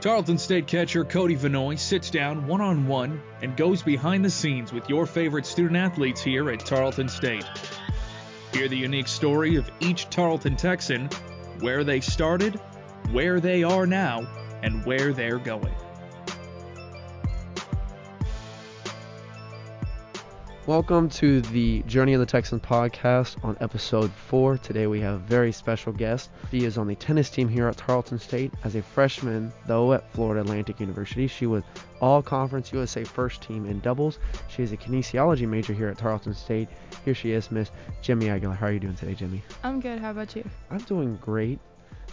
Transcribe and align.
Tarleton 0.00 0.38
State 0.38 0.66
catcher 0.66 1.04
Cody 1.04 1.36
Vanoy 1.36 1.78
sits 1.78 2.08
down 2.08 2.46
one 2.46 2.62
on 2.62 2.86
one 2.86 3.20
and 3.42 3.54
goes 3.54 3.82
behind 3.82 4.24
the 4.24 4.30
scenes 4.30 4.72
with 4.72 4.88
your 4.88 5.04
favorite 5.04 5.44
student 5.44 5.76
athletes 5.76 6.22
here 6.22 6.50
at 6.50 6.60
Tarleton 6.60 7.06
State. 7.06 7.44
Hear 8.54 8.66
the 8.66 8.78
unique 8.78 9.08
story 9.08 9.56
of 9.56 9.70
each 9.80 10.08
Tarleton 10.08 10.56
Texan, 10.56 11.10
where 11.60 11.84
they 11.84 12.00
started, 12.00 12.54
where 13.12 13.40
they 13.40 13.62
are 13.62 13.86
now, 13.86 14.26
and 14.62 14.86
where 14.86 15.12
they're 15.12 15.38
going. 15.38 15.74
Welcome 20.70 21.08
to 21.08 21.40
the 21.40 21.82
Journey 21.88 22.14
of 22.14 22.20
the 22.20 22.26
Texans 22.26 22.62
podcast 22.62 23.44
on 23.44 23.56
episode 23.60 24.12
four. 24.12 24.56
Today 24.56 24.86
we 24.86 25.00
have 25.00 25.14
a 25.14 25.18
very 25.18 25.50
special 25.50 25.92
guest. 25.92 26.30
She 26.52 26.64
is 26.64 26.78
on 26.78 26.86
the 26.86 26.94
tennis 26.94 27.28
team 27.28 27.48
here 27.48 27.66
at 27.66 27.76
Tarleton 27.76 28.20
State 28.20 28.52
as 28.62 28.76
a 28.76 28.82
freshman, 28.82 29.52
though 29.66 29.94
at 29.94 30.08
Florida 30.12 30.42
Atlantic 30.42 30.78
University. 30.78 31.26
She 31.26 31.46
was 31.46 31.64
all 32.00 32.22
conference 32.22 32.72
USA 32.72 33.02
first 33.02 33.42
team 33.42 33.66
in 33.66 33.80
doubles. 33.80 34.20
She 34.46 34.62
is 34.62 34.70
a 34.70 34.76
kinesiology 34.76 35.48
major 35.48 35.72
here 35.72 35.88
at 35.88 35.98
Tarleton 35.98 36.34
State. 36.34 36.68
Here 37.04 37.16
she 37.16 37.32
is, 37.32 37.50
Miss 37.50 37.72
Jimmy 38.00 38.30
Aguilar. 38.30 38.54
How 38.54 38.66
are 38.66 38.72
you 38.72 38.78
doing 38.78 38.94
today, 38.94 39.14
Jimmy? 39.14 39.42
I'm 39.64 39.80
good. 39.80 39.98
How 39.98 40.12
about 40.12 40.36
you? 40.36 40.48
I'm 40.70 40.78
doing 40.78 41.18
great. 41.20 41.58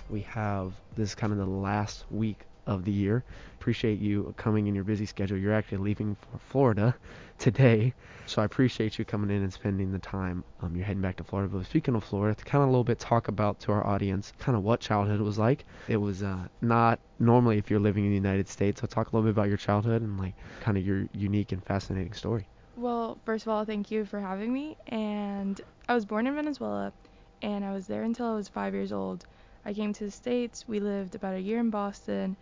We 0.09 0.21
have 0.21 0.73
this 0.95 1.13
kind 1.13 1.31
of 1.31 1.37
the 1.37 1.45
last 1.45 2.05
week 2.09 2.39
of 2.67 2.85
the 2.85 2.91
year. 2.91 3.23
Appreciate 3.59 3.99
you 3.99 4.33
coming 4.37 4.67
in 4.67 4.75
your 4.75 4.83
busy 4.83 5.05
schedule. 5.05 5.37
You're 5.37 5.53
actually 5.53 5.79
leaving 5.79 6.15
for 6.15 6.37
Florida 6.37 6.95
today, 7.39 7.93
so 8.25 8.41
I 8.41 8.45
appreciate 8.45 8.99
you 8.99 9.05
coming 9.05 9.35
in 9.35 9.41
and 9.41 9.51
spending 9.51 9.91
the 9.91 9.99
time. 9.99 10.43
Um, 10.61 10.75
you're 10.75 10.85
heading 10.85 11.01
back 11.01 11.15
to 11.17 11.23
Florida. 11.23 11.51
But 11.51 11.65
speaking 11.65 11.95
of 11.95 12.03
Florida, 12.03 12.35
to 12.35 12.45
kind 12.45 12.61
of 12.61 12.69
a 12.69 12.71
little 12.71 12.83
bit 12.83 12.99
talk 12.99 13.29
about 13.29 13.59
to 13.61 13.71
our 13.71 13.85
audience 13.85 14.33
kind 14.37 14.55
of 14.55 14.63
what 14.63 14.79
childhood 14.79 15.21
was 15.21 15.39
like. 15.39 15.65
It 15.87 15.97
was 15.97 16.21
uh, 16.21 16.47
not 16.61 16.99
normally 17.19 17.57
if 17.57 17.71
you're 17.71 17.79
living 17.79 18.03
in 18.03 18.11
the 18.11 18.15
United 18.15 18.47
States. 18.47 18.81
So 18.81 18.87
talk 18.87 19.11
a 19.11 19.15
little 19.15 19.27
bit 19.27 19.31
about 19.31 19.47
your 19.47 19.57
childhood 19.57 20.01
and 20.01 20.19
like 20.19 20.35
kind 20.59 20.77
of 20.77 20.85
your 20.85 21.07
unique 21.13 21.51
and 21.51 21.63
fascinating 21.63 22.13
story. 22.13 22.47
Well, 22.75 23.17
first 23.25 23.45
of 23.45 23.49
all, 23.49 23.65
thank 23.65 23.89
you 23.89 24.05
for 24.05 24.19
having 24.19 24.53
me. 24.53 24.77
And 24.87 25.59
I 25.89 25.95
was 25.95 26.05
born 26.05 26.27
in 26.27 26.35
Venezuela, 26.35 26.93
and 27.41 27.65
I 27.65 27.73
was 27.73 27.87
there 27.87 28.03
until 28.03 28.27
I 28.27 28.35
was 28.35 28.47
five 28.47 28.73
years 28.73 28.91
old. 28.91 29.25
I 29.65 29.73
came 29.73 29.93
to 29.93 30.05
the 30.05 30.11
States. 30.11 30.67
We 30.67 30.79
lived 30.79 31.15
about 31.15 31.35
a 31.35 31.41
year 31.41 31.59
in 31.59 31.69
Boston 31.69 32.37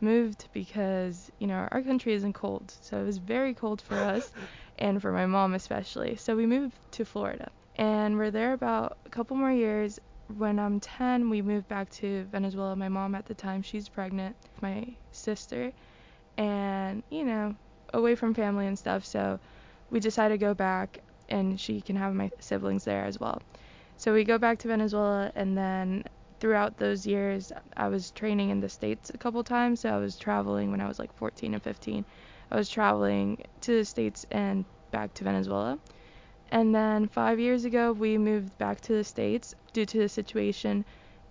moved 0.00 0.48
because 0.52 1.30
you 1.38 1.46
know 1.46 1.68
our 1.70 1.82
country 1.82 2.12
isn't 2.14 2.32
cold. 2.32 2.74
So 2.80 2.98
it 3.00 3.04
was 3.04 3.18
very 3.18 3.54
cold 3.54 3.80
for 3.80 3.96
us 3.96 4.30
and 4.78 5.00
for 5.00 5.12
my 5.12 5.26
mom 5.26 5.54
especially. 5.54 6.16
So 6.16 6.36
we 6.36 6.46
moved 6.46 6.76
to 6.92 7.04
florida. 7.04 7.50
And 7.76 8.16
we're 8.16 8.30
there 8.30 8.52
about 8.52 8.98
a 9.06 9.10
couple 9.10 9.36
more 9.36 9.52
years. 9.52 9.98
When 10.36 10.58
i'm 10.58 10.78
10 10.78 11.30
we 11.30 11.40
moved 11.40 11.68
back 11.68 11.88
to 11.90 12.24
venezuela. 12.24 12.76
My 12.76 12.88
mom 12.88 13.14
at 13.14 13.26
the 13.26 13.34
time 13.34 13.62
she's 13.62 13.88
pregnant 13.88 14.36
my 14.60 14.86
sister. 15.12 15.72
And 16.36 17.02
you 17.10 17.24
know 17.24 17.54
away 17.94 18.14
from 18.14 18.34
family 18.34 18.66
and 18.66 18.78
stuff. 18.78 19.04
So 19.04 19.40
we 19.90 20.00
decided 20.00 20.34
to 20.34 20.38
go 20.38 20.54
back 20.54 20.98
and 21.28 21.58
she 21.60 21.80
can 21.80 21.96
have 21.96 22.14
my 22.14 22.30
siblings 22.40 22.84
there 22.84 23.04
as 23.04 23.18
well. 23.18 23.40
So 23.96 24.14
we 24.14 24.24
go 24.24 24.38
back 24.38 24.58
to 24.60 24.68
venezuela 24.68 25.32
and 25.34 25.56
then 25.56 26.04
throughout 26.40 26.78
those 26.78 27.06
years, 27.06 27.52
I 27.76 27.88
was 27.88 28.10
training 28.10 28.50
in 28.50 28.60
the 28.60 28.68
States 28.68 29.10
a 29.14 29.18
couple 29.18 29.42
times. 29.44 29.80
So 29.80 29.90
I 29.90 29.98
was 29.98 30.16
traveling 30.16 30.70
when 30.70 30.80
I 30.80 30.88
was 30.88 30.98
like 30.98 31.12
14 31.14 31.54
and 31.54 31.62
15. 31.62 32.04
I 32.50 32.56
was 32.56 32.68
traveling 32.68 33.42
to 33.62 33.78
the 33.78 33.84
States 33.84 34.26
and 34.30 34.64
back 34.90 35.14
to 35.14 35.24
Venezuela. 35.24 35.78
And 36.50 36.74
then 36.74 37.08
five 37.08 37.38
years 37.38 37.64
ago, 37.64 37.92
we 37.92 38.16
moved 38.16 38.56
back 38.58 38.80
to 38.82 38.94
the 38.94 39.04
States 39.04 39.54
due 39.72 39.84
to 39.86 39.98
the 39.98 40.08
situation 40.08 40.84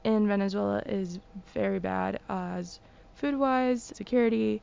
in 0.03 0.27
Venezuela 0.27 0.81
is 0.85 1.19
very 1.53 1.79
bad 1.79 2.19
as 2.29 2.79
food 3.15 3.35
wise, 3.35 3.83
security, 3.83 4.61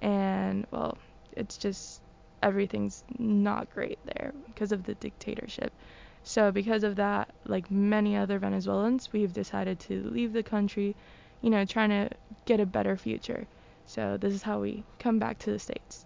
and 0.00 0.66
well, 0.70 0.96
it's 1.32 1.58
just 1.58 2.00
everything's 2.42 3.02
not 3.18 3.68
great 3.70 3.98
there 4.04 4.32
because 4.46 4.72
of 4.72 4.84
the 4.84 4.94
dictatorship. 4.94 5.72
So 6.26 6.50
because 6.50 6.82
of 6.82 6.96
that, 6.96 7.30
like 7.46 7.70
many 7.70 8.16
other 8.16 8.40
Venezuelans, 8.40 9.12
we've 9.12 9.32
decided 9.32 9.78
to 9.80 10.02
leave 10.10 10.32
the 10.32 10.42
country, 10.42 10.96
you 11.40 11.50
know, 11.50 11.64
trying 11.64 11.90
to 11.90 12.10
get 12.46 12.58
a 12.58 12.66
better 12.66 12.96
future. 12.96 13.46
So 13.86 14.16
this 14.16 14.34
is 14.34 14.42
how 14.42 14.60
we 14.60 14.82
come 14.98 15.20
back 15.20 15.38
to 15.40 15.52
the 15.52 15.58
states. 15.60 16.04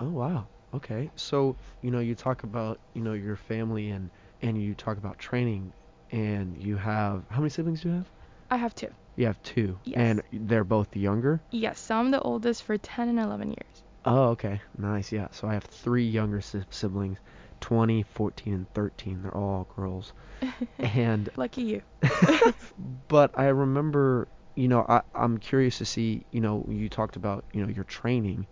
Oh 0.00 0.08
wow. 0.08 0.46
Okay. 0.72 1.10
So, 1.16 1.54
you 1.82 1.90
know, 1.90 1.98
you 1.98 2.14
talk 2.14 2.44
about, 2.44 2.80
you 2.94 3.02
know, 3.02 3.12
your 3.12 3.36
family 3.36 3.90
and 3.90 4.10
and 4.40 4.60
you 4.60 4.74
talk 4.74 4.96
about 4.96 5.18
training 5.18 5.70
and 6.12 6.56
you 6.56 6.76
have 6.76 7.24
how 7.28 7.40
many 7.40 7.50
siblings 7.50 7.82
do 7.82 7.88
you 7.90 7.94
have? 7.96 8.10
I 8.50 8.56
have 8.56 8.74
two. 8.74 8.88
You 9.16 9.26
have 9.26 9.42
two. 9.42 9.78
Yes. 9.84 9.98
And 9.98 10.48
they're 10.48 10.64
both 10.64 10.96
younger? 10.96 11.42
Yes, 11.50 11.78
so 11.78 11.96
I'm 11.96 12.10
the 12.10 12.22
oldest 12.22 12.62
for 12.62 12.78
10 12.78 13.10
and 13.10 13.20
11 13.20 13.48
years. 13.48 13.82
Oh, 14.06 14.28
okay. 14.28 14.62
Nice. 14.78 15.12
Yeah. 15.12 15.28
So 15.32 15.46
I 15.46 15.52
have 15.52 15.64
three 15.64 16.06
younger 16.08 16.40
si- 16.40 16.62
siblings 16.70 17.18
20, 17.60 18.02
14, 18.02 18.54
and 18.54 18.74
13. 18.74 19.22
They're 19.22 19.36
all 19.36 19.66
girls. 19.76 20.12
and 20.78 21.28
lucky 21.36 21.62
you. 21.62 21.82
but 23.08 23.30
I 23.34 23.46
remember, 23.46 24.28
you 24.54 24.68
know, 24.68 24.84
I, 24.88 25.02
I'm 25.14 25.38
curious 25.38 25.78
to 25.78 25.84
see, 25.84 26.24
you 26.30 26.40
know, 26.40 26.64
you 26.68 26.88
talked 26.88 27.16
about, 27.16 27.44
you 27.52 27.62
know, 27.62 27.68
your 27.68 27.84
training. 27.84 28.46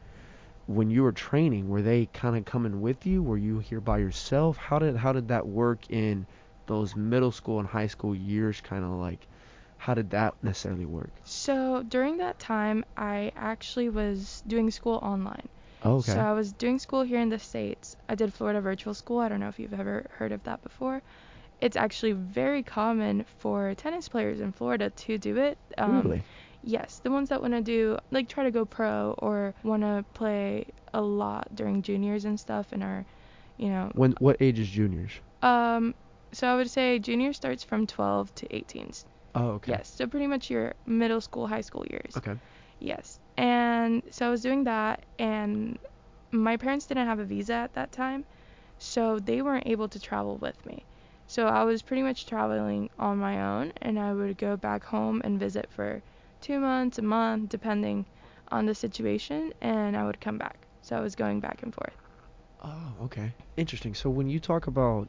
When 0.67 0.91
you 0.91 1.05
were 1.05 1.13
training, 1.13 1.69
were 1.69 1.83
they 1.83 2.07
kind 2.07 2.37
of 2.37 2.45
coming 2.45 2.81
with 2.81 3.07
you? 3.07 3.23
Were 3.23 3.39
you 3.39 3.61
here 3.61 3.81
by 3.81 3.99
yourself? 3.99 4.57
How 4.57 4.81
did 4.81 4.97
how 4.97 5.13
did 5.13 5.29
that 5.29 5.47
work 5.47 5.89
in 5.91 6.27
those 6.67 6.97
middle 6.97 7.31
school 7.31 7.61
and 7.61 7.69
high 7.69 7.87
school 7.87 8.17
years? 8.17 8.61
Kind 8.61 8.85
of 8.85 8.91
like, 8.91 9.29
how 9.77 9.95
did 9.95 10.11
that 10.11 10.35
necessarily 10.43 10.85
work? 10.85 11.13
So 11.23 11.85
during 11.85 12.17
that 12.19 12.41
time, 12.41 12.85
I 12.97 13.31
actually 13.37 13.91
was 13.91 14.43
doing 14.49 14.73
school 14.73 14.99
online. 15.03 15.49
Oh, 15.87 15.97
okay. 15.99 16.13
So 16.13 16.21
I 16.21 16.33
was 16.33 16.53
doing 16.53 16.79
school 16.79 17.03
here 17.03 17.21
in 17.21 17.29
the 17.29 17.39
States. 17.39 17.97
I 18.09 18.15
did 18.17 18.35
Florida 18.35 18.61
Virtual 18.61 18.93
School. 18.95 19.21
I 19.21 19.29
don't 19.29 19.41
know 19.41 19.49
if 19.49 19.59
you've 19.59 19.73
ever 19.75 20.07
heard 20.11 20.33
of 20.33 20.43
that 20.45 20.63
before. 20.63 21.01
It's 21.61 21.77
actually 21.77 22.13
very 22.13 22.63
common 22.63 23.25
for 23.39 23.75
tennis 23.75 24.09
players 24.09 24.41
in 24.41 24.53
Florida 24.53 24.91
to 24.91 25.17
do 25.17 25.37
it. 25.39 25.59
Um, 25.79 26.03
really? 26.03 26.23
Yes, 26.63 27.01
the 27.05 27.11
ones 27.11 27.29
that 27.29 27.41
want 27.41 27.55
to 27.55 27.61
do 27.63 27.97
like 28.11 28.29
try 28.29 28.45
to 28.45 28.51
go 28.51 28.65
pro 28.65 29.15
or 29.19 29.55
want 29.63 29.83
to 29.83 30.05
play 30.15 30.67
a 30.93 31.01
lot 31.01 31.47
during 31.55 31.83
juniors 31.83 32.25
and 32.25 32.39
stuff 32.39 32.73
and 32.73 32.83
are, 32.83 33.05
you 33.57 33.69
know. 33.69 33.91
When 33.95 34.15
what 34.19 34.37
age 34.41 34.59
is 34.59 34.69
juniors? 34.69 35.13
Um, 35.43 35.95
so 36.33 36.49
I 36.49 36.57
would 36.57 36.71
say 36.71 36.99
junior 36.99 37.33
starts 37.33 37.63
from 37.63 37.87
12 37.87 38.35
to 38.35 38.47
18s. 38.49 39.05
Oh, 39.37 39.49
okay. 39.59 39.73
Yes, 39.73 39.89
so 39.97 40.07
pretty 40.07 40.27
much 40.27 40.51
your 40.51 40.75
middle 40.87 41.21
school, 41.21 41.47
high 41.47 41.61
school 41.61 41.87
years. 41.89 42.17
Okay. 42.17 42.35
Yes. 42.79 43.19
And 43.37 44.03
so 44.11 44.27
I 44.27 44.31
was 44.31 44.43
doing 44.43 44.65
that, 44.65 45.05
and 45.19 45.79
my 46.31 46.57
parents 46.57 46.87
didn't 46.87 47.07
have 47.07 47.19
a 47.19 47.25
visa 47.25 47.55
at 47.55 47.75
that 47.75 47.93
time, 47.93 48.25
so 48.79 49.19
they 49.19 49.43
weren't 49.43 49.67
able 49.67 49.89
to 49.89 50.01
travel 50.01 50.37
with 50.39 50.65
me. 50.67 50.85
So 51.27 51.47
I 51.47 51.65
was 51.65 51.83
pretty 51.83 52.03
much 52.03 52.27
traveling 52.27 52.89
on 52.99 53.19
my 53.19 53.43
own, 53.43 53.73
and 53.83 53.99
I 53.99 54.13
would 54.13 54.39
go 54.39 54.57
back 54.57 54.85
home 54.85 55.21
and 55.25 55.39
visit 55.41 55.69
for 55.71 56.03
two 56.41 56.61
months, 56.61 56.99
a 56.99 57.03
month, 57.03 57.49
depending 57.49 58.07
on 58.49 58.67
the 58.67 58.75
situation, 58.75 59.53
and 59.61 59.97
I 59.97 60.05
would 60.05 60.21
come 60.21 60.39
back. 60.39 60.57
So 60.83 60.97
I 60.97 61.01
was 61.01 61.15
going 61.17 61.41
back 61.41 61.63
and 61.63 61.75
forth. 61.75 61.97
Oh, 62.63 62.93
okay. 63.05 63.33
Interesting. 63.57 63.95
So 63.95 64.09
when 64.09 64.29
you 64.29 64.39
talk 64.39 64.67
about 64.67 65.09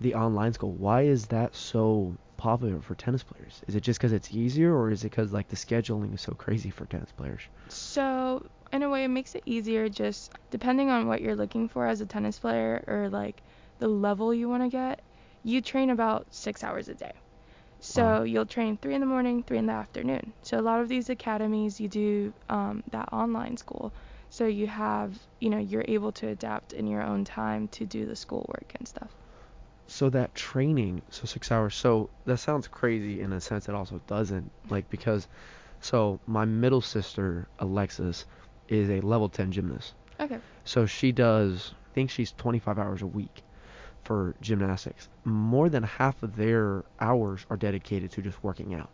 the 0.00 0.14
online 0.14 0.52
school, 0.52 0.72
why 0.72 1.02
is 1.02 1.26
that 1.26 1.54
so 1.54 2.14
popular 2.36 2.80
for 2.80 2.94
tennis 2.94 3.22
players? 3.22 3.62
Is 3.68 3.74
it 3.74 3.80
just 3.82 3.98
because 4.00 4.12
it's 4.12 4.32
easier, 4.32 4.74
or 4.74 4.90
is 4.90 5.04
it 5.04 5.10
because 5.10 5.32
like 5.32 5.48
the 5.48 5.56
scheduling 5.56 6.14
is 6.14 6.20
so 6.22 6.32
crazy 6.34 6.70
for 6.70 6.86
tennis 6.86 7.12
players? 7.12 7.42
So 7.68 8.46
in 8.72 8.82
a 8.82 8.88
way, 8.90 9.04
it 9.04 9.08
makes 9.08 9.34
it 9.34 9.42
easier. 9.46 9.88
Just 9.88 10.32
depending 10.50 10.90
on 10.90 11.06
what 11.06 11.20
you're 11.20 11.36
looking 11.36 11.68
for 11.68 11.86
as 11.86 12.00
a 12.00 12.06
tennis 12.06 12.38
player, 12.38 12.84
or 12.86 13.08
like 13.10 13.42
the 13.78 13.88
level 13.88 14.32
you 14.34 14.48
want 14.48 14.62
to 14.62 14.68
get, 14.68 15.02
you 15.42 15.60
train 15.60 15.90
about 15.90 16.26
six 16.30 16.62
hours 16.64 16.88
a 16.88 16.94
day. 16.94 17.12
So 17.80 18.02
wow. 18.02 18.22
you'll 18.22 18.46
train 18.46 18.78
three 18.78 18.94
in 18.94 19.00
the 19.00 19.06
morning, 19.06 19.42
three 19.42 19.58
in 19.58 19.66
the 19.66 19.72
afternoon. 19.72 20.34
So 20.42 20.58
a 20.58 20.62
lot 20.62 20.80
of 20.80 20.88
these 20.88 21.10
academies, 21.10 21.80
you 21.80 21.88
do 21.88 22.34
um, 22.48 22.82
that 22.92 23.08
online 23.12 23.56
school. 23.56 23.94
So 24.30 24.46
you 24.46 24.66
have, 24.68 25.18
you 25.40 25.50
know, 25.50 25.58
you're 25.58 25.84
able 25.88 26.12
to 26.12 26.28
adapt 26.28 26.72
in 26.72 26.86
your 26.86 27.02
own 27.02 27.24
time 27.24 27.68
to 27.68 27.86
do 27.86 28.06
the 28.06 28.16
schoolwork 28.16 28.72
and 28.78 28.86
stuff 28.88 29.14
so 29.92 30.08
that 30.08 30.34
training 30.34 31.02
so 31.10 31.26
six 31.26 31.52
hours 31.52 31.74
so 31.74 32.08
that 32.24 32.38
sounds 32.38 32.66
crazy 32.66 33.20
in 33.20 33.32
a 33.32 33.40
sense 33.40 33.68
it 33.68 33.74
also 33.74 34.00
doesn't 34.06 34.50
like 34.70 34.88
because 34.88 35.28
so 35.80 36.18
my 36.26 36.44
middle 36.44 36.80
sister 36.80 37.46
alexis 37.58 38.24
is 38.68 38.88
a 38.88 39.00
level 39.00 39.28
10 39.28 39.52
gymnast. 39.52 39.94
Okay. 40.18 40.38
So 40.64 40.86
she 40.86 41.12
does 41.12 41.74
i 41.90 41.94
think 41.94 42.10
she's 42.10 42.32
25 42.32 42.78
hours 42.78 43.02
a 43.02 43.06
week 43.06 43.42
for 44.04 44.34
gymnastics. 44.40 45.08
More 45.24 45.68
than 45.68 45.82
half 45.82 46.22
of 46.22 46.36
their 46.36 46.84
hours 46.98 47.46
are 47.50 47.56
dedicated 47.56 48.10
to 48.12 48.22
just 48.22 48.42
working 48.42 48.74
out 48.74 48.90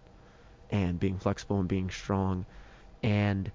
and 0.71 0.99
being 0.99 1.19
flexible 1.19 1.61
and 1.61 1.69
being 1.69 1.91
strong. 1.91 2.44
And 3.03 3.51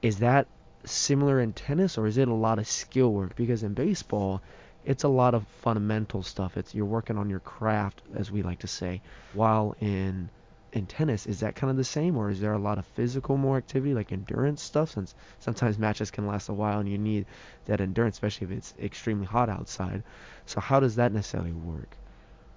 is 0.00 0.20
that 0.20 0.46
similar 0.84 1.40
in 1.40 1.52
tennis 1.52 1.98
or 1.98 2.06
is 2.06 2.16
it 2.16 2.28
a 2.28 2.34
lot 2.34 2.58
of 2.58 2.66
skill 2.66 3.12
work? 3.12 3.34
Because 3.36 3.62
in 3.62 3.74
baseball 3.74 4.40
it's 4.86 5.04
a 5.04 5.08
lot 5.08 5.34
of 5.34 5.46
fundamental 5.62 6.22
stuff. 6.22 6.56
It's 6.56 6.74
you're 6.74 6.86
working 6.86 7.18
on 7.18 7.28
your 7.28 7.40
craft, 7.40 8.02
as 8.14 8.30
we 8.30 8.42
like 8.42 8.60
to 8.60 8.68
say. 8.68 9.02
While 9.34 9.74
in 9.80 10.30
in 10.72 10.86
tennis, 10.86 11.26
is 11.26 11.40
that 11.40 11.54
kind 11.54 11.70
of 11.70 11.76
the 11.76 11.84
same, 11.84 12.16
or 12.16 12.30
is 12.30 12.40
there 12.40 12.52
a 12.52 12.58
lot 12.58 12.78
of 12.78 12.86
physical 12.86 13.36
more 13.36 13.56
activity, 13.56 13.94
like 13.94 14.12
endurance 14.12 14.62
stuff? 14.62 14.90
Since 14.90 15.14
sometimes 15.40 15.78
matches 15.78 16.10
can 16.10 16.26
last 16.26 16.48
a 16.48 16.52
while 16.52 16.78
and 16.80 16.88
you 16.88 16.98
need 16.98 17.26
that 17.64 17.80
endurance, 17.80 18.16
especially 18.16 18.46
if 18.46 18.52
it's 18.52 18.74
extremely 18.80 19.26
hot 19.26 19.48
outside. 19.48 20.02
So 20.44 20.60
how 20.60 20.80
does 20.80 20.96
that 20.96 21.12
necessarily 21.12 21.52
work? 21.52 21.96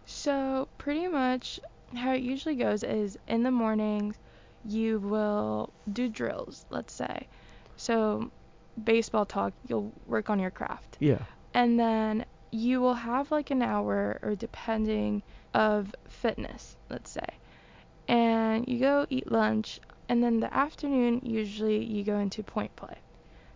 So, 0.06 0.68
pretty 0.78 1.08
much 1.08 1.60
how 1.96 2.14
it 2.14 2.22
usually 2.22 2.56
goes 2.56 2.84
is 2.84 3.18
in 3.28 3.44
the 3.44 3.52
mornings, 3.52 4.16
you 4.66 5.00
will 5.00 5.72
do 5.94 6.10
drills, 6.10 6.66
let's 6.70 6.94
say. 6.94 7.28
So, 7.78 8.32
baseball 8.84 9.26
talk, 9.26 9.54
you'll 9.68 9.94
work 10.08 10.30
on 10.30 10.40
your 10.40 10.52
craft. 10.52 10.98
Yeah. 11.00 11.24
And 11.60 11.80
then 11.80 12.26
you 12.52 12.82
will 12.82 12.94
have 12.96 13.32
like 13.32 13.52
an 13.52 13.62
hour 13.62 14.20
or 14.24 14.36
depending 14.36 15.24
of 15.54 15.94
fitness, 16.08 16.78
let's 16.90 17.12
say. 17.12 17.28
And 18.08 18.68
you 18.68 18.80
go 18.80 19.06
eat 19.10 19.32
lunch 19.32 19.80
and 20.10 20.24
then 20.24 20.40
the 20.40 20.54
afternoon 20.54 21.22
usually 21.24 21.84
you 21.86 22.04
go 22.04 22.20
into 22.20 22.44
point 22.44 22.76
play. 22.76 22.96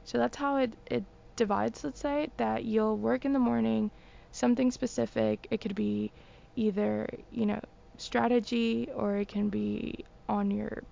So 0.03 0.17
that's 0.17 0.37
how 0.37 0.57
it, 0.57 0.75
it 0.87 1.05
divides, 1.35 1.83
let's 1.83 1.99
say, 2.01 2.29
that 2.37 2.65
you'll 2.65 2.97
work 2.97 3.25
in 3.25 3.33
the 3.33 3.39
morning, 3.39 3.91
something 4.31 4.71
specific. 4.71 5.47
It 5.51 5.61
could 5.61 5.75
be 5.75 6.11
either, 6.55 7.07
you 7.31 7.45
know, 7.45 7.61
strategy 7.97 8.89
or 8.95 9.17
it 9.17 9.29
can 9.29 9.49
be 9.49 10.05
on 10.29 10.51
your 10.51 10.83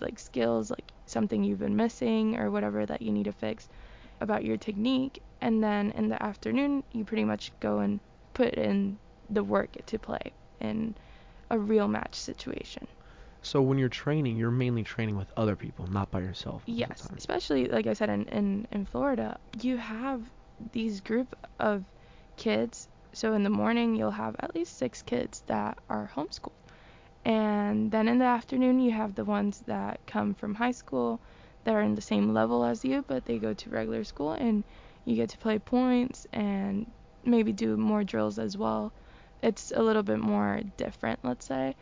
like 0.00 0.18
skills, 0.18 0.70
like 0.70 0.92
something 1.06 1.44
you've 1.44 1.58
been 1.60 1.76
missing 1.76 2.36
or 2.38 2.50
whatever 2.50 2.86
that 2.86 3.02
you 3.02 3.12
need 3.12 3.24
to 3.24 3.32
fix 3.32 3.68
about 4.20 4.44
your 4.44 4.56
technique. 4.56 5.22
And 5.44 5.62
then 5.62 5.90
in 5.90 6.08
the 6.08 6.20
afternoon, 6.22 6.82
you 6.92 7.04
pretty 7.04 7.24
much 7.24 7.52
go 7.60 7.80
and 7.80 8.00
put 8.32 8.54
in 8.54 8.96
the 9.28 9.44
work 9.44 9.76
to 9.84 9.98
play 9.98 10.32
in 10.58 10.94
a 11.50 11.58
real 11.58 11.86
match 11.86 12.14
situation. 12.14 12.86
So 13.42 13.60
when 13.60 13.76
you're 13.76 13.90
training, 13.90 14.38
you're 14.38 14.50
mainly 14.50 14.82
training 14.82 15.18
with 15.18 15.30
other 15.36 15.54
people, 15.54 15.86
not 15.86 16.10
by 16.10 16.20
yourself. 16.20 16.62
Yes, 16.64 17.06
especially 17.14 17.66
like 17.66 17.86
I 17.86 17.92
said 17.92 18.08
in, 18.08 18.24
in, 18.28 18.66
in 18.72 18.86
Florida, 18.86 19.38
you 19.60 19.76
have 19.76 20.22
these 20.72 21.02
group 21.02 21.36
of 21.60 21.84
kids. 22.38 22.88
So 23.12 23.34
in 23.34 23.42
the 23.42 23.50
morning, 23.50 23.96
you'll 23.96 24.12
have 24.12 24.36
at 24.40 24.54
least 24.54 24.78
six 24.78 25.02
kids 25.02 25.42
that 25.46 25.76
are 25.90 26.10
homeschooled. 26.16 26.52
And 27.26 27.90
then 27.90 28.08
in 28.08 28.16
the 28.16 28.24
afternoon, 28.24 28.80
you 28.80 28.92
have 28.92 29.14
the 29.14 29.26
ones 29.26 29.62
that 29.66 30.00
come 30.06 30.32
from 30.32 30.54
high 30.54 30.72
school 30.72 31.20
that 31.64 31.74
are 31.74 31.82
in 31.82 31.96
the 31.96 32.00
same 32.00 32.32
level 32.32 32.64
as 32.64 32.82
you, 32.82 33.04
but 33.06 33.26
they 33.26 33.36
go 33.36 33.52
to 33.52 33.68
regular 33.68 34.04
school 34.04 34.32
and 34.32 34.64
you 35.04 35.16
get 35.16 35.30
to 35.30 35.38
play 35.38 35.58
points 35.58 36.26
and 36.32 36.90
maybe 37.24 37.52
do 37.52 37.76
more 37.76 38.04
drills 38.04 38.38
as 38.38 38.56
well. 38.56 38.92
It's 39.42 39.72
a 39.74 39.82
little 39.82 40.02
bit 40.02 40.18
more 40.18 40.60
different, 40.76 41.20
let's 41.22 41.46
say 41.46 41.74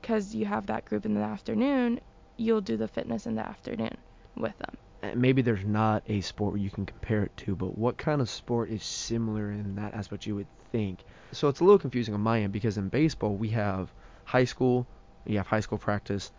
because 0.00 0.34
you 0.34 0.46
have 0.46 0.66
that 0.66 0.84
group 0.84 1.04
in 1.04 1.14
the 1.14 1.20
afternoon, 1.20 2.00
you'll 2.36 2.60
do 2.60 2.76
the 2.76 2.88
fitness 2.88 3.26
in 3.26 3.34
the 3.34 3.46
afternoon 3.46 3.96
with 4.36 4.54
them. 4.58 5.20
maybe 5.20 5.42
there's 5.42 5.64
not 5.64 6.02
a 6.06 6.20
sport 6.20 6.58
you 6.58 6.70
can 6.70 6.86
compare 6.86 7.22
it 7.22 7.36
to, 7.36 7.54
but 7.56 7.76
what 7.76 7.98
kind 7.98 8.20
of 8.20 8.28
sport 8.28 8.70
is 8.70 8.82
similar 8.82 9.50
in 9.50 9.74
that 9.76 9.94
aspect 9.94 10.26
you 10.26 10.34
would 10.34 10.46
think? 10.72 11.00
So 11.32 11.48
it's 11.48 11.60
a 11.60 11.64
little 11.64 11.78
confusing 11.78 12.14
on 12.14 12.20
my 12.20 12.40
end 12.40 12.52
because 12.52 12.78
in 12.78 12.88
baseball 12.88 13.34
we 13.34 13.48
have 13.50 13.92
high 14.24 14.44
school, 14.44 14.86
you 15.26 15.36
have 15.38 15.46
high 15.46 15.60
school 15.60 15.78
practice, 15.78 16.30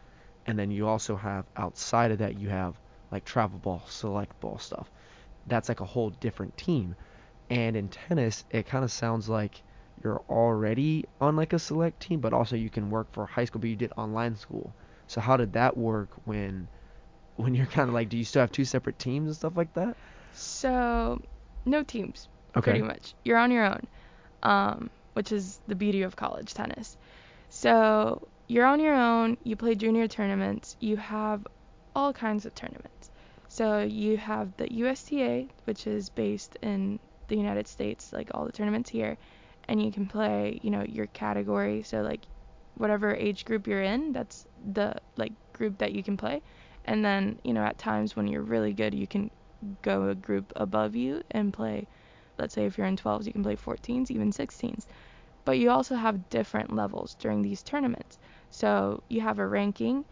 and 0.45 0.57
then 0.57 0.71
you 0.71 0.87
also 0.87 1.15
have 1.15 1.45
outside 1.55 2.11
of 2.11 2.19
that 2.19 2.39
you 2.39 2.49
have 2.49 2.75
like 3.11 3.25
travel 3.25 3.59
ball, 3.59 3.83
select 3.87 4.39
ball 4.39 4.57
stuff. 4.57 4.89
That's 5.49 5.69
like 5.69 5.81
a 5.81 5.85
whole 5.85 6.09
different 6.09 6.55
team. 6.57 6.95
And 7.49 7.75
in 7.75 7.89
tennis, 7.89 8.45
it 8.51 8.67
kind 8.67 8.83
of 8.83 8.91
sounds 8.91 9.27
like 9.27 9.61
you're 10.03 10.21
already 10.29 11.05
on 11.19 11.35
like 11.35 11.53
a 11.53 11.59
select 11.59 11.99
team, 11.99 12.19
but 12.19 12.33
also 12.33 12.55
you 12.55 12.69
can 12.69 12.89
work 12.89 13.11
for 13.11 13.25
high 13.25 13.45
school, 13.45 13.59
but 13.61 13.69
you 13.69 13.75
did 13.75 13.91
online 13.97 14.35
school. 14.35 14.73
So 15.07 15.19
how 15.19 15.37
did 15.37 15.53
that 15.53 15.75
work 15.75 16.09
when 16.25 16.67
when 17.35 17.55
you're 17.55 17.65
kind 17.65 17.87
of 17.87 17.93
like, 17.93 18.09
do 18.09 18.17
you 18.17 18.25
still 18.25 18.41
have 18.41 18.51
two 18.51 18.65
separate 18.65 18.99
teams 18.99 19.27
and 19.27 19.35
stuff 19.35 19.55
like 19.55 19.73
that? 19.73 19.95
So 20.33 21.21
no 21.65 21.83
teams, 21.83 22.27
okay. 22.55 22.71
pretty 22.71 22.85
much. 22.85 23.13
You're 23.23 23.37
on 23.37 23.49
your 23.49 23.65
own, 23.65 23.87
um, 24.43 24.89
which 25.13 25.31
is 25.31 25.59
the 25.67 25.75
beauty 25.75 26.01
of 26.01 26.15
college 26.15 26.53
tennis. 26.53 26.97
So 27.49 28.27
you're 28.47 28.65
on 28.65 28.81
your 28.81 28.93
own. 28.93 29.37
You 29.43 29.55
play 29.55 29.75
junior 29.75 30.07
tournaments. 30.07 30.75
You 30.81 30.97
have 30.97 31.47
all 31.95 32.11
kinds 32.11 32.45
of 32.45 32.53
tournaments. 32.53 32.98
So 33.59 33.81
you 33.81 34.15
have 34.15 34.55
the 34.55 34.71
USTA, 34.71 35.49
which 35.65 35.85
is 35.85 36.07
based 36.07 36.55
in 36.61 36.97
the 37.27 37.35
United 37.35 37.67
States, 37.67 38.13
like 38.13 38.31
all 38.33 38.45
the 38.45 38.53
tournaments 38.53 38.89
here 38.89 39.17
and 39.67 39.83
you 39.83 39.91
can 39.91 40.05
play, 40.05 40.61
you 40.63 40.69
know, 40.71 40.85
your 40.87 41.07
category. 41.07 41.83
So 41.83 41.99
like 41.99 42.21
whatever 42.75 43.13
age 43.13 43.43
group 43.43 43.67
you're 43.67 43.83
in, 43.83 44.13
that's 44.13 44.47
the 44.71 44.95
like 45.17 45.33
group 45.51 45.77
that 45.79 45.91
you 45.91 46.03
can 46.03 46.15
play. 46.15 46.41
And 46.85 47.03
then, 47.03 47.37
you 47.43 47.51
know, 47.51 47.61
at 47.65 47.77
times 47.77 48.15
when 48.15 48.27
you're 48.27 48.43
really 48.43 48.71
good, 48.71 48.93
you 48.93 49.07
can 49.07 49.29
go 49.81 50.07
a 50.07 50.15
group 50.15 50.53
above 50.55 50.95
you 50.95 51.21
and 51.31 51.51
play. 51.51 51.85
Let's 52.37 52.53
say 52.53 52.63
if 52.65 52.77
you're 52.77 52.87
in 52.87 52.95
12s, 52.95 53.25
you 53.25 53.33
can 53.33 53.43
play 53.43 53.57
14s, 53.57 54.09
even 54.09 54.31
16s. 54.31 54.85
But 55.43 55.59
you 55.59 55.69
also 55.69 55.95
have 55.95 56.29
different 56.29 56.73
levels 56.73 57.13
during 57.19 57.41
these 57.41 57.61
tournaments. 57.61 58.19
So 58.51 59.03
you 59.09 59.19
have 59.19 59.37
a 59.37 59.45
ranking, 59.45 60.05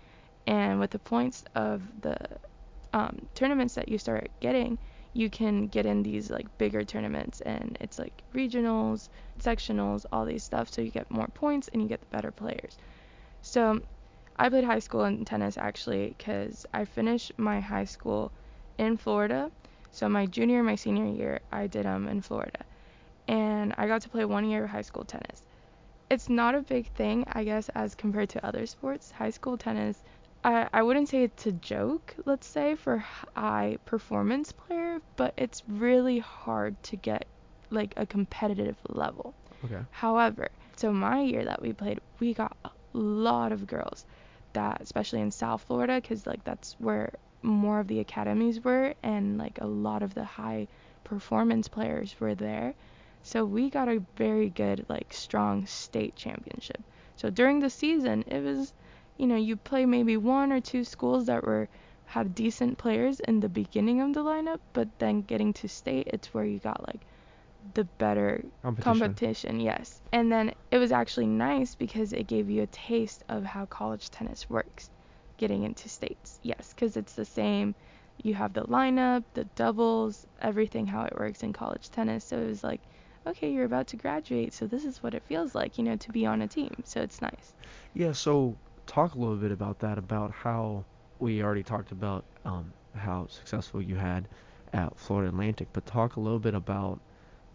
and 0.46 0.82
with 0.82 0.92
the 0.92 1.00
points 1.00 1.46
of 1.56 1.82
the 2.02 2.18
um, 2.98 3.28
tournaments 3.36 3.76
that 3.76 3.90
you 3.90 3.98
start 4.00 4.32
getting, 4.40 4.80
you 5.14 5.30
can 5.30 5.68
get 5.68 5.86
in 5.86 6.02
these 6.04 6.32
like 6.32 6.48
bigger 6.58 6.84
tournaments 6.84 7.42
and 7.42 7.78
it's 7.80 8.00
like 8.00 8.24
regionals, 8.34 9.10
sectionals, 9.40 10.06
all 10.12 10.26
these 10.26 10.44
stuff 10.44 10.72
so 10.72 10.82
you 10.82 10.90
get 10.92 11.10
more 11.12 11.28
points 11.34 11.70
and 11.72 11.82
you 11.82 11.88
get 11.88 12.00
the 12.00 12.08
better 12.08 12.32
players. 12.32 12.78
So 13.42 13.80
I 14.38 14.50
played 14.50 14.64
high 14.64 14.80
school 14.80 15.04
in 15.04 15.26
tennis 15.26 15.58
actually 15.58 16.16
cuz 16.18 16.66
I 16.74 16.86
finished 16.86 17.32
my 17.38 17.60
high 17.60 17.86
school 17.96 18.32
in 18.78 18.98
Florida. 18.98 19.52
So 19.92 20.10
my 20.10 20.26
junior 20.26 20.64
my 20.64 20.76
senior 20.76 21.08
year 21.22 21.40
I 21.52 21.68
did 21.68 21.86
them 21.86 22.04
um, 22.06 22.10
in 22.10 22.22
Florida. 22.22 22.66
And 23.28 23.74
I 23.78 23.88
got 23.88 24.02
to 24.04 24.10
play 24.10 24.26
one 24.26 24.50
year 24.50 24.64
of 24.64 24.70
high 24.72 24.88
school 24.90 25.04
tennis. 25.04 25.46
It's 26.10 26.30
not 26.30 26.56
a 26.56 26.62
big 26.62 26.88
thing, 26.94 27.26
I 27.28 27.44
guess, 27.44 27.70
as 27.76 27.94
compared 27.94 28.30
to 28.30 28.46
other 28.46 28.66
sports. 28.66 29.12
High 29.12 29.32
school 29.32 29.58
tennis 29.58 30.04
I, 30.48 30.70
I 30.72 30.82
wouldn't 30.82 31.10
say 31.10 31.24
it's 31.24 31.46
a 31.46 31.52
joke, 31.52 32.16
let's 32.26 32.48
say, 32.48 32.76
for 32.76 32.98
high 33.36 33.78
performance 33.84 34.54
player, 34.54 35.00
but 35.18 35.34
it's 35.36 35.62
really 35.68 36.20
hard 36.20 36.82
to 36.84 36.96
get 36.96 37.26
like 37.70 37.94
a 37.98 38.06
competitive 38.06 38.78
level. 38.88 39.34
Okay. 39.66 39.82
However, 39.92 40.48
so 40.78 40.94
my 40.94 41.20
year 41.22 41.44
that 41.44 41.62
we 41.62 41.74
played, 41.74 42.00
we 42.20 42.34
got 42.34 42.56
a 42.64 42.70
lot 42.94 43.52
of 43.52 43.68
girls 43.68 44.06
that, 44.54 44.80
especially 44.80 45.20
in 45.20 45.32
South 45.32 45.64
Florida, 45.64 46.00
because 46.00 46.26
like 46.26 46.44
that's 46.46 46.78
where 46.80 47.12
more 47.42 47.82
of 47.82 47.88
the 47.88 48.00
academies 48.00 48.64
were, 48.64 48.94
and 49.04 49.38
like 49.38 49.60
a 49.60 49.68
lot 49.68 50.02
of 50.02 50.14
the 50.14 50.24
high 50.24 50.68
performance 51.04 51.68
players 51.68 52.16
were 52.22 52.36
there. 52.36 52.74
So 53.24 53.44
we 53.44 53.70
got 53.70 53.90
a 53.90 54.02
very 54.16 54.48
good, 54.48 54.86
like, 54.88 55.12
strong 55.12 55.66
state 55.66 56.16
championship. 56.16 56.82
So 57.18 57.30
during 57.30 57.60
the 57.60 57.70
season, 57.70 58.24
it 58.28 58.42
was 58.42 58.72
you 59.18 59.28
know, 59.28 59.36
you 59.36 59.56
play 59.56 59.86
maybe 59.86 60.18
one 60.18 60.52
or 60.52 60.62
two 60.62 60.84
schools 60.84 61.26
that 61.26 61.44
were 61.44 61.68
had 62.06 62.34
decent 62.34 62.78
players 62.78 63.20
in 63.22 63.40
the 63.42 63.50
beginning 63.50 64.02
of 64.02 64.14
the 64.14 64.24
lineup, 64.24 64.60
but 64.74 64.88
then 65.00 65.22
getting 65.22 65.52
to 65.54 65.68
state, 65.68 66.08
it's 66.08 66.34
where 66.34 66.46
you 66.46 66.60
got 66.60 66.86
like 66.88 67.02
the 67.74 67.84
better 67.84 68.44
competition. 68.62 69.00
competition. 69.00 69.60
Yes. 69.60 70.02
And 70.14 70.32
then 70.32 70.54
it 70.72 70.78
was 70.78 70.92
actually 70.92 71.28
nice 71.28 71.76
because 71.76 72.14
it 72.14 72.28
gave 72.28 72.50
you 72.50 72.62
a 72.64 72.68
taste 72.68 73.24
of 73.28 73.44
how 73.44 73.66
college 73.66 74.10
tennis 74.10 74.50
works 74.50 74.90
getting 75.38 75.64
into 75.64 75.90
states. 75.90 76.40
Yes, 76.44 76.74
because 76.74 76.96
it's 76.96 77.14
the 77.14 77.26
same. 77.26 77.76
You 78.24 78.34
have 78.36 78.54
the 78.54 78.64
lineup, 78.64 79.24
the 79.34 79.44
doubles, 79.56 80.26
everything 80.42 80.88
how 80.88 81.04
it 81.04 81.20
works 81.20 81.44
in 81.44 81.54
college 81.54 81.90
tennis. 81.90 82.24
So 82.24 82.38
it 82.38 82.48
was 82.48 82.64
like, 82.64 82.82
okay, 83.28 83.52
you're 83.52 83.66
about 83.66 83.88
to 83.88 83.98
graduate, 83.98 84.54
so 84.54 84.66
this 84.66 84.86
is 84.86 85.04
what 85.04 85.14
it 85.14 85.22
feels 85.24 85.54
like, 85.54 85.78
you 85.78 85.84
know, 85.84 85.98
to 85.98 86.12
be 86.12 86.26
on 86.26 86.42
a 86.42 86.48
team. 86.48 86.74
So 86.86 87.02
it's 87.02 87.22
nice. 87.22 87.54
Yeah, 87.94 88.14
so 88.14 88.56
talk 88.88 89.14
a 89.14 89.20
little 89.20 89.36
bit 89.36 89.52
about 89.52 89.80
that, 89.80 89.98
about 89.98 90.32
how 90.32 90.84
we 91.20 91.44
already 91.44 91.64
talked 91.64 91.92
about 91.92 92.24
um, 92.46 92.74
how 92.96 93.28
successful 93.28 93.82
you 93.82 93.96
had 93.96 94.28
at 94.74 94.98
Florida 94.98 95.30
Atlantic, 95.30 95.68
but 95.74 95.86
talk 95.86 96.16
a 96.16 96.20
little 96.20 96.40
bit 96.40 96.56
about 96.56 97.00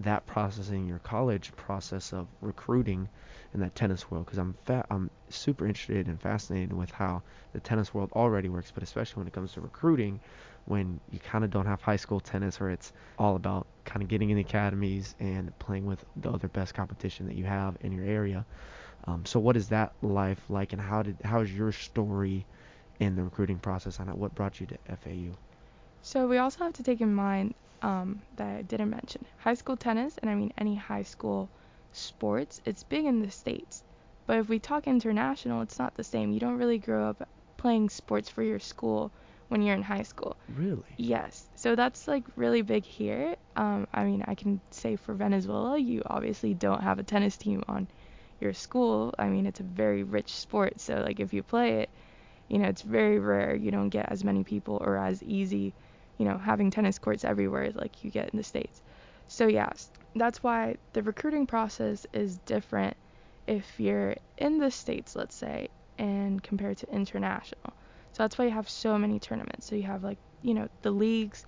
that 0.01 0.27
process 0.27 0.71
in 0.71 0.87
your 0.87 0.99
college 1.01 1.53
process 1.57 2.13
of 2.13 2.27
recruiting 2.41 3.09
in 3.55 3.61
that 3.61 3.75
tennis 3.75 4.11
world 4.11 4.25
because 4.25 4.39
I'm 4.39 4.55
fa- 4.65 4.85
I'm 4.91 5.11
super 5.29 5.67
interested 5.67 6.07
and 6.07 6.21
fascinated 6.21 6.73
with 6.73 6.91
how 6.91 7.23
the 7.53 7.61
tennis 7.61 7.93
world 7.95 8.11
already 8.13 8.49
works, 8.49 8.71
but 8.73 8.83
especially 8.83 9.21
when 9.21 9.27
it 9.27 9.33
comes 9.33 9.53
to 9.53 9.61
recruiting, 9.61 10.21
when 10.65 11.01
you 11.11 11.19
kind 11.19 11.45
of 11.45 11.51
don't 11.51 11.67
have 11.67 11.83
high 11.83 11.97
school 11.97 12.21
tennis 12.21 12.59
where 12.59 12.71
it's 12.71 12.93
all 13.19 13.37
about 13.37 13.67
kind 13.85 14.03
of 14.03 14.09
getting 14.09 14.31
in 14.31 14.37
the 14.37 14.43
academies 14.43 15.15
and 15.21 15.57
playing 15.59 15.87
with 15.87 16.05
the 16.17 16.31
other 16.31 16.49
best 16.49 16.75
competition 16.75 17.27
that 17.27 17.37
you 17.37 17.45
have 17.45 17.77
in 17.81 17.93
your 17.93 18.05
area. 18.05 18.45
Um, 19.05 19.25
so 19.27 19.41
what 19.41 19.57
is 19.57 19.69
that 19.69 19.95
life 20.03 20.49
like, 20.51 20.73
and 20.73 20.81
how 20.83 21.03
did 21.03 21.21
how 21.25 21.41
is 21.41 21.53
your 21.55 21.73
story 21.73 22.47
in 23.01 23.15
the 23.17 23.25
recruiting 23.25 23.61
process 23.61 24.01
on 24.01 24.09
it? 24.09 24.17
What 24.17 24.35
brought 24.35 24.61
you 24.61 24.67
to 24.67 24.79
FAU? 24.87 25.39
So 26.03 26.29
we 26.29 26.37
also 26.39 26.65
have 26.65 26.75
to 26.75 26.83
take 26.83 27.01
in 27.01 27.15
mind 27.15 27.55
um, 27.83 28.23
that 28.35 28.57
I 28.57 28.63
didn't 28.63 28.91
mention 28.91 29.27
high 29.37 29.55
school 29.55 29.77
tennis, 29.77 30.19
and 30.19 30.31
I 30.31 30.35
mean 30.35 30.53
any 30.59 30.75
high 30.77 31.03
school 31.03 31.51
sports. 31.93 32.61
It's 32.65 32.83
big 32.83 33.05
in 33.07 33.21
the 33.21 33.31
states, 33.31 33.83
But 34.27 34.39
if 34.39 34.49
we 34.49 34.59
talk 34.61 34.87
international, 34.87 35.63
it's 35.63 35.79
not 35.79 35.95
the 35.95 36.05
same. 36.05 36.33
You 36.33 36.41
don't 36.41 36.59
really 36.59 36.79
grow 36.79 37.09
up 37.11 37.29
playing 37.57 37.89
sports 37.91 38.29
for 38.29 38.43
your 38.43 38.59
school 38.61 39.13
when 39.49 39.63
you're 39.63 39.75
in 39.77 39.83
high 39.83 40.03
school. 40.03 40.39
Really? 40.49 40.99
Yes. 40.99 41.51
So 41.57 41.75
that's 41.77 42.07
like 42.09 42.27
really 42.37 42.63
big 42.63 42.85
here. 42.85 43.37
Um, 43.57 43.87
I 43.93 44.05
mean, 44.05 44.25
I 44.27 44.35
can 44.35 44.61
say 44.71 44.97
for 44.97 45.15
Venezuela, 45.15 45.79
you 45.79 46.03
obviously 46.07 46.55
don't 46.55 46.83
have 46.83 46.99
a 46.99 47.05
tennis 47.05 47.37
team 47.39 47.63
on 47.69 47.89
your 48.43 48.55
school. 48.55 49.15
I 49.19 49.29
mean, 49.29 49.47
it's 49.47 49.61
a 49.61 49.65
very 49.65 50.03
rich 50.05 50.33
sport. 50.35 50.81
So 50.81 50.97
like 50.97 51.21
if 51.21 51.33
you 51.33 51.43
play 51.43 51.81
it, 51.83 51.91
you 52.49 52.59
know, 52.59 52.69
it's 52.69 52.83
very 52.83 53.19
rare. 53.19 53.55
You 53.57 53.71
don't 53.71 53.89
get 53.91 54.11
as 54.11 54.25
many 54.25 54.45
people 54.45 54.79
or 54.85 54.99
as 54.99 55.23
easy, 55.23 55.75
you 56.19 56.27
know, 56.27 56.39
having 56.39 56.71
tennis 56.71 56.99
courts 56.99 57.25
everywhere 57.25 57.71
like 57.75 58.05
you 58.05 58.11
get 58.11 58.31
in 58.31 58.37
the 58.39 58.45
States. 58.45 58.83
So, 59.29 59.47
yes, 59.47 59.91
that's 60.15 60.43
why 60.43 60.77
the 60.93 61.03
recruiting 61.03 61.47
process 61.47 62.07
is 62.13 62.39
different 62.41 62.97
if 63.47 63.81
you're 63.81 64.17
in 64.39 64.59
the 64.59 64.71
States, 64.71 65.17
let's 65.17 65.35
say, 65.37 65.69
and 65.99 66.43
compared 66.43 66.79
to 66.79 66.93
international. 66.95 67.73
So 68.13 68.23
that's 68.25 68.39
why 68.39 68.47
you 68.47 68.51
have 68.51 68.69
so 68.69 68.99
many 68.99 69.19
tournaments. 69.21 69.67
So 69.67 69.75
you 69.77 69.85
have 69.85 70.05
like, 70.05 70.19
you 70.43 70.55
know, 70.55 70.69
the 70.83 70.91
leagues 70.91 71.47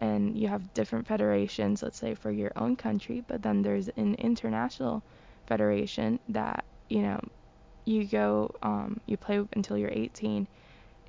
and 0.00 0.36
you 0.36 0.48
have 0.48 0.74
different 0.74 1.06
federations, 1.06 1.82
let's 1.82 1.98
say 1.98 2.14
for 2.14 2.30
your 2.30 2.52
own 2.56 2.76
country, 2.76 3.22
but 3.26 3.42
then 3.42 3.62
there's 3.62 3.88
an 3.90 4.14
international 4.16 5.04
federation 5.52 6.18
that, 6.30 6.64
you 6.88 7.02
know, 7.02 7.20
you 7.84 8.04
go, 8.06 8.50
um, 8.62 8.98
you 9.04 9.18
play 9.18 9.38
until 9.52 9.76
you're 9.76 9.90
18 9.92 10.46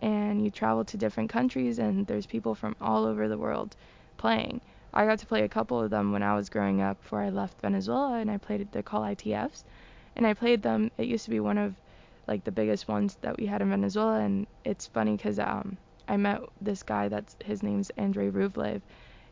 and 0.02 0.44
you 0.44 0.52
travel 0.52 0.84
to 0.84 0.98
different 0.98 1.30
countries 1.30 1.80
and 1.80 2.06
there's 2.08 2.26
people 2.26 2.54
from 2.54 2.76
all 2.82 3.06
over 3.06 3.30
the 3.30 3.38
world 3.38 3.78
playing. 4.18 4.60
I 4.94 5.06
got 5.06 5.20
to 5.20 5.26
play 5.26 5.44
a 5.44 5.56
couple 5.58 5.80
of 5.82 5.90
them 5.92 6.12
when 6.12 6.24
I 6.24 6.36
was 6.36 6.50
growing 6.50 6.82
up 6.82 7.02
before 7.02 7.22
I 7.22 7.30
left 7.30 7.62
Venezuela 7.62 8.20
and 8.20 8.30
I 8.30 8.38
played 8.38 8.70
they're 8.74 8.84
called 8.84 9.06
ITFs 9.06 9.64
and 10.18 10.28
I 10.28 10.34
played 10.34 10.62
them. 10.62 10.92
It 10.98 11.08
used 11.08 11.24
to 11.24 11.32
be 11.32 11.40
one 11.40 11.58
of 11.58 11.74
like 12.28 12.44
the 12.44 12.52
biggest 12.52 12.90
ones 12.90 13.18
that 13.22 13.38
we 13.38 13.46
had 13.46 13.62
in 13.62 13.70
Venezuela 13.70 14.20
and 14.20 14.46
it's 14.66 14.88
funny 14.88 15.18
cuz 15.18 15.40
um 15.40 15.78
I 16.10 16.18
met 16.18 16.42
this 16.60 16.84
guy 16.84 17.08
that's 17.08 17.38
his 17.46 17.64
name's 17.64 17.92
Andrei 17.92 18.30
Rublev 18.30 18.82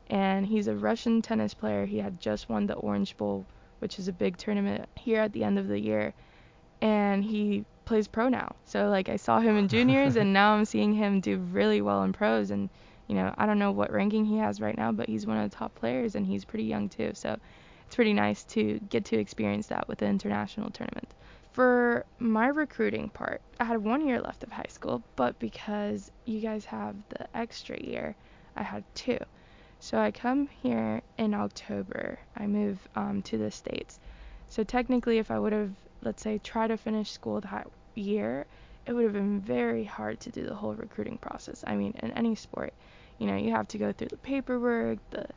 and 0.09 0.45
he's 0.45 0.67
a 0.67 0.75
Russian 0.75 1.21
tennis 1.21 1.53
player. 1.53 1.85
He 1.85 1.97
had 1.97 2.21
just 2.21 2.47
won 2.47 2.67
the 2.67 2.75
Orange 2.75 3.17
Bowl, 3.17 3.45
which 3.81 3.99
is 3.99 4.07
a 4.07 4.13
big 4.13 4.37
tournament 4.37 4.87
here 4.95 5.21
at 5.21 5.33
the 5.33 5.43
end 5.43 5.59
of 5.59 5.67
the 5.67 5.79
year 5.79 6.13
and 6.81 7.23
he 7.23 7.65
plays 7.85 8.07
pro 8.07 8.29
now. 8.29 8.55
So 8.65 8.89
like 8.89 9.09
I 9.09 9.15
saw 9.15 9.39
him 9.39 9.57
in 9.57 9.67
juniors 9.75 10.15
and 10.15 10.33
now 10.33 10.53
I'm 10.53 10.65
seeing 10.65 10.93
him 10.93 11.19
do 11.19 11.37
really 11.37 11.81
well 11.81 12.03
in 12.03 12.13
pros 12.13 12.51
and 12.51 12.69
you 13.07 13.15
know, 13.15 13.33
I 13.37 13.45
don't 13.45 13.59
know 13.59 13.71
what 13.71 13.91
ranking 13.91 14.23
he 14.23 14.37
has 14.37 14.61
right 14.61 14.77
now, 14.77 14.93
but 14.93 15.09
he's 15.09 15.27
one 15.27 15.37
of 15.37 15.49
the 15.49 15.55
top 15.55 15.75
players 15.75 16.15
and 16.15 16.25
he's 16.25 16.45
pretty 16.45 16.63
young 16.63 16.87
too. 16.87 17.11
So 17.13 17.37
it's 17.85 17.95
pretty 17.97 18.13
nice 18.13 18.45
to 18.45 18.79
get 18.87 19.03
to 19.05 19.17
experience 19.17 19.67
that 19.67 19.87
with 19.89 19.97
the 19.97 20.05
international 20.05 20.69
tournament. 20.69 21.09
For 21.51 22.05
my 22.19 22.47
recruiting 22.47 23.09
part, 23.09 23.41
I 23.59 23.65
had 23.65 23.83
one 23.83 24.07
year 24.07 24.21
left 24.21 24.43
of 24.43 24.51
high 24.53 24.69
school, 24.69 25.03
but 25.17 25.37
because 25.39 26.09
you 26.23 26.39
guys 26.39 26.63
have 26.65 26.95
the 27.09 27.27
extra 27.35 27.77
year, 27.83 28.15
I 28.55 28.63
had 28.63 28.85
two. 28.95 29.17
So 29.81 29.99
I 29.99 30.11
come 30.11 30.47
here 30.63 31.01
in 31.17 31.33
October. 31.33 32.19
I 32.37 32.47
move 32.47 32.79
um, 32.95 33.21
to 33.23 33.37
the 33.37 33.51
States. 33.51 33.99
So 34.47 34.63
technically, 34.63 35.17
if 35.17 35.29
I 35.29 35.37
would 35.37 35.51
have 35.51 35.71
let's 36.03 36.23
say, 36.23 36.39
try 36.39 36.67
to 36.67 36.77
finish 36.77 37.11
school 37.11 37.41
that 37.41 37.67
year, 37.95 38.45
it 38.85 38.93
would 38.93 39.03
have 39.03 39.13
been 39.13 39.39
very 39.39 39.83
hard 39.83 40.19
to 40.21 40.29
do 40.31 40.45
the 40.45 40.55
whole 40.55 40.73
recruiting 40.73 41.17
process. 41.17 41.63
I 41.65 41.75
mean, 41.75 41.93
in 42.01 42.11
any 42.11 42.35
sport, 42.35 42.73
you 43.19 43.27
know, 43.27 43.35
you 43.35 43.51
have 43.51 43.67
to 43.69 43.77
go 43.77 43.91
through 43.91 44.07
the 44.07 44.17
paperwork, 44.17 44.97
the 45.11 45.27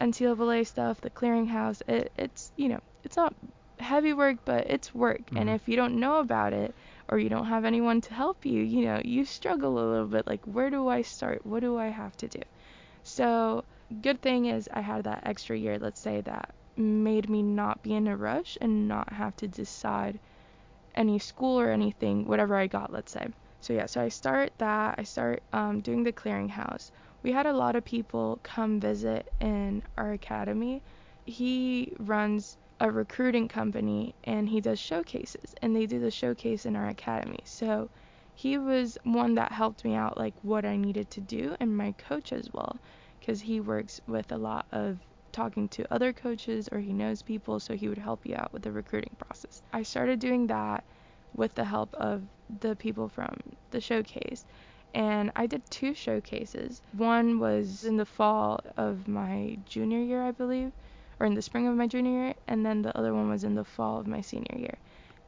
NCAA 0.00 0.66
stuff, 0.66 1.00
the 1.00 1.10
clearinghouse. 1.10 1.82
It, 1.88 2.12
it's, 2.18 2.50
you 2.56 2.68
know, 2.68 2.80
it's 3.04 3.16
not 3.16 3.34
heavy 3.78 4.12
work, 4.12 4.38
but 4.44 4.68
it's 4.68 4.94
work. 4.94 5.20
Mm-hmm. 5.26 5.36
And 5.36 5.50
if 5.50 5.68
you 5.68 5.76
don't 5.76 6.00
know 6.00 6.18
about 6.18 6.52
it 6.52 6.74
or 7.08 7.18
you 7.18 7.28
don't 7.28 7.46
have 7.46 7.64
anyone 7.64 8.00
to 8.02 8.14
help 8.14 8.44
you, 8.44 8.62
you 8.62 8.84
know, 8.84 9.00
you 9.04 9.24
struggle 9.24 9.78
a 9.78 9.86
little 9.88 10.06
bit. 10.06 10.26
Like, 10.26 10.44
where 10.44 10.70
do 10.70 10.88
I 10.88 11.02
start? 11.02 11.46
What 11.46 11.60
do 11.60 11.78
I 11.78 11.88
have 11.88 12.16
to 12.18 12.28
do? 12.28 12.42
So, 13.04 13.64
good 14.02 14.22
thing 14.22 14.46
is 14.46 14.68
I 14.72 14.80
had 14.80 15.04
that 15.04 15.22
extra 15.24 15.56
year, 15.56 15.78
let's 15.78 16.00
say 16.00 16.20
that 16.22 16.54
made 16.76 17.28
me 17.28 17.42
not 17.42 17.82
be 17.82 17.94
in 17.94 18.06
a 18.06 18.16
rush 18.16 18.56
and 18.60 18.88
not 18.88 19.12
have 19.12 19.36
to 19.36 19.48
decide 19.48 20.18
any 20.94 21.18
school 21.18 21.60
or 21.60 21.70
anything, 21.70 22.26
whatever 22.26 22.56
I 22.56 22.66
got, 22.66 22.92
let's 22.92 23.12
say. 23.12 23.28
So 23.60 23.72
yeah, 23.72 23.86
so 23.86 24.00
I 24.00 24.08
start 24.08 24.52
that. 24.58 24.94
I 24.98 25.02
start 25.02 25.42
um, 25.52 25.80
doing 25.80 26.02
the 26.02 26.12
clearinghouse. 26.12 26.90
We 27.22 27.32
had 27.32 27.46
a 27.46 27.52
lot 27.52 27.76
of 27.76 27.84
people 27.84 28.40
come 28.42 28.80
visit 28.80 29.30
in 29.40 29.82
our 29.98 30.12
academy. 30.12 30.82
He 31.26 31.92
runs 31.98 32.56
a 32.80 32.90
recruiting 32.90 33.46
company 33.46 34.14
and 34.24 34.48
he 34.48 34.60
does 34.60 34.78
showcases, 34.78 35.54
and 35.60 35.76
they 35.76 35.84
do 35.84 36.00
the 36.00 36.10
showcase 36.10 36.64
in 36.64 36.76
our 36.76 36.88
academy. 36.88 37.40
So 37.44 37.90
he 38.34 38.56
was 38.56 38.96
one 39.04 39.34
that 39.34 39.52
helped 39.52 39.84
me 39.84 39.94
out, 39.94 40.16
like 40.16 40.34
what 40.42 40.64
I 40.64 40.76
needed 40.76 41.10
to 41.10 41.20
do, 41.20 41.56
and 41.60 41.76
my 41.76 41.92
coach 41.92 42.32
as 42.32 42.48
well, 42.54 42.78
because 43.20 43.40
he 43.40 43.60
works 43.60 44.00
with 44.06 44.32
a 44.32 44.36
lot 44.36 44.66
of 44.72 44.98
talking 45.32 45.68
to 45.68 45.92
other 45.92 46.12
coaches 46.12 46.68
or 46.72 46.80
he 46.80 46.92
knows 46.92 47.22
people, 47.22 47.60
so 47.60 47.74
he 47.74 47.88
would 47.88 47.98
help 47.98 48.26
you 48.26 48.34
out 48.34 48.52
with 48.52 48.62
the 48.62 48.72
recruiting 48.72 49.14
process. 49.18 49.62
I 49.72 49.82
started 49.82 50.18
doing 50.18 50.48
that 50.48 50.82
with 51.34 51.54
the 51.54 51.64
help 51.64 51.94
of 51.94 52.22
the 52.60 52.74
people 52.74 53.08
from 53.08 53.36
the 53.70 53.80
showcase. 53.80 54.44
And 54.92 55.30
I 55.36 55.46
did 55.46 55.62
two 55.70 55.94
showcases. 55.94 56.82
One 56.96 57.38
was 57.38 57.84
in 57.84 57.96
the 57.96 58.04
fall 58.04 58.60
of 58.76 59.06
my 59.06 59.56
junior 59.64 60.00
year, 60.00 60.22
I 60.22 60.32
believe, 60.32 60.72
or 61.20 61.26
in 61.26 61.34
the 61.34 61.42
spring 61.42 61.68
of 61.68 61.76
my 61.76 61.86
junior 61.86 62.24
year, 62.24 62.34
and 62.48 62.66
then 62.66 62.82
the 62.82 62.96
other 62.98 63.14
one 63.14 63.28
was 63.28 63.44
in 63.44 63.54
the 63.54 63.64
fall 63.64 64.00
of 64.00 64.08
my 64.08 64.20
senior 64.20 64.58
year. 64.58 64.74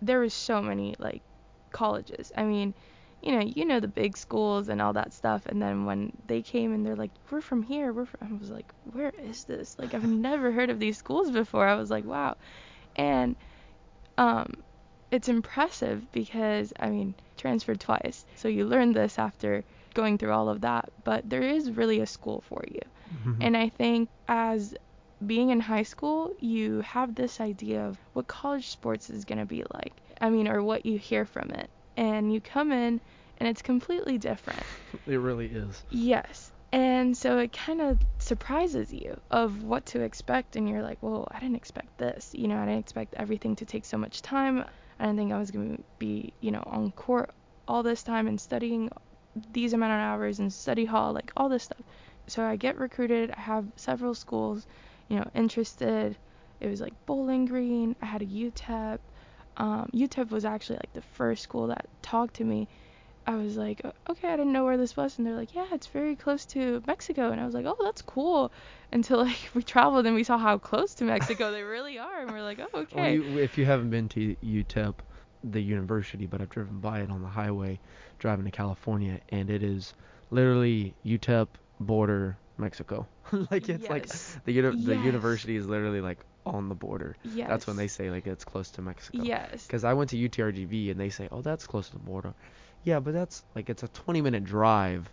There 0.01 0.19
was 0.19 0.35
so 0.35 0.61
many 0.61 0.97
like 0.99 1.23
colleges. 1.71 2.33
I 2.37 2.43
mean, 2.43 2.75
you 3.23 3.33
know, 3.33 3.41
you 3.41 3.65
know 3.65 3.79
the 3.79 3.89
big 3.89 4.17
schools 4.17 4.69
and 4.69 4.83
all 4.83 4.93
that 4.95 5.13
stuff. 5.13 5.47
And 5.47 5.63
then 5.63 5.85
when 5.85 6.13
they 6.27 6.43
came 6.43 6.73
and 6.73 6.85
they're 6.85 6.97
like, 6.97 7.13
we're 7.31 7.41
from 7.41 7.63
here, 7.63 7.93
we're 7.93 8.05
from, 8.05 8.29
I 8.29 8.41
was 8.41 8.51
like, 8.51 8.73
where 8.93 9.13
is 9.17 9.45
this? 9.45 9.77
Like, 9.79 9.95
I've 9.95 10.07
never 10.07 10.51
heard 10.51 10.71
of 10.71 10.81
these 10.81 10.99
schools 10.99 11.31
before. 11.31 11.67
I 11.67 11.77
was 11.77 11.91
like, 11.91 12.05
wow. 12.05 12.37
And 12.97 13.37
um, 14.19 14.55
it's 15.13 15.29
impressive 15.29 16.11
because, 16.11 16.73
I 16.81 16.91
mean, 16.91 17.15
transferred 17.37 17.81
twice. 17.81 18.25
So 18.35 18.49
you 18.49 18.67
learn 18.67 18.93
this 18.93 19.19
after 19.19 19.63
going 19.95 20.19
through 20.19 20.33
all 20.33 20.49
of 20.49 20.63
that. 20.63 20.91
But 21.05 21.29
there 21.31 21.43
is 21.43 21.71
really 21.71 22.01
a 22.01 22.07
school 22.07 22.43
for 22.49 22.65
you. 22.69 22.81
Mm-hmm. 23.15 23.43
And 23.43 23.57
I 23.57 23.69
think 23.69 24.09
as 24.27 24.75
being 25.25 25.51
in 25.51 25.61
high 25.61 25.85
school, 25.85 26.35
you 26.41 26.81
have 26.81 27.15
this 27.15 27.41
idea 27.41 27.87
of 27.87 27.99
what 28.15 28.27
college 28.27 28.69
sports 28.69 29.11
is 29.11 29.25
going 29.25 29.39
to 29.39 29.45
be 29.45 29.63
like. 29.75 29.93
I 30.21 30.29
mean, 30.29 30.49
or 30.49 30.63
what 30.63 30.85
you 30.87 30.99
hear 30.99 31.25
from 31.25 31.51
it 31.51 31.71
and 31.97 32.33
you 32.33 32.41
come 32.41 32.73
in 32.73 33.01
and 33.39 33.49
it's 33.49 33.63
completely 33.63 34.19
different. 34.19 34.65
It 35.07 35.17
really 35.17 35.47
is. 35.47 35.83
Yes. 35.91 36.53
And 36.73 37.15
so 37.17 37.39
it 37.39 37.53
kind 37.53 37.81
of 37.83 37.99
surprises 38.19 38.93
you 38.93 39.21
of 39.31 39.63
what 39.63 39.85
to 39.87 40.01
expect 40.01 40.57
and 40.57 40.69
you're 40.69 40.83
like, 40.83 40.99
"Well, 41.03 41.29
I 41.31 41.39
didn't 41.39 41.57
expect 41.57 41.99
this." 41.99 42.31
You 42.33 42.49
know, 42.49 42.57
I 42.57 42.65
didn't 42.65 42.81
expect 42.81 43.15
everything 43.15 43.57
to 43.57 43.67
take 43.67 43.85
so 43.85 43.99
much 43.99 44.23
time. 44.23 44.65
I 44.99 45.05
didn't 45.05 45.19
think 45.19 45.33
I 45.33 45.39
was 45.39 45.51
going 45.51 45.77
to 45.77 45.83
be, 45.99 46.33
you 46.41 46.51
know, 46.51 46.63
on 46.67 46.93
court 46.93 47.31
all 47.69 47.83
this 47.83 48.03
time 48.03 48.27
and 48.27 48.41
studying 48.41 48.91
these 49.53 49.73
amount 49.73 49.93
of 49.93 49.99
hours 49.99 50.41
in 50.41 50.51
study 50.51 50.85
hall, 50.85 51.13
like 51.13 51.33
all 51.37 51.49
this 51.49 51.65
stuff. 51.65 51.83
So 52.27 52.43
I 52.43 52.57
get 52.57 52.79
recruited. 52.79 53.31
I 53.33 53.41
have 53.41 53.67
several 53.77 54.15
schools, 54.15 54.67
you 55.09 55.17
know, 55.17 55.29
interested. 55.35 56.17
It 56.61 56.69
was 56.69 56.81
like 56.81 56.95
Bowling 57.07 57.47
Green. 57.47 57.97
I 58.01 58.07
had 58.07 58.23
a 58.23 58.27
UTEP 58.27 58.99
um, 59.57 59.91
UTEP 59.95 60.31
was 60.31 60.45
actually 60.45 60.77
like 60.77 60.93
the 60.93 61.03
first 61.03 61.43
school 61.43 61.69
that 61.69 61.87
talked 62.03 62.35
to 62.35 62.45
me. 62.45 62.69
I 63.25 63.37
was 63.37 63.57
like, 63.57 63.81
okay, 64.11 64.29
I 64.29 64.37
didn't 64.37 64.53
know 64.53 64.65
where 64.65 64.77
this 64.77 64.97
was, 64.97 65.17
and 65.17 65.27
they're 65.27 65.37
like, 65.37 65.55
yeah, 65.55 65.67
it's 65.71 65.87
very 65.87 66.17
close 66.17 66.45
to 66.47 66.83
Mexico, 66.89 67.31
and 67.31 67.41
I 67.41 67.45
was 67.45 67.55
like, 67.55 67.67
oh, 67.67 67.77
that's 67.81 68.03
cool. 68.03 68.51
Until 68.93 69.19
like 69.19 69.39
we 69.55 69.63
traveled 69.63 70.07
and 70.07 70.15
we 70.15 70.25
saw 70.25 70.39
how 70.39 70.59
close 70.59 70.95
to 70.95 71.05
Mexico 71.05 71.53
they 71.53 71.63
really 71.77 71.99
are, 71.99 72.23
and 72.23 72.31
we're 72.31 72.43
like, 72.43 72.61
oh, 72.61 72.81
okay. 72.81 73.19
Well, 73.19 73.31
you, 73.31 73.39
if 73.39 73.57
you 73.57 73.65
haven't 73.65 73.91
been 73.91 74.09
to 74.11 74.37
UTEP, 74.43 74.95
the 75.45 75.61
university, 75.61 76.27
but 76.27 76.41
I've 76.41 76.51
driven 76.51 76.79
by 76.79 77.01
it 77.01 77.11
on 77.11 77.23
the 77.23 77.29
highway, 77.29 77.79
driving 78.19 78.45
to 78.45 78.51
California, 78.51 79.21
and 79.31 79.51
it 79.51 79.63
is 79.63 79.95
literally 80.31 80.95
UTEP 81.05 81.49
border 81.81 82.37
Mexico. 82.59 83.07
like 83.51 83.69
it's 83.69 83.83
yes. 83.83 83.91
like 83.91 84.45
the 84.45 84.53
uni- 84.53 84.77
yes. 84.77 84.87
the 84.87 84.97
university 84.97 85.57
is 85.57 85.67
literally 85.67 86.01
like 86.01 86.19
on 86.45 86.69
the 86.69 86.75
border. 86.75 87.17
Yes. 87.23 87.49
That's 87.49 87.67
when 87.67 87.77
they 87.77 87.89
say 87.89 88.11
like 88.11 88.27
it's 88.27 88.45
close 88.45 88.71
to 88.73 88.83
Mexico. 88.83 89.23
Yes. 89.23 89.67
Because 89.67 89.85
I 89.85 89.95
went 89.95 90.11
to 90.11 90.17
UTRGV 90.17 90.91
and 90.91 90.99
they 90.99 91.11
say, 91.11 91.29
oh, 91.31 91.43
that's 91.43 91.67
close 91.67 91.89
to 91.89 91.93
the 91.93 91.99
border. 92.01 92.35
Yeah, 92.85 93.01
but 93.01 93.15
that's 93.15 93.45
like 93.55 93.71
it's 93.71 93.83
a 93.83 93.89
20 93.89 94.23
minute 94.23 94.45
drive, 94.45 95.09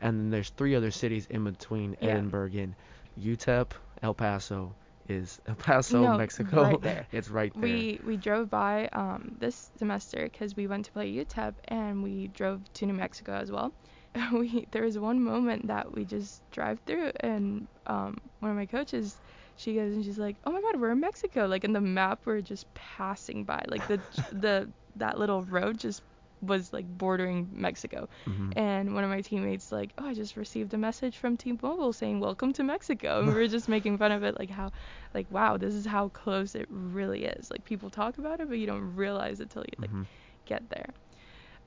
and 0.00 0.18
then 0.18 0.30
there's 0.30 0.50
three 0.50 0.74
other 0.74 0.90
cities 0.90 1.26
in 1.28 1.44
between 1.44 1.96
yeah. 2.00 2.10
Edinburg 2.10 2.54
and 2.54 2.74
UTEP, 3.18 3.72
El 4.02 4.14
Paso 4.14 4.74
is 5.08 5.40
El 5.46 5.56
Paso, 5.56 6.02
no, 6.02 6.16
Mexico. 6.16 6.62
Right 6.62 6.80
there. 6.82 7.06
it's 7.12 7.28
right 7.28 7.52
there. 7.52 7.62
We 7.62 8.00
we 8.06 8.16
drove 8.16 8.48
by 8.48 8.88
um 8.92 9.36
this 9.38 9.70
semester 9.76 10.22
because 10.22 10.56
we 10.56 10.66
went 10.66 10.86
to 10.86 10.92
play 10.92 11.12
UTEP 11.12 11.54
and 11.64 12.02
we 12.02 12.28
drove 12.28 12.60
to 12.74 12.86
New 12.86 12.94
Mexico 12.94 13.32
as 13.32 13.50
well. 13.50 13.72
we 14.32 14.66
there 14.70 14.84
was 14.84 14.98
one 14.98 15.22
moment 15.22 15.66
that 15.66 15.94
we 15.94 16.04
just 16.04 16.48
drive 16.50 16.78
through 16.86 17.12
and 17.20 17.66
um 17.86 18.18
one 18.38 18.50
of 18.50 18.56
my 18.56 18.66
coaches 18.66 19.16
she 19.60 19.74
goes 19.74 19.92
and 19.94 20.04
she's 20.04 20.18
like, 20.18 20.36
"Oh 20.44 20.52
my 20.52 20.60
God, 20.60 20.80
we're 20.80 20.90
in 20.92 21.00
Mexico!" 21.00 21.46
Like 21.46 21.64
in 21.64 21.72
the 21.72 21.80
map, 21.80 22.20
we're 22.26 22.40
just 22.42 22.64
passing 22.74 23.44
by. 23.44 23.62
Like 23.68 23.86
the 23.86 24.00
the 24.32 24.72
that 24.96 25.18
little 25.18 25.42
road 25.44 25.78
just 25.78 26.02
was 26.42 26.72
like 26.72 26.86
bordering 26.86 27.48
Mexico. 27.52 28.08
Mhm. 28.26 28.52
And 28.56 28.94
one 28.94 29.04
of 29.04 29.10
my 29.10 29.20
teammates 29.20 29.70
like, 29.70 29.92
"Oh, 29.98 30.06
I 30.06 30.14
just 30.14 30.36
received 30.36 30.72
a 30.74 30.78
message 30.78 31.18
from 31.18 31.36
T-Mobile 31.36 31.92
saying 31.92 32.18
welcome 32.20 32.52
to 32.54 32.62
Mexico." 32.64 33.18
And 33.20 33.28
we 33.28 33.34
were 33.34 33.46
just 33.48 33.68
making 33.68 33.98
fun 33.98 34.12
of 34.12 34.22
it 34.24 34.38
like 34.38 34.50
how 34.50 34.70
like 35.14 35.26
wow, 35.30 35.56
this 35.58 35.74
is 35.74 35.86
how 35.86 36.08
close 36.08 36.54
it 36.54 36.66
really 36.70 37.24
is. 37.26 37.50
Like 37.50 37.64
people 37.64 37.90
talk 37.90 38.18
about 38.18 38.40
it, 38.40 38.48
but 38.48 38.58
you 38.58 38.66
don't 38.66 38.94
realize 38.96 39.40
it 39.40 39.50
till 39.50 39.62
you 39.62 39.76
like 39.82 39.90
Mhm. 39.90 40.06
get 40.46 40.68
there. 40.70 40.94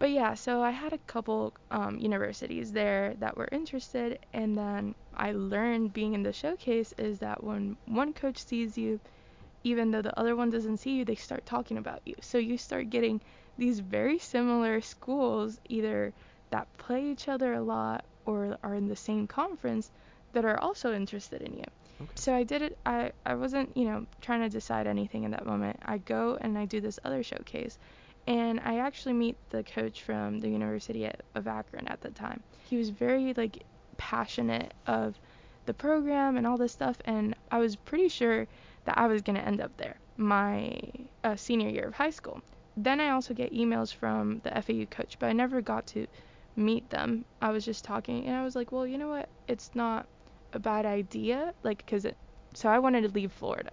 But 0.03 0.11
yeah, 0.11 0.33
so 0.33 0.61
I 0.61 0.71
had 0.71 0.91
a 0.91 0.97
couple 0.97 1.53
um, 1.71 1.97
universities 1.97 2.73
there 2.73 3.13
that 3.19 3.37
were 3.37 3.47
interested, 3.53 4.19
and 4.33 4.57
then 4.57 4.95
I 5.15 5.31
learned 5.31 5.93
being 5.93 6.13
in 6.13 6.23
the 6.23 6.33
showcase 6.33 6.93
is 6.97 7.19
that 7.19 7.41
when 7.41 7.77
one 7.85 8.11
coach 8.11 8.45
sees 8.45 8.77
you, 8.77 8.99
even 9.63 9.91
though 9.91 10.01
the 10.01 10.19
other 10.19 10.35
one 10.35 10.49
doesn't 10.49 10.79
see 10.79 10.97
you, 10.97 11.05
they 11.05 11.15
start 11.15 11.45
talking 11.45 11.77
about 11.77 12.01
you. 12.03 12.15
So 12.19 12.37
you 12.37 12.57
start 12.57 12.89
getting 12.89 13.21
these 13.57 13.79
very 13.79 14.19
similar 14.19 14.81
schools, 14.81 15.57
either 15.69 16.11
that 16.49 16.67
play 16.77 17.05
each 17.05 17.29
other 17.29 17.53
a 17.53 17.61
lot 17.61 18.03
or 18.25 18.57
are 18.61 18.75
in 18.75 18.89
the 18.89 18.97
same 18.97 19.25
conference, 19.25 19.89
that 20.33 20.43
are 20.43 20.59
also 20.59 20.93
interested 20.93 21.41
in 21.41 21.53
you. 21.53 21.65
Okay. 22.01 22.11
So 22.15 22.35
I 22.35 22.43
did 22.43 22.61
it. 22.61 22.77
I, 22.85 23.13
I 23.25 23.35
wasn't, 23.35 23.77
you 23.77 23.85
know, 23.85 24.05
trying 24.19 24.41
to 24.41 24.49
decide 24.49 24.85
anything 24.85 25.23
in 25.23 25.31
that 25.31 25.45
moment. 25.45 25.79
I 25.85 25.99
go 25.99 26.37
and 26.41 26.57
I 26.57 26.65
do 26.65 26.81
this 26.81 26.99
other 27.05 27.23
showcase. 27.23 27.77
And 28.27 28.59
I 28.61 28.79
actually 28.79 29.13
meet 29.13 29.37
the 29.49 29.63
coach 29.63 30.01
from 30.01 30.39
the 30.39 30.49
University 30.49 31.09
of 31.35 31.47
Akron 31.47 31.87
at 31.87 32.01
the 32.01 32.11
time. 32.11 32.41
He 32.69 32.77
was 32.77 32.89
very 32.89 33.33
like 33.33 33.63
passionate 33.97 34.73
of 34.87 35.19
the 35.65 35.73
program 35.73 36.37
and 36.37 36.47
all 36.47 36.57
this 36.57 36.71
stuff, 36.71 36.97
and 37.05 37.35
I 37.51 37.59
was 37.59 37.75
pretty 37.75 38.09
sure 38.09 38.47
that 38.85 38.97
I 38.97 39.07
was 39.07 39.21
gonna 39.21 39.39
end 39.39 39.61
up 39.61 39.75
there 39.77 39.97
my 40.17 40.79
uh, 41.23 41.35
senior 41.35 41.69
year 41.69 41.87
of 41.87 41.93
high 41.93 42.09
school. 42.09 42.41
Then 42.77 42.99
I 42.99 43.09
also 43.09 43.33
get 43.33 43.53
emails 43.53 43.93
from 43.93 44.41
the 44.43 44.51
FAU 44.61 44.85
coach, 44.85 45.17
but 45.19 45.27
I 45.27 45.33
never 45.33 45.61
got 45.61 45.85
to 45.87 46.07
meet 46.55 46.89
them. 46.89 47.25
I 47.41 47.51
was 47.51 47.65
just 47.65 47.83
talking, 47.83 48.25
and 48.25 48.35
I 48.35 48.43
was 48.43 48.55
like, 48.55 48.71
well, 48.71 48.85
you 48.85 48.97
know 48.97 49.09
what? 49.09 49.29
It's 49.47 49.71
not 49.73 50.07
a 50.53 50.59
bad 50.59 50.85
idea, 50.85 51.53
like, 51.63 51.85
cause 51.85 52.05
it. 52.05 52.17
So 52.53 52.69
I 52.69 52.79
wanted 52.79 53.01
to 53.01 53.09
leave 53.09 53.31
Florida 53.31 53.71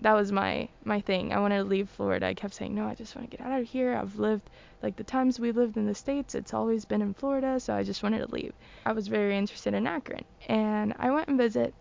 that 0.00 0.14
was 0.14 0.32
my 0.32 0.68
my 0.84 1.00
thing. 1.00 1.32
I 1.32 1.38
wanted 1.38 1.58
to 1.58 1.64
leave 1.64 1.88
Florida. 1.88 2.26
I 2.26 2.34
kept 2.34 2.54
saying, 2.54 2.74
"No, 2.74 2.86
I 2.86 2.94
just 2.94 3.14
want 3.14 3.30
to 3.30 3.36
get 3.36 3.46
out 3.46 3.60
of 3.60 3.66
here. 3.66 3.94
I've 3.94 4.18
lived 4.18 4.50
like 4.82 4.96
the 4.96 5.04
times 5.04 5.38
we've 5.38 5.56
lived 5.56 5.76
in 5.76 5.86
the 5.86 5.94
states, 5.94 6.34
it's 6.34 6.52
always 6.52 6.84
been 6.84 7.02
in 7.02 7.14
Florida, 7.14 7.60
so 7.60 7.74
I 7.74 7.82
just 7.82 8.02
wanted 8.02 8.18
to 8.18 8.34
leave." 8.34 8.52
I 8.84 8.92
was 8.92 9.08
very 9.08 9.36
interested 9.36 9.74
in 9.74 9.86
Akron, 9.86 10.24
and 10.48 10.94
I 10.98 11.10
went 11.10 11.28
and 11.28 11.38
visit. 11.38 11.74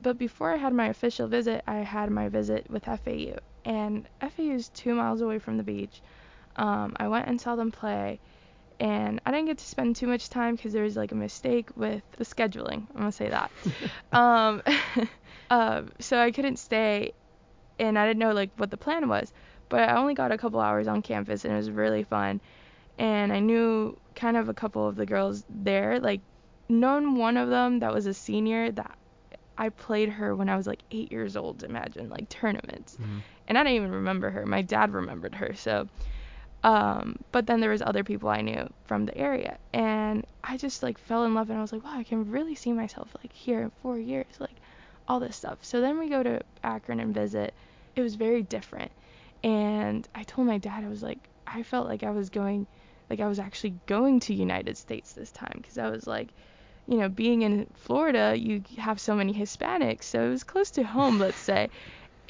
But 0.00 0.16
before 0.16 0.52
I 0.52 0.56
had 0.56 0.72
my 0.72 0.86
official 0.86 1.26
visit, 1.26 1.62
I 1.66 1.76
had 1.76 2.10
my 2.10 2.28
visit 2.28 2.70
with 2.70 2.84
FAU, 2.84 3.38
and 3.64 4.08
FAU 4.20 4.54
is 4.54 4.68
2 4.70 4.94
miles 4.94 5.20
away 5.20 5.38
from 5.38 5.56
the 5.56 5.64
beach. 5.64 6.00
Um, 6.56 6.94
I 6.98 7.08
went 7.08 7.26
and 7.28 7.40
saw 7.40 7.56
them 7.56 7.70
play, 7.70 8.20
and 8.80 9.20
I 9.26 9.30
didn't 9.32 9.46
get 9.46 9.58
to 9.58 9.64
spend 9.64 9.96
too 9.96 10.06
much 10.06 10.30
time 10.30 10.54
because 10.54 10.72
there 10.72 10.84
was 10.84 10.96
like 10.96 11.12
a 11.12 11.16
mistake 11.16 11.68
with 11.76 12.02
the 12.16 12.24
scheduling. 12.24 12.86
I'm 12.94 13.00
gonna 13.00 13.12
say 13.12 13.28
that. 13.28 13.50
um, 14.12 14.62
uh, 15.50 15.82
so 16.00 16.18
I 16.18 16.30
couldn't 16.30 16.58
stay 16.58 17.12
and 17.78 17.98
I 17.98 18.06
didn't 18.06 18.18
know 18.18 18.32
like 18.32 18.50
what 18.56 18.70
the 18.70 18.76
plan 18.76 19.08
was. 19.08 19.32
But 19.68 19.88
I 19.88 19.96
only 19.96 20.14
got 20.14 20.32
a 20.32 20.38
couple 20.38 20.60
hours 20.60 20.88
on 20.88 21.02
campus 21.02 21.44
and 21.44 21.52
it 21.52 21.56
was 21.56 21.70
really 21.70 22.02
fun. 22.02 22.40
And 22.98 23.32
I 23.32 23.40
knew 23.40 23.96
kind 24.14 24.36
of 24.36 24.48
a 24.48 24.54
couple 24.54 24.88
of 24.88 24.96
the 24.96 25.06
girls 25.06 25.44
there, 25.48 26.00
like 26.00 26.20
known 26.68 27.16
one 27.16 27.36
of 27.36 27.48
them 27.48 27.80
that 27.80 27.92
was 27.92 28.06
a 28.06 28.14
senior 28.14 28.72
that 28.72 28.96
I 29.56 29.68
played 29.70 30.08
her 30.08 30.34
when 30.34 30.48
I 30.48 30.56
was 30.56 30.66
like 30.66 30.82
8 30.90 31.10
years 31.12 31.36
old, 31.36 31.64
imagine, 31.64 32.08
like 32.08 32.28
tournaments. 32.28 32.96
Mhm. 32.96 33.22
And 33.48 33.58
I 33.58 33.62
didn't 33.62 33.76
even 33.76 33.92
remember 33.92 34.30
her. 34.30 34.46
My 34.46 34.62
dad 34.62 34.92
remembered 34.92 35.34
her. 35.34 35.54
So 35.54 35.88
um 36.64 37.16
but 37.30 37.46
then 37.46 37.60
there 37.60 37.70
was 37.70 37.82
other 37.82 38.02
people 38.02 38.28
I 38.28 38.40
knew 38.40 38.68
from 38.84 39.06
the 39.06 39.16
area 39.16 39.58
and 39.72 40.26
I 40.42 40.56
just 40.56 40.82
like 40.82 40.98
fell 40.98 41.24
in 41.24 41.32
love 41.34 41.50
and 41.50 41.58
I 41.58 41.62
was 41.62 41.72
like, 41.72 41.84
wow, 41.84 41.96
I 41.96 42.02
can 42.04 42.30
really 42.30 42.56
see 42.56 42.72
myself 42.72 43.14
like 43.22 43.32
here 43.32 43.62
in 43.62 43.70
4 43.82 43.98
years, 43.98 44.26
like 44.40 44.56
all 45.08 45.20
this 45.20 45.36
stuff. 45.36 45.58
So 45.62 45.80
then 45.80 45.98
we 45.98 46.08
go 46.08 46.22
to 46.22 46.40
Akron 46.62 47.00
and 47.00 47.14
visit. 47.14 47.54
It 47.96 48.02
was 48.02 48.14
very 48.14 48.42
different. 48.42 48.92
And 49.42 50.06
I 50.14 50.22
told 50.24 50.46
my 50.46 50.58
dad, 50.58 50.84
I 50.84 50.88
was 50.88 51.02
like, 51.02 51.18
I 51.46 51.62
felt 51.62 51.88
like 51.88 52.02
I 52.02 52.10
was 52.10 52.28
going, 52.28 52.66
like 53.08 53.20
I 53.20 53.26
was 53.26 53.38
actually 53.38 53.74
going 53.86 54.20
to 54.20 54.34
United 54.34 54.76
States 54.76 55.12
this 55.12 55.32
time 55.32 55.54
because 55.56 55.78
I 55.78 55.88
was 55.88 56.06
like, 56.06 56.28
you 56.86 56.98
know, 56.98 57.08
being 57.08 57.42
in 57.42 57.66
Florida, 57.74 58.34
you 58.36 58.62
have 58.78 59.00
so 59.00 59.14
many 59.14 59.32
Hispanics, 59.32 60.04
so 60.04 60.24
it 60.24 60.30
was 60.30 60.44
close 60.44 60.70
to 60.72 60.82
home, 60.82 61.18
let's 61.18 61.38
say. 61.38 61.70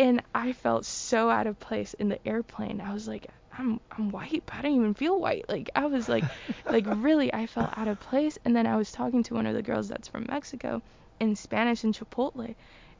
And 0.00 0.22
I 0.32 0.52
felt 0.52 0.84
so 0.84 1.28
out 1.28 1.48
of 1.48 1.58
place 1.58 1.92
in 1.94 2.08
the 2.08 2.24
airplane. 2.24 2.80
I 2.80 2.94
was 2.94 3.08
like, 3.08 3.26
I'm 3.58 3.80
I'm 3.90 4.10
white, 4.10 4.44
but 4.46 4.54
I 4.54 4.62
don't 4.62 4.76
even 4.76 4.94
feel 4.94 5.18
white. 5.18 5.46
Like 5.48 5.70
I 5.74 5.86
was 5.86 6.08
like, 6.08 6.22
like 6.70 6.84
really, 6.86 7.34
I 7.34 7.46
felt 7.46 7.76
out 7.76 7.88
of 7.88 7.98
place. 7.98 8.38
And 8.44 8.54
then 8.54 8.64
I 8.64 8.76
was 8.76 8.92
talking 8.92 9.24
to 9.24 9.34
one 9.34 9.46
of 9.46 9.56
the 9.56 9.62
girls 9.62 9.88
that's 9.88 10.06
from 10.06 10.26
Mexico 10.28 10.82
in 11.20 11.36
Spanish 11.36 11.84
in 11.84 11.92
Chipotle, 11.92 12.54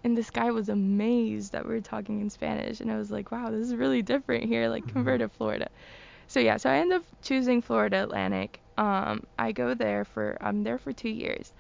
and 0.05 0.17
this 0.17 0.31
guy 0.31 0.51
was 0.51 0.69
amazed 0.69 1.53
that 1.53 1.67
we 1.67 1.75
were 1.75 1.81
talking 1.81 2.21
in 2.21 2.31
Spanish, 2.31 2.81
and 2.81 2.91
I 2.91 2.97
was 2.97 3.11
like, 3.11 3.31
wow, 3.33 3.51
this 3.51 3.67
is 3.67 3.75
really 3.75 4.03
different 4.03 4.45
here, 4.45 4.69
like 4.69 4.87
compared 4.89 5.21
to 5.21 5.29
Florida. 5.29 5.69
So 6.29 6.41
yeah, 6.41 6.59
so 6.59 6.71
I 6.71 6.77
end 6.77 6.93
up 6.93 7.05
choosing 7.23 7.63
Florida 7.63 8.03
Atlantic. 8.03 8.61
Um, 8.77 9.25
I 9.39 9.53
go 9.53 9.75
there 9.75 10.05
for 10.05 10.37
I'm 10.41 10.63
there 10.63 10.79
for 10.79 10.93
two 10.93 11.09
years. 11.09 11.53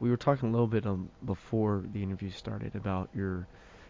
We 0.00 0.10
were 0.10 0.16
talking 0.16 0.48
a 0.48 0.52
little 0.52 0.68
bit 0.68 0.86
um, 0.86 1.10
before 1.24 1.84
the 1.92 2.02
interview 2.02 2.30
started 2.30 2.76
about 2.76 3.10
your 3.14 3.46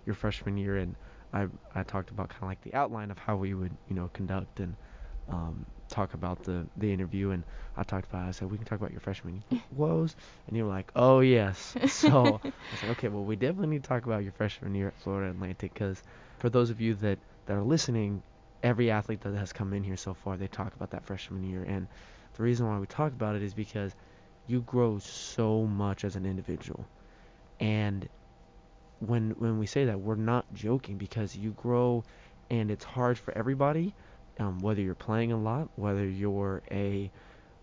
your 0.07 0.15
freshman 0.15 0.57
year, 0.57 0.79
and 0.79 0.97
I 1.33 1.49
I 1.75 1.83
talked 1.83 2.11
about 2.11 2.31
kind 2.31 2.45
of 2.45 2.49
like 2.49 2.63
the 2.63 2.75
outline 2.75 3.11
of 3.11 3.19
how 3.19 3.37
we 3.37 3.55
would 3.55 3.77
you 3.89 3.95
know 3.95 4.11
conduct 4.15 4.59
and 4.59 4.75
um, 5.29 5.67
talk 5.93 6.15
about 6.15 6.43
the 6.45 6.69
the 6.77 6.93
interview, 6.93 7.31
and 7.31 7.45
I 7.77 7.85
talked 7.85 8.09
about 8.09 8.29
I 8.29 8.33
said 8.33 8.51
we 8.51 8.59
can 8.59 8.67
talk 8.67 8.79
about 8.81 8.93
your 8.93 9.01
freshman 9.01 9.35
year 9.37 9.61
woes, 9.71 10.17
and 10.47 10.57
you 10.57 10.65
were 10.65 10.71
like, 10.71 10.91
oh 10.97 11.21
yes. 11.21 11.77
So 11.87 12.41
I 12.73 12.77
said 12.77 12.91
okay, 12.91 13.09
well 13.09 13.25
we 13.25 13.37
definitely 13.37 13.69
need 13.69 13.85
to 13.85 13.89
talk 13.89 14.07
about 14.07 14.23
your 14.25 14.33
freshman 14.33 14.75
year 14.75 14.89
at 14.89 14.97
Florida 14.99 15.31
Atlantic, 15.31 15.75
because 15.75 16.03
for 16.39 16.51
those 16.51 16.71
of 16.71 16.81
you 16.81 16.95
that 16.97 17.21
that 17.47 17.57
are 17.57 17.63
listening, 17.65 18.23
every 18.63 18.91
athlete 18.91 19.21
that 19.23 19.35
has 19.35 19.53
come 19.53 19.73
in 19.75 19.85
here 19.85 19.97
so 19.97 20.15
far, 20.15 20.37
they 20.37 20.49
talk 20.49 20.75
about 20.75 20.91
that 20.91 21.05
freshman 21.05 21.45
year, 21.45 21.63
and 21.65 21.89
the 22.35 22.43
reason 22.43 22.67
why 22.67 22.79
we 22.79 22.87
talk 22.87 23.13
about 23.13 23.37
it 23.37 23.43
is 23.43 23.55
because 23.55 23.95
you 24.47 24.63
grow 24.63 24.99
so 24.99 25.67
much 25.67 26.05
as 26.05 26.17
an 26.17 26.27
individual. 26.27 26.89
And 27.61 28.09
when 29.01 29.31
when 29.33 29.59
we 29.59 29.67
say 29.67 29.85
that, 29.87 30.01
we're 30.01 30.15
not 30.17 30.47
joking 30.55 30.99
because 30.99 31.37
you 31.37 31.53
grow 31.53 32.05
and 32.51 32.71
it's 32.71 32.85
hard 32.85 33.19
for 33.19 33.37
everybody, 33.37 33.95
um, 34.39 34.59
whether 34.61 34.81
you're 34.81 34.95
playing 34.95 35.33
a 35.33 35.37
lot, 35.37 35.69
whether 35.77 36.07
you're 36.07 36.63
a 36.71 37.11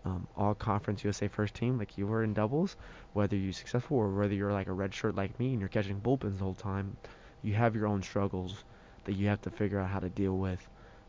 um, 0.04 0.26
all 0.36 0.54
conference 0.54 1.04
USA 1.04 1.28
first 1.28 1.54
team 1.54 1.78
like 1.78 1.98
you 1.98 2.06
were 2.06 2.22
in 2.22 2.32
doubles, 2.32 2.76
whether 3.12 3.36
you're 3.36 3.52
successful 3.52 3.98
or 3.98 4.08
whether 4.10 4.34
you're 4.34 4.52
like 4.52 4.66
a 4.66 4.72
red 4.72 4.94
shirt 4.94 5.14
like 5.14 5.38
me 5.38 5.50
and 5.50 5.60
you're 5.60 5.68
catching 5.68 6.00
bullpens 6.00 6.38
the 6.38 6.44
whole 6.44 6.54
time, 6.54 6.96
you 7.42 7.54
have 7.54 7.74
your 7.74 7.86
own 7.86 8.02
struggles 8.02 8.64
that 9.04 9.14
you 9.14 9.28
have 9.28 9.40
to 9.42 9.50
figure 9.50 9.78
out 9.78 9.88
how 9.88 9.98
to 9.98 10.08
deal 10.08 10.36
with 10.36 10.66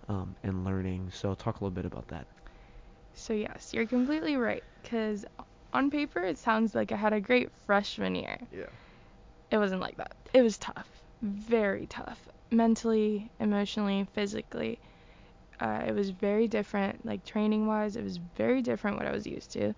um, 0.10 0.36
and 0.44 0.66
learning. 0.66 1.10
So 1.14 1.34
talk 1.36 1.62
a 1.62 1.64
little 1.64 1.76
bit 1.76 1.86
about 1.86 2.08
that. 2.10 2.26
So 3.14 3.34
yes, 3.34 3.72
you're 3.74 3.86
completely 3.86 4.36
right. 4.36 4.64
Cause 4.84 5.26
on 5.74 5.90
paper 5.90 6.22
it 6.22 6.38
sounds 6.38 6.76
like 6.76 6.92
I 6.92 6.96
had 6.96 7.14
a 7.14 7.22
great 7.22 7.50
freshman 7.66 8.16
year. 8.16 8.40
Yeah. 8.52 8.66
It 9.52 9.58
wasn't 9.58 9.82
like 9.82 9.98
that. 9.98 10.14
It 10.34 10.42
was 10.42 10.58
tough, 10.58 10.88
very 11.22 11.86
tough, 11.88 12.20
mentally, 12.52 13.30
emotionally, 13.40 14.08
physically. 14.14 14.80
Uh, 15.62 15.84
it 15.88 15.94
was 15.96 16.12
very 16.12 16.48
different, 16.48 17.06
like 17.06 17.26
training 17.26 17.68
wise. 17.68 17.96
It 17.98 18.04
was 18.04 18.18
very 18.18 18.62
different 18.64 18.98
what 18.98 19.08
I 19.08 19.14
was 19.14 19.28
used 19.28 19.54
to, 19.54 19.76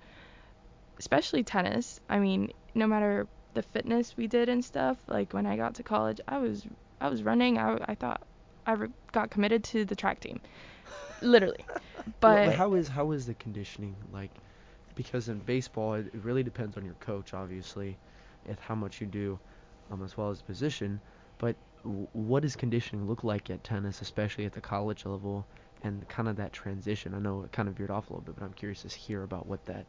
especially 0.99 1.43
tennis. 1.43 1.99
I 2.09 2.19
mean, 2.19 2.51
no 2.75 2.87
matter 2.87 3.27
the 3.53 3.63
fitness 3.63 4.17
we 4.17 4.27
did 4.27 4.49
and 4.49 4.63
stuff, 4.63 4.97
like 5.07 5.33
when 5.33 5.45
I 5.47 5.57
got 5.57 5.75
to 5.75 5.83
college, 5.83 6.19
I 6.27 6.39
was 6.39 6.67
I 7.01 7.09
was 7.09 7.23
running. 7.23 7.57
I, 7.57 7.77
I 7.87 7.95
thought 7.95 8.21
I 8.65 8.73
re- 8.73 8.89
got 9.11 9.31
committed 9.31 9.63
to 9.65 9.85
the 9.85 9.95
track 9.95 10.21
team, 10.21 10.41
literally. 11.21 11.65
Well, 12.25 12.39
But 12.39 12.51
how 12.51 12.73
is 12.75 12.87
how 12.89 13.11
is 13.11 13.25
the 13.25 13.33
conditioning 13.35 13.95
like? 14.11 14.31
Because 14.95 15.29
in 15.29 15.39
baseball, 15.39 15.93
it, 15.95 16.07
it 16.13 16.23
really 16.23 16.43
depends 16.43 16.77
on 16.77 16.85
your 16.85 16.95
coach, 16.95 17.33
obviously, 17.33 17.97
and 18.45 18.59
how 18.59 18.75
much 18.75 19.01
you 19.01 19.07
do, 19.07 19.39
um, 19.91 20.03
as 20.03 20.17
well 20.17 20.29
as 20.29 20.41
position. 20.41 21.01
But 21.37 21.55
w- 21.83 22.07
what 22.13 22.41
does 22.43 22.55
conditioning 22.55 23.07
look 23.07 23.23
like 23.23 23.49
at 23.49 23.63
tennis, 23.63 24.01
especially 24.01 24.45
at 24.45 24.53
the 24.53 24.61
college 24.61 25.05
level, 25.05 25.47
and 25.83 26.07
kind 26.07 26.27
of 26.27 26.37
that 26.37 26.53
transition? 26.53 27.13
I 27.13 27.19
know 27.19 27.43
it 27.43 27.51
kind 27.51 27.67
of 27.69 27.75
veered 27.75 27.91
off 27.91 28.09
a 28.09 28.13
little 28.13 28.23
bit, 28.23 28.35
but 28.35 28.43
I'm 28.43 28.53
curious 28.53 28.81
to 28.83 28.87
hear 28.89 29.23
about 29.23 29.47
what 29.47 29.65
that 29.65 29.85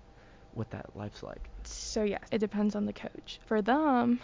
what 0.53 0.71
that 0.71 0.95
life's 0.95 1.23
like. 1.23 1.51
So 1.65 2.05
yes, 2.05 2.23
it 2.31 2.39
depends 2.39 2.77
on 2.77 2.85
the 2.87 2.93
coach. 2.93 3.41
For 3.45 3.61
them, 3.63 4.21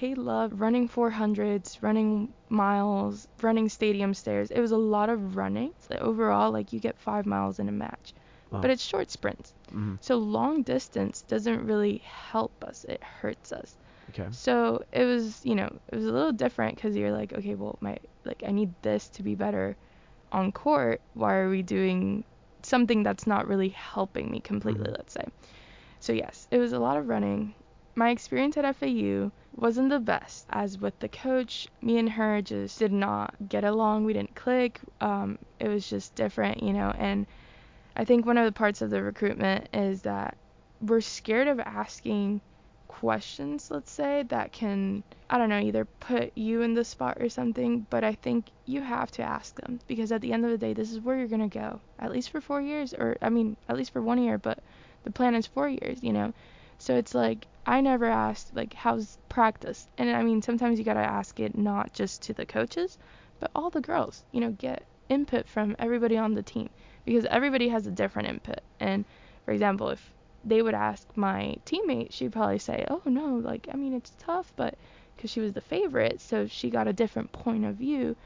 they 0.00 0.14
love 0.14 0.60
running 0.60 0.88
400s, 0.88 1.82
running 1.82 2.34
miles, 2.48 3.26
running 3.42 3.68
stadium 3.68 4.14
stairs. 4.14 4.50
It 4.50 4.60
was 4.60 4.72
a 4.72 4.76
lot 4.76 5.08
of 5.10 5.36
running. 5.36 5.72
So 5.80 5.96
overall, 5.96 6.52
like 6.52 6.72
you 6.72 6.80
get 6.80 6.98
five 6.98 7.26
miles 7.26 7.58
in 7.58 7.68
a 7.68 7.72
match, 7.72 8.14
Wow. 8.50 8.60
but 8.60 8.70
it's 8.70 8.84
short 8.84 9.10
sprints. 9.10 9.54
Mhm. 9.72 9.98
So 10.02 10.16
long 10.18 10.62
distance 10.62 11.22
doesn't 11.22 11.64
really 11.66 11.98
help 12.04 12.52
us. 12.64 12.84
It 12.88 13.02
hurts 13.02 13.52
us. 13.52 13.76
Okay. 14.10 14.28
So 14.30 14.82
it 14.92 15.04
was, 15.04 15.44
you 15.44 15.54
know, 15.54 15.70
it 15.90 15.96
was 15.96 16.06
a 16.06 16.12
little 16.12 16.32
different 16.32 16.76
because 16.76 16.96
you're 16.96 17.12
like, 17.12 17.32
okay, 17.32 17.54
well, 17.54 17.78
my 17.80 17.96
like 18.24 18.42
I 18.46 18.50
need 18.52 18.74
this 18.82 19.08
to 19.10 19.22
be 19.22 19.34
better 19.34 19.76
on 20.32 20.52
court, 20.52 21.00
why 21.14 21.34
are 21.36 21.48
we 21.50 21.62
doing 21.62 22.24
something 22.62 23.02
that's 23.02 23.26
not 23.26 23.46
really 23.48 23.70
helping 23.70 24.30
me 24.30 24.40
completely, 24.40 24.86
Mhm. 24.86 24.96
let's 24.96 25.12
say. 25.12 25.24
So 26.00 26.12
yes, 26.12 26.48
it 26.50 26.58
was 26.58 26.72
a 26.72 26.78
lot 26.78 26.96
of 26.96 27.08
running. 27.08 27.54
My 27.94 28.10
experience 28.10 28.56
at 28.56 28.64
FAU 28.64 29.30
wasn't 29.54 29.90
the 29.90 30.00
best. 30.00 30.46
As 30.50 30.78
with 30.78 30.98
the 31.00 31.08
coach, 31.08 31.68
me 31.82 31.98
and 31.98 32.08
her 32.10 32.40
just 32.40 32.78
did 32.78 32.92
not 32.92 33.34
get 33.48 33.64
along. 33.64 34.04
We 34.04 34.12
didn't 34.14 34.34
click. 34.34 34.80
Um, 35.00 35.38
it 35.60 35.68
was 35.68 35.88
just 35.88 36.14
different, 36.14 36.62
you 36.62 36.72
know. 36.72 36.92
And 36.98 37.26
I 37.94 38.04
think 38.04 38.24
one 38.24 38.38
of 38.38 38.46
the 38.46 38.52
parts 38.52 38.80
of 38.80 38.90
the 38.90 39.02
recruitment 39.02 39.68
is 39.74 40.02
that 40.02 40.36
we're 40.80 41.02
scared 41.02 41.48
of 41.48 41.60
asking 41.60 42.40
questions, 42.92 43.70
let's 43.70 43.90
say, 43.90 44.22
that 44.28 44.52
can, 44.52 45.02
I 45.28 45.38
don't 45.38 45.48
know, 45.48 45.58
either 45.58 45.84
put 45.84 46.32
you 46.36 46.62
in 46.62 46.74
the 46.74 46.84
spot 46.84 47.18
or 47.20 47.28
something. 47.28 47.86
But 47.90 48.04
I 48.04 48.14
think 48.14 48.46
you 48.66 48.80
have 48.80 49.10
to 49.12 49.22
ask 49.22 49.54
them 49.56 49.80
because 49.88 50.12
at 50.12 50.20
the 50.20 50.32
end 50.32 50.44
of 50.44 50.50
the 50.50 50.58
day, 50.58 50.72
this 50.72 50.92
is 50.92 51.00
where 51.00 51.16
you're 51.16 51.26
going 51.26 51.48
to 51.48 51.58
go, 51.58 51.80
at 51.98 52.12
least 52.12 52.30
for 52.30 52.40
four 52.40 52.60
years, 52.60 52.94
or 52.94 53.16
I 53.22 53.28
mean, 53.28 53.56
at 53.68 53.76
least 53.76 53.92
for 53.92 54.02
one 54.02 54.22
year, 54.22 54.38
but 54.38 54.58
the 55.04 55.10
plan 55.10 55.34
is 55.34 55.46
four 55.46 55.68
years, 55.68 56.02
you 56.02 56.12
know. 56.12 56.32
So 56.78 56.96
it's 56.96 57.14
like, 57.14 57.46
I 57.66 57.80
never 57.80 58.06
asked, 58.06 58.54
like, 58.54 58.74
how's 58.74 59.18
practice? 59.28 59.88
And 59.98 60.10
I 60.10 60.22
mean, 60.22 60.42
sometimes 60.42 60.78
you 60.78 60.84
got 60.84 60.94
to 60.94 61.00
ask 61.00 61.40
it 61.40 61.56
not 61.56 61.92
just 61.92 62.22
to 62.22 62.34
the 62.34 62.46
coaches, 62.46 62.98
but 63.40 63.50
all 63.54 63.70
the 63.70 63.80
girls, 63.80 64.24
you 64.32 64.40
know, 64.40 64.50
get 64.50 64.84
input 65.08 65.48
from 65.48 65.76
everybody 65.78 66.16
on 66.16 66.34
the 66.34 66.42
team 66.42 66.70
because 67.04 67.24
everybody 67.26 67.68
has 67.68 67.86
a 67.86 67.90
different 67.90 68.28
input. 68.28 68.60
And 68.80 69.04
for 69.44 69.52
example, 69.52 69.88
if 69.88 70.12
they 70.44 70.62
would 70.62 70.74
ask 70.74 71.06
my 71.16 71.56
teammate, 71.66 72.12
she'd 72.12 72.32
probably 72.32 72.58
say, 72.58 72.84
"Oh 72.88 73.02
no, 73.06 73.36
like 73.36 73.68
I 73.72 73.76
mean 73.76 73.94
it's 73.94 74.12
tough, 74.18 74.52
but 74.56 74.76
because 75.16 75.30
she 75.30 75.40
was 75.40 75.52
the 75.52 75.60
favorite, 75.60 76.20
so 76.20 76.46
she 76.46 76.70
got 76.70 76.88
a 76.88 76.92
different 76.92 77.32
point 77.32 77.64
of 77.64 77.76
view 77.76 78.16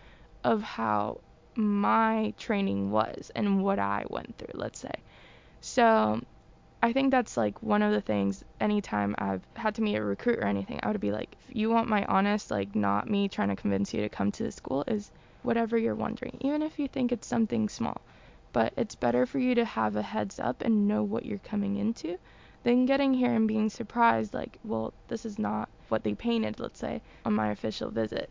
of 0.44 0.62
how 0.62 1.20
my 1.56 2.32
training 2.38 2.90
was 2.90 3.30
and 3.34 3.62
what 3.62 3.78
I 3.78 4.04
went 4.08 4.36
through, 4.38 4.58
let's 4.60 4.78
say." 4.78 4.92
So 5.60 6.20
I 6.82 6.92
think 6.92 7.10
that's 7.10 7.36
like 7.36 7.62
one 7.62 7.82
of 7.82 7.92
the 7.92 8.00
things 8.00 8.44
anytime 8.60 9.14
I've 9.18 9.42
had 9.56 9.74
to 9.76 9.82
meet 9.82 9.96
a 9.96 10.04
recruit 10.04 10.38
or 10.38 10.46
anything, 10.46 10.78
I 10.82 10.88
would 10.88 11.00
be 11.00 11.10
like, 11.12 11.34
if 11.48 11.56
you 11.56 11.70
want 11.70 11.88
my 11.88 12.04
honest, 12.04 12.50
like 12.50 12.74
not 12.76 13.10
me 13.10 13.28
trying 13.28 13.48
to 13.48 13.56
convince 13.56 13.92
you 13.92 14.02
to 14.02 14.08
come 14.08 14.30
to 14.32 14.42
the 14.44 14.52
school, 14.52 14.84
is 14.86 15.10
whatever 15.42 15.76
you're 15.78 15.94
wondering, 15.94 16.36
even 16.40 16.62
if 16.62 16.78
you 16.78 16.88
think 16.88 17.12
it's 17.12 17.26
something 17.26 17.68
small. 17.68 18.00
But 18.56 18.72
it's 18.78 18.94
better 18.94 19.26
for 19.26 19.38
you 19.38 19.54
to 19.56 19.66
have 19.66 19.96
a 19.96 20.02
heads 20.02 20.40
up 20.40 20.62
and 20.62 20.88
know 20.88 21.02
what 21.02 21.26
you're 21.26 21.50
coming 21.52 21.76
into 21.76 22.16
than 22.62 22.86
getting 22.86 23.12
here 23.12 23.34
and 23.34 23.46
being 23.46 23.68
surprised, 23.68 24.32
like, 24.32 24.58
well, 24.64 24.94
this 25.08 25.26
is 25.26 25.38
not 25.38 25.68
what 25.90 26.04
they 26.04 26.14
painted, 26.14 26.58
let's 26.58 26.80
say, 26.80 27.02
on 27.26 27.34
my 27.34 27.50
official 27.50 27.90
visit. 27.90 28.30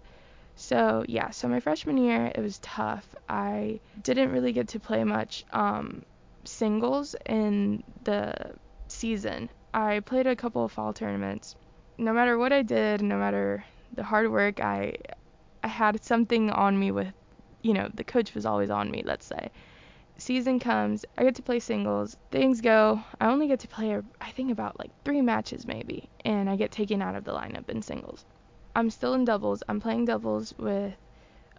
So, 0.55 1.05
yeah, 1.07 1.29
so 1.29 1.47
my 1.47 1.59
freshman 1.59 1.97
year, 1.97 2.31
it 2.33 2.41
was 2.41 2.57
tough. 2.63 3.05
I 3.29 3.79
didn't 4.01 4.31
really 4.31 4.51
get 4.51 4.67
to 4.69 4.79
play 4.79 5.03
much 5.03 5.45
um, 5.53 6.01
singles 6.43 7.15
in 7.27 7.83
the 8.03 8.33
season. 8.87 9.47
I 9.75 9.99
played 9.99 10.25
a 10.25 10.35
couple 10.35 10.65
of 10.65 10.71
fall 10.71 10.91
tournaments. 10.91 11.55
No 11.99 12.13
matter 12.13 12.35
what 12.39 12.51
I 12.51 12.63
did, 12.63 13.03
no 13.03 13.19
matter 13.19 13.63
the 13.93 14.03
hard 14.03 14.31
work, 14.31 14.59
I 14.59 14.95
I 15.63 15.67
had 15.67 16.03
something 16.03 16.49
on 16.49 16.79
me 16.79 16.89
with, 16.89 17.13
you 17.61 17.73
know, 17.73 17.89
the 17.93 18.03
coach 18.03 18.33
was 18.33 18.47
always 18.47 18.71
on 18.71 18.89
me, 18.89 19.03
let's 19.05 19.27
say. 19.27 19.51
Season 20.17 20.59
comes, 20.59 21.03
I 21.17 21.23
get 21.23 21.35
to 21.35 21.41
play 21.41 21.59
singles. 21.59 22.15
Things 22.31 22.61
go, 22.61 23.01
I 23.19 23.27
only 23.27 23.47
get 23.47 23.59
to 23.59 23.67
play 23.67 24.01
I 24.21 24.31
think 24.31 24.49
about 24.49 24.79
like 24.79 24.91
3 25.03 25.21
matches 25.21 25.67
maybe, 25.67 26.09
and 26.23 26.49
I 26.49 26.55
get 26.55 26.71
taken 26.71 27.01
out 27.01 27.15
of 27.15 27.25
the 27.25 27.33
lineup 27.33 27.69
in 27.69 27.81
singles. 27.81 28.25
I'm 28.75 28.89
still 28.89 29.13
in 29.13 29.25
doubles. 29.25 29.61
I'm 29.67 29.81
playing 29.81 30.05
doubles 30.05 30.53
with 30.57 30.93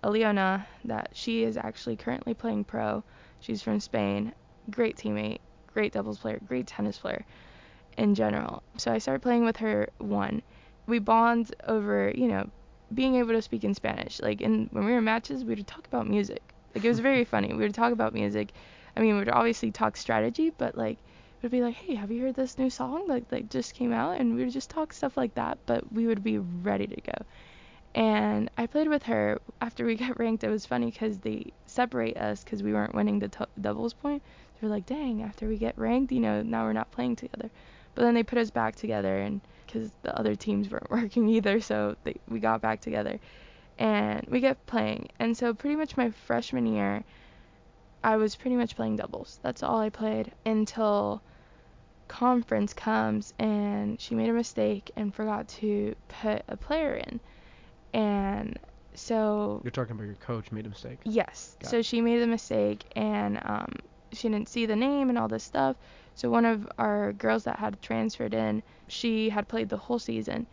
Aliona 0.03 0.67
that 0.85 1.11
she 1.13 1.45
is 1.45 1.57
actually 1.57 1.97
currently 1.97 2.35
playing 2.35 2.65
pro. 2.65 3.05
She's 3.41 3.63
from 3.63 3.81
Spain. 3.81 4.33
Great 4.71 4.97
teammate, 4.97 5.41
great 5.73 5.93
doubles 5.93 6.19
player, 6.19 6.41
great 6.47 6.67
tennis 6.67 6.99
player 6.99 7.25
in 7.99 8.15
general. 8.15 8.63
So 8.79 8.93
I 8.93 8.99
started 8.99 9.23
playing 9.23 9.45
with 9.45 9.59
her 9.59 9.89
one. 9.99 10.43
We 10.87 10.99
bond 10.99 11.55
over, 11.67 12.13
you 12.15 12.29
know, 12.29 12.49
being 12.95 13.17
able 13.17 13.33
to 13.33 13.43
speak 13.43 13.65
in 13.65 13.75
Spanish. 13.75 14.21
Like 14.21 14.41
in 14.41 14.69
when 14.73 14.85
we 14.87 14.93
were 14.93 15.01
matches, 15.01 15.45
we 15.45 15.55
would 15.55 15.67
talk 15.67 15.87
about 15.87 16.07
music. 16.09 16.46
Like 16.77 16.85
it 16.85 16.89
was 16.89 17.01
very 17.01 17.25
funny. 17.25 17.49
We 17.55 17.63
would 17.65 17.75
talk 17.75 17.91
about 17.93 18.13
music. 18.13 18.53
I 18.95 19.01
mean, 19.01 19.15
we 19.15 19.21
would 19.21 19.31
obviously 19.31 19.71
talk 19.73 19.97
strategy, 19.97 20.51
but 20.51 20.77
like 20.77 20.99
would 21.41 21.51
be 21.51 21.63
like, 21.63 21.75
"Hey, 21.75 21.95
have 21.95 22.11
you 22.11 22.21
heard 22.23 22.35
this 22.35 22.59
new 22.59 22.69
song 22.69 23.09
like 23.09 23.33
like 23.33 23.49
just 23.49 23.73
came 23.73 23.95
out?" 23.95 24.21
And 24.21 24.35
we 24.35 24.45
would 24.45 24.53
just 24.53 24.69
talk 24.69 24.93
stuff 24.93 25.17
like 25.17 25.35
that, 25.37 25.59
but 25.65 25.91
we 25.91 26.07
would 26.07 26.23
be 26.23 26.37
ready 26.39 26.87
to 26.87 27.01
go. 27.01 27.25
And 27.95 28.51
I 28.59 28.67
played 28.67 28.89
with 28.89 29.05
her 29.05 29.41
after 29.63 29.87
we 29.87 29.95
got 30.05 30.19
ranked. 30.19 30.45
It 30.45 30.51
was 30.51 30.67
funny 30.67 30.93
cuz 30.93 31.19
they 31.21 31.55
separate 31.65 32.19
us 32.19 32.45
cuz 32.45 32.63
we 32.63 32.75
weren't 32.75 32.95
winning 32.95 33.21
the 33.21 33.29
t- 33.31 33.45
doubles 33.59 33.95
point. 33.95 34.23
They 34.61 34.67
were 34.67 34.75
like, 34.75 34.85
"Dang, 34.85 35.23
after 35.23 35.49
we 35.49 35.57
get 35.57 35.79
ranked, 35.79 36.13
you 36.13 36.21
know, 36.21 36.43
now 36.43 36.65
we're 36.65 36.75
not 36.75 36.91
playing 36.91 37.17
together." 37.17 37.51
But 37.95 38.03
then 38.03 38.13
they 38.13 38.23
put 38.23 38.39
us 38.39 38.51
back 38.51 38.77
together 38.77 39.17
and 39.19 39.41
cuz 39.67 39.93
the 40.03 40.15
other 40.19 40.37
teams 40.37 40.71
weren't 40.71 40.91
working 41.01 41.27
either, 41.29 41.59
so 41.61 41.97
they, 42.05 42.17
we 42.29 42.39
got 42.39 42.61
back 42.61 42.81
together 42.83 43.19
and 43.79 44.27
we 44.29 44.41
kept 44.41 44.67
playing. 44.67 45.09
And 45.19 45.37
so 45.37 45.53
pretty 45.55 45.77
much 45.77 45.97
my 45.97 46.11
freshman 46.11 46.67
year, 46.67 47.05
I 48.03 48.17
was 48.17 48.37
pretty 48.37 48.57
much 48.57 48.77
playing 48.77 48.97
doubles. 48.97 49.39
That's 49.43 49.63
all 49.63 49.79
I 49.81 49.91
played 49.91 50.33
until 50.45 51.23
conference 52.09 52.73
comes 52.73 53.35
and 53.39 54.01
she 54.01 54.15
made 54.15 54.29
a 54.29 54.33
mistake 54.33 54.91
and 54.97 55.15
forgot 55.15 55.49
to 55.49 55.95
put 56.09 56.43
a 56.49 56.57
player 56.57 56.95
in. 56.95 57.21
And 57.93 58.59
so 58.95 59.61
You're 59.65 59.71
talking 59.73 59.93
about 59.97 60.05
your 60.07 60.15
coach 60.17 60.53
made 60.53 60.67
a 60.67 60.69
mistake. 60.69 60.99
yes, 61.05 61.57
Got 61.61 61.71
so 61.71 61.79
it. 61.79 61.87
she 61.87 62.01
made 62.01 62.23
a 62.23 62.27
mistake 62.27 62.85
and 62.95 63.39
um, 63.45 63.73
she 64.13 64.29
didn't 64.29 64.49
see 64.49 64.67
the 64.67 64.77
name 64.77 65.09
and 65.09 65.19
all 65.19 65.29
this 65.29 65.45
stuff. 65.45 65.77
So 66.15 66.31
one 66.31 66.45
of 66.45 66.69
our 66.79 67.13
girls 67.13 67.45
that 67.45 67.59
had 67.59 67.83
transferred 67.83 68.33
in, 68.35 68.63
she 68.89 69.29
had 69.29 69.49
played 69.49 69.69
the 69.69 69.77
whole 69.77 69.99
season 69.99 70.47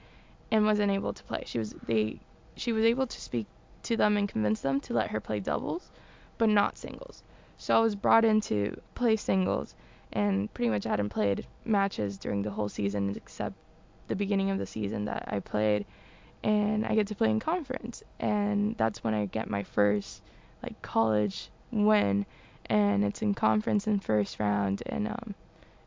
and 0.52 0.66
wasn't 0.66 0.92
able 0.92 1.14
to 1.14 1.24
play. 1.24 1.44
She 1.46 1.60
was 1.60 1.74
they 1.88 2.20
she 2.56 2.72
was 2.72 2.86
able 2.86 3.08
to 3.08 3.22
speak 3.22 3.48
to 3.84 3.98
them 3.98 4.18
and 4.18 4.30
convince 4.30 4.62
them 4.62 4.80
to 4.82 4.94
let 4.94 5.12
her 5.12 5.20
play 5.20 5.39
doubles, 5.39 5.92
but 6.38 6.50
not 6.50 6.78
singles. 6.78 7.24
So 7.58 7.76
I 7.78 7.80
was 7.80 7.96
brought 7.96 8.26
in 8.26 8.42
to 8.42 8.80
play 8.96 9.16
singles 9.16 9.76
and 10.12 10.54
pretty 10.54 10.70
much 10.70 10.84
hadn't 10.84 11.10
played 11.10 11.48
matches 11.66 12.18
during 12.18 12.42
the 12.42 12.52
whole 12.52 12.70
season 12.70 13.13
except 13.16 13.56
the 14.08 14.16
beginning 14.16 14.52
of 14.52 14.58
the 14.58 14.66
season 14.66 15.06
that 15.06 15.26
I 15.28 15.39
played 15.39 15.86
and 16.44 16.86
I 16.86 16.96
get 16.96 17.08
to 17.08 17.16
play 17.16 17.30
in 17.30 17.39
conference 17.39 18.04
and 18.20 18.76
that's 18.78 19.04
when 19.04 19.13
I 19.13 19.26
get 19.26 19.50
my 19.50 19.63
first 19.63 20.22
like 20.62 20.82
college 20.82 21.50
win 21.72 22.26
and 22.66 23.04
it's 23.04 23.22
in 23.22 23.34
conference 23.34 23.88
in 23.88 24.00
first 24.00 24.39
round 24.39 24.84
and 24.86 25.08
um 25.08 25.36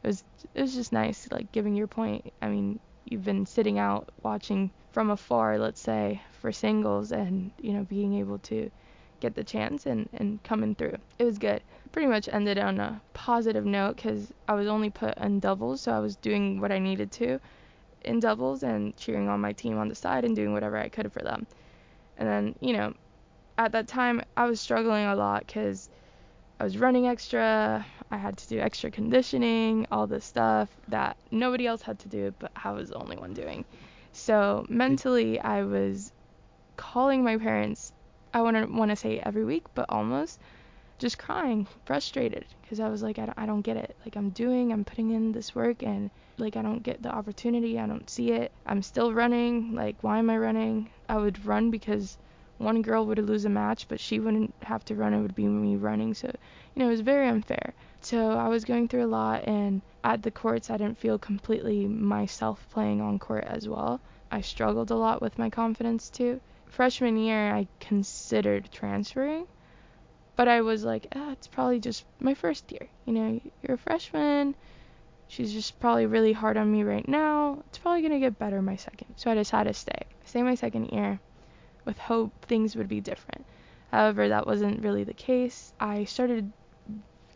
it 0.02 0.07
was 0.07 0.24
it 0.55 0.61
was 0.61 0.74
just 0.74 0.92
nice 0.92 1.29
like 1.31 1.50
giving 1.52 1.74
your 1.74 1.88
point. 1.88 2.33
I 2.40 2.48
mean, 2.48 2.79
you've 3.05 3.24
been 3.24 3.44
sitting 3.44 3.79
out 3.79 4.11
watching 4.22 4.70
from 4.96 5.11
afar, 5.11 5.59
let's 5.59 5.82
say, 5.82 6.22
for 6.40 6.50
singles 6.50 7.12
and, 7.12 7.50
you 7.61 7.74
know, 7.74 7.85
being 7.85 8.14
able 8.14 8.38
to 8.38 8.70
get 9.20 9.35
the 9.35 9.44
chance 9.44 9.85
and, 9.85 10.09
and 10.14 10.42
coming 10.42 10.74
through. 10.74 10.96
It 11.18 11.24
was 11.24 11.37
good. 11.37 11.62
Pretty 11.92 12.09
much 12.09 12.30
ended 12.32 12.56
on 12.56 12.80
a 12.80 12.98
positive 13.12 13.66
note 13.66 13.96
because 13.96 14.32
I 14.48 14.54
was 14.54 14.66
only 14.66 14.88
put 14.88 15.18
in 15.18 15.38
doubles, 15.38 15.82
so 15.82 15.92
I 15.92 15.98
was 15.98 16.16
doing 16.16 16.62
what 16.62 16.72
I 16.72 16.78
needed 16.78 17.12
to 17.12 17.38
in 18.06 18.20
doubles 18.20 18.62
and 18.62 18.96
cheering 18.96 19.28
on 19.28 19.38
my 19.38 19.52
team 19.52 19.76
on 19.76 19.88
the 19.88 19.94
side 19.94 20.24
and 20.24 20.35
doing 20.35 20.54
whatever 20.54 20.78
I 20.78 20.88
could 20.88 21.12
for 21.12 21.20
them. 21.20 21.46
And 22.16 22.26
then, 22.26 22.54
you 22.61 22.72
know, 22.72 22.94
at 23.59 23.72
that 23.72 23.88
time 23.88 24.22
I 24.35 24.46
was 24.46 24.62
struggling 24.62 25.04
a 25.04 25.14
lot 25.14 25.46
because 25.46 25.90
I 26.59 26.64
was 26.64 26.78
running 26.78 27.06
extra, 27.06 27.85
I 28.11 28.16
had 28.16 28.38
to 28.38 28.48
do 28.48 28.61
extra 28.61 28.90
conditioning, 28.90 29.88
all 29.90 30.06
this 30.06 30.24
stuff 30.24 30.70
that 30.88 31.18
nobody 31.30 31.66
else 31.66 31.82
had 31.82 31.98
to 31.98 32.09
do, 32.09 32.32
but 32.38 32.50
I 32.64 32.70
was 32.70 32.88
the 32.88 32.94
only 32.94 33.18
one 33.18 33.35
doing. 33.35 33.66
So 34.16 34.64
mentally, 34.70 35.38
I 35.38 35.62
was 35.64 36.11
calling 36.79 37.22
my 37.22 37.37
parents. 37.37 37.92
I 38.33 38.40
want 38.40 38.57
to 38.57 38.64
want 38.64 38.90
to 38.90 38.96
say 38.96 39.20
every 39.20 39.44
week, 39.44 39.64
but 39.74 39.85
almost 39.90 40.40
just 40.98 41.18
crying, 41.18 41.68
frustrated, 41.85 42.46
because 42.62 42.81
I 42.81 42.88
was 42.88 43.02
like, 43.02 43.18
I 43.18 43.26
don't, 43.26 43.38
I 43.38 43.44
don't 43.44 43.61
get 43.61 43.76
it. 43.76 43.94
Like 44.07 44.16
I'm 44.16 44.31
doing, 44.31 44.72
I'm 44.72 44.87
putting 44.87 45.11
in 45.11 45.33
this 45.33 45.55
work, 45.55 45.83
and 45.83 46.11
like 46.38 46.57
I 46.57 46.62
don't 46.62 46.83
get 46.83 47.02
the 47.02 47.14
opportunity. 47.14 47.79
I 47.79 47.87
don't 47.87 48.09
see 48.09 48.33
it. 48.33 48.52
I'm 48.64 48.81
still 48.81 49.12
running. 49.12 49.74
Like 49.74 49.96
why 50.00 50.18
am 50.18 50.31
I 50.31 50.38
running? 50.38 50.88
I 51.11 51.18
would 51.18 51.44
run 51.44 51.70
because 51.70 52.16
one 52.57 52.81
girl 52.81 53.05
would 53.05 53.18
lose 53.18 53.44
a 53.44 53.50
match, 53.50 53.87
but 53.87 54.00
she 54.00 54.18
wouldn't 54.18 54.55
have 54.62 54.83
to 54.87 54.94
run. 54.94 55.12
It 55.12 55.20
would 55.20 55.35
be 55.35 55.46
me 55.46 55.76
running. 55.76 56.14
So, 56.14 56.33
you 56.74 56.81
know, 56.81 56.87
it 56.87 56.92
was 56.92 57.02
very 57.02 57.29
unfair. 57.29 57.74
So 58.08 58.30
I 58.30 58.46
was 58.46 58.64
going 58.64 58.86
through 58.86 59.04
a 59.04 59.08
lot, 59.08 59.48
and 59.48 59.82
at 60.04 60.22
the 60.22 60.30
courts, 60.30 60.70
I 60.70 60.76
didn't 60.76 60.96
feel 60.96 61.18
completely 61.18 61.88
myself 61.88 62.64
playing 62.70 63.00
on 63.00 63.18
court 63.18 63.42
as 63.42 63.68
well. 63.68 64.00
I 64.30 64.42
struggled 64.42 64.92
a 64.92 64.94
lot 64.94 65.20
with 65.20 65.40
my 65.40 65.50
confidence 65.50 66.08
too. 66.08 66.40
Freshman 66.66 67.16
year, 67.16 67.52
I 67.52 67.66
considered 67.80 68.70
transferring, 68.70 69.48
but 70.36 70.46
I 70.46 70.60
was 70.60 70.84
like, 70.84 71.08
ah, 71.16 71.32
it's 71.32 71.48
probably 71.48 71.80
just 71.80 72.04
my 72.20 72.34
first 72.34 72.70
year. 72.70 72.88
You 73.06 73.12
know, 73.12 73.40
you're 73.60 73.74
a 73.74 73.78
freshman. 73.78 74.54
She's 75.26 75.52
just 75.52 75.80
probably 75.80 76.06
really 76.06 76.32
hard 76.32 76.56
on 76.56 76.70
me 76.70 76.84
right 76.84 77.08
now. 77.08 77.64
It's 77.66 77.78
probably 77.78 78.02
gonna 78.02 78.20
get 78.20 78.38
better 78.38 78.62
my 78.62 78.76
second. 78.76 79.14
So 79.16 79.32
I 79.32 79.34
decided 79.34 79.72
to 79.72 79.80
stay. 79.80 80.02
Stay 80.24 80.44
my 80.44 80.54
second 80.54 80.90
year 80.92 81.18
with 81.84 81.98
hope 81.98 82.44
things 82.44 82.76
would 82.76 82.86
be 82.86 83.00
different. 83.00 83.44
However, 83.90 84.28
that 84.28 84.46
wasn't 84.46 84.84
really 84.84 85.02
the 85.02 85.12
case. 85.12 85.72
I 85.80 86.04
started 86.04 86.52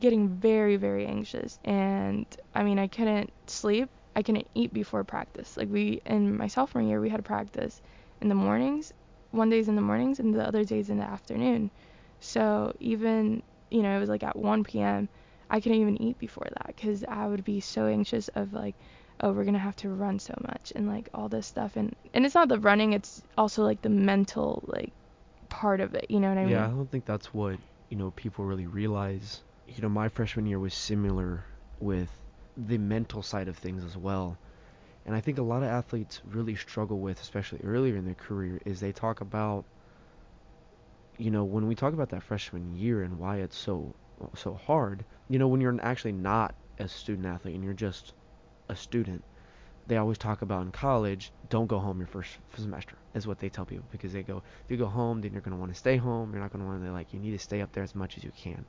getting 0.01 0.29
very, 0.29 0.77
very 0.77 1.07
anxious. 1.07 1.59
And 1.65 2.27
I 2.55 2.63
mean, 2.63 2.79
I 2.79 2.89
couldn't 2.89 3.33
sleep. 3.47 3.89
I 4.17 4.23
couldn't 4.23 4.49
eat 4.55 4.73
before 4.73 5.05
practice. 5.05 5.57
Like, 5.57 5.69
we, 5.71 6.01
in 6.05 6.37
my 6.37 6.49
sophomore 6.49 6.83
year, 6.83 7.01
we 7.01 7.09
had 7.09 7.25
practice 7.25 7.81
in 8.21 8.29
the 8.29 8.35
mornings, 8.35 8.93
one 9.31 9.51
days 9.51 9.69
in 9.69 9.77
the 9.77 9.83
mornings, 9.83 10.19
and 10.19 10.35
the 10.35 10.47
other 10.47 10.65
days 10.65 10.91
in 10.91 10.99
the 10.99 11.05
afternoon. 11.05 11.71
So 12.21 12.75
even, 12.81 13.43
you 13.71 13.83
know, 13.83 13.97
it 13.97 14.01
was 14.01 14.09
like 14.09 14.23
at 14.25 14.37
1 14.37 14.65
p.m., 14.65 15.09
I 15.49 15.61
couldn't 15.61 15.81
even 15.81 16.01
eat 16.01 16.19
before 16.19 16.47
that 16.49 16.69
because 16.69 17.05
I 17.05 17.27
would 17.27 17.45
be 17.45 17.61
so 17.61 17.87
anxious 17.87 18.29
of 18.29 18.53
like, 18.53 18.75
oh, 19.21 19.33
we're 19.33 19.45
gonna 19.45 19.59
have 19.59 19.77
to 19.77 19.89
run 19.89 20.19
so 20.19 20.35
much 20.43 20.73
and 20.77 20.87
like 20.87 21.09
all 21.13 21.29
this 21.29 21.47
stuff. 21.47 21.77
And 21.77 21.95
and 22.15 22.25
it's 22.25 22.35
not 22.35 22.49
the 22.49 22.61
running, 22.61 22.93
it's 22.93 23.23
also 23.37 23.65
like 23.65 23.83
the 23.83 23.89
mental 23.89 24.63
like 24.67 24.93
part 25.49 25.81
of 25.81 25.95
it. 25.95 26.07
You 26.09 26.21
know 26.21 26.29
what 26.29 26.39
I 26.39 26.43
mean? 26.43 26.53
Yeah, 26.53 26.67
I 26.67 26.69
don't 26.69 26.91
think 26.91 27.05
that's 27.05 27.35
what 27.35 27.57
you 27.89 27.97
know 27.97 28.13
people 28.13 28.45
really 28.45 28.67
realize. 28.67 29.43
You 29.75 29.83
know, 29.83 29.89
my 29.89 30.09
freshman 30.09 30.47
year 30.47 30.59
was 30.59 30.75
similar 30.75 31.45
with 31.79 32.11
the 32.57 32.79
mental 32.79 33.23
side 33.23 33.49
of 33.49 33.57
things 33.57 33.85
as 33.85 33.97
well. 33.97 34.37
And 35.07 35.15
I 35.15 35.21
think 35.21 35.39
a 35.39 35.43
lot 35.43 35.63
of 35.63 35.69
athletes 35.69 36.21
really 36.31 36.57
struggle 36.57 36.99
with, 36.99 37.21
especially 37.21 37.61
earlier 37.63 37.97
in 37.97 38.05
their 38.05 38.15
career, 38.15 38.61
is 38.65 38.81
they 38.81 38.93
talk 38.93 39.21
about, 39.21 39.65
you 41.19 41.31
know, 41.31 41.45
when 41.45 41.69
we 41.69 41.75
talk 41.75 41.95
about 41.95 42.11
that 42.11 42.23
freshman 42.23 42.77
year 42.77 43.03
and 43.03 43.19
why 43.19 43.39
it's 43.39 43.57
so 43.57 43.95
so 44.35 44.55
hard. 44.55 45.05
You 45.29 45.39
know, 45.39 45.49
when 45.49 45.61
you're 45.61 45.79
actually 45.83 46.13
not 46.13 46.55
a 46.79 46.89
student 46.89 47.27
athlete 47.27 47.55
and 47.55 47.65
you're 47.65 47.73
just 47.73 48.13
a 48.69 48.77
student, 48.77 49.23
they 49.87 49.97
always 49.97 50.19
talk 50.19 50.43
about 50.43 50.63
in 50.63 50.73
college, 50.73 51.33
don't 51.49 51.67
go 51.67 51.79
home 51.79 51.99
your 51.99 52.07
first 52.07 52.31
semester, 52.57 52.97
is 53.15 53.27
what 53.27 53.39
they 53.39 53.49
tell 53.49 53.65
people 53.65 53.85
because 53.91 54.13
they 54.13 54.23
go, 54.23 54.43
if 54.65 54.71
you 54.71 54.77
go 54.77 54.87
home, 54.87 55.21
then 55.21 55.33
you're 55.33 55.41
going 55.41 55.55
to 55.55 55.59
want 55.59 55.73
to 55.73 55.79
stay 55.79 55.97
home. 55.97 56.33
You're 56.33 56.43
not 56.43 56.53
going 56.53 56.65
to 56.65 56.71
want 56.71 56.85
to, 56.85 56.93
like, 56.93 57.13
you 57.13 57.19
need 57.19 57.33
to 57.33 57.39
stay 57.39 57.61
up 57.61 57.73
there 57.73 57.83
as 57.83 57.95
much 57.95 58.17
as 58.17 58.25
you 58.25 58.31
can, 58.37 58.65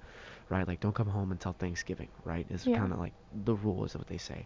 right? 0.52 0.68
Like, 0.68 0.80
don't 0.82 0.94
come 0.94 1.08
home 1.08 1.32
until 1.32 1.54
Thanksgiving, 1.54 2.10
right? 2.26 2.46
Is 2.52 2.68
Yeah. 2.68 2.78
kind 2.78 2.94
of 2.94 3.00
like 3.00 3.14
the 3.46 3.56
rule, 3.56 3.86
is 3.86 3.96
what 3.96 4.08
they 4.08 4.18
say, 4.20 4.46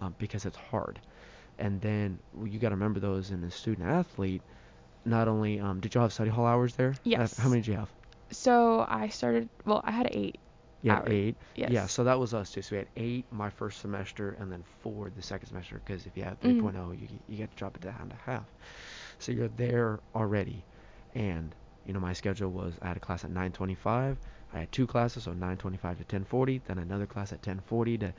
um, 0.00 0.14
because 0.18 0.44
it's 0.44 0.56
hard. 0.56 0.98
And 1.58 1.80
then 1.80 2.18
you 2.44 2.58
got 2.58 2.70
to 2.70 2.74
remember 2.74 3.00
those 3.00 3.30
in 3.30 3.42
a 3.44 3.50
student 3.50 3.88
athlete. 3.88 4.42
Not 5.04 5.28
only 5.28 5.60
um, 5.60 5.80
did 5.80 5.94
you 5.94 6.00
have 6.00 6.12
study 6.12 6.30
hall 6.30 6.46
hours 6.46 6.74
there? 6.74 6.94
Yes. 7.04 7.38
How 7.38 7.48
many 7.48 7.62
did 7.62 7.68
you 7.68 7.74
have? 7.76 7.88
So 8.30 8.84
I 8.88 9.08
started, 9.08 9.48
well, 9.64 9.80
I 9.84 9.92
had 9.92 10.08
eight. 10.12 10.38
Yeah, 10.82 11.02
eight. 11.06 11.36
Yes. 11.56 11.70
Yeah, 11.70 11.86
so 11.86 12.04
that 12.04 12.18
was 12.18 12.34
us 12.34 12.50
too. 12.52 12.62
So 12.62 12.76
we 12.76 12.78
had 12.78 12.88
eight 12.96 13.24
my 13.32 13.50
first 13.50 13.80
semester, 13.80 14.36
and 14.38 14.52
then 14.52 14.62
four 14.82 15.10
the 15.10 15.22
second 15.22 15.48
semester. 15.48 15.80
Because 15.84 16.06
if 16.06 16.16
you 16.16 16.22
have 16.24 16.38
Mhm. 16.40 16.60
3.0, 16.60 16.92
you 17.00 17.08
you 17.28 17.36
get 17.38 17.50
to 17.50 17.56
drop 17.56 17.76
it 17.76 17.82
down 17.82 18.08
to 18.10 18.16
half. 18.16 18.46
So 19.18 19.32
you're 19.32 19.48
there 19.48 20.00
already, 20.14 20.64
and 21.14 21.54
you 21.86 21.92
know 21.94 22.00
my 22.00 22.12
schedule 22.12 22.50
was 22.50 22.74
I 22.82 22.88
had 22.88 22.96
a 22.96 23.00
class 23.00 23.24
at 23.24 23.30
9:25. 23.30 24.18
I 24.56 24.60
had 24.60 24.72
two 24.72 24.86
classes, 24.86 25.24
so 25.24 25.32
9:25 25.32 25.98
to 25.98 26.04
10:40. 26.04 26.62
Then 26.66 26.78
another 26.78 27.06
class 27.06 27.32
at 27.32 27.42
10:40 27.42 28.00
to 28.00 28.14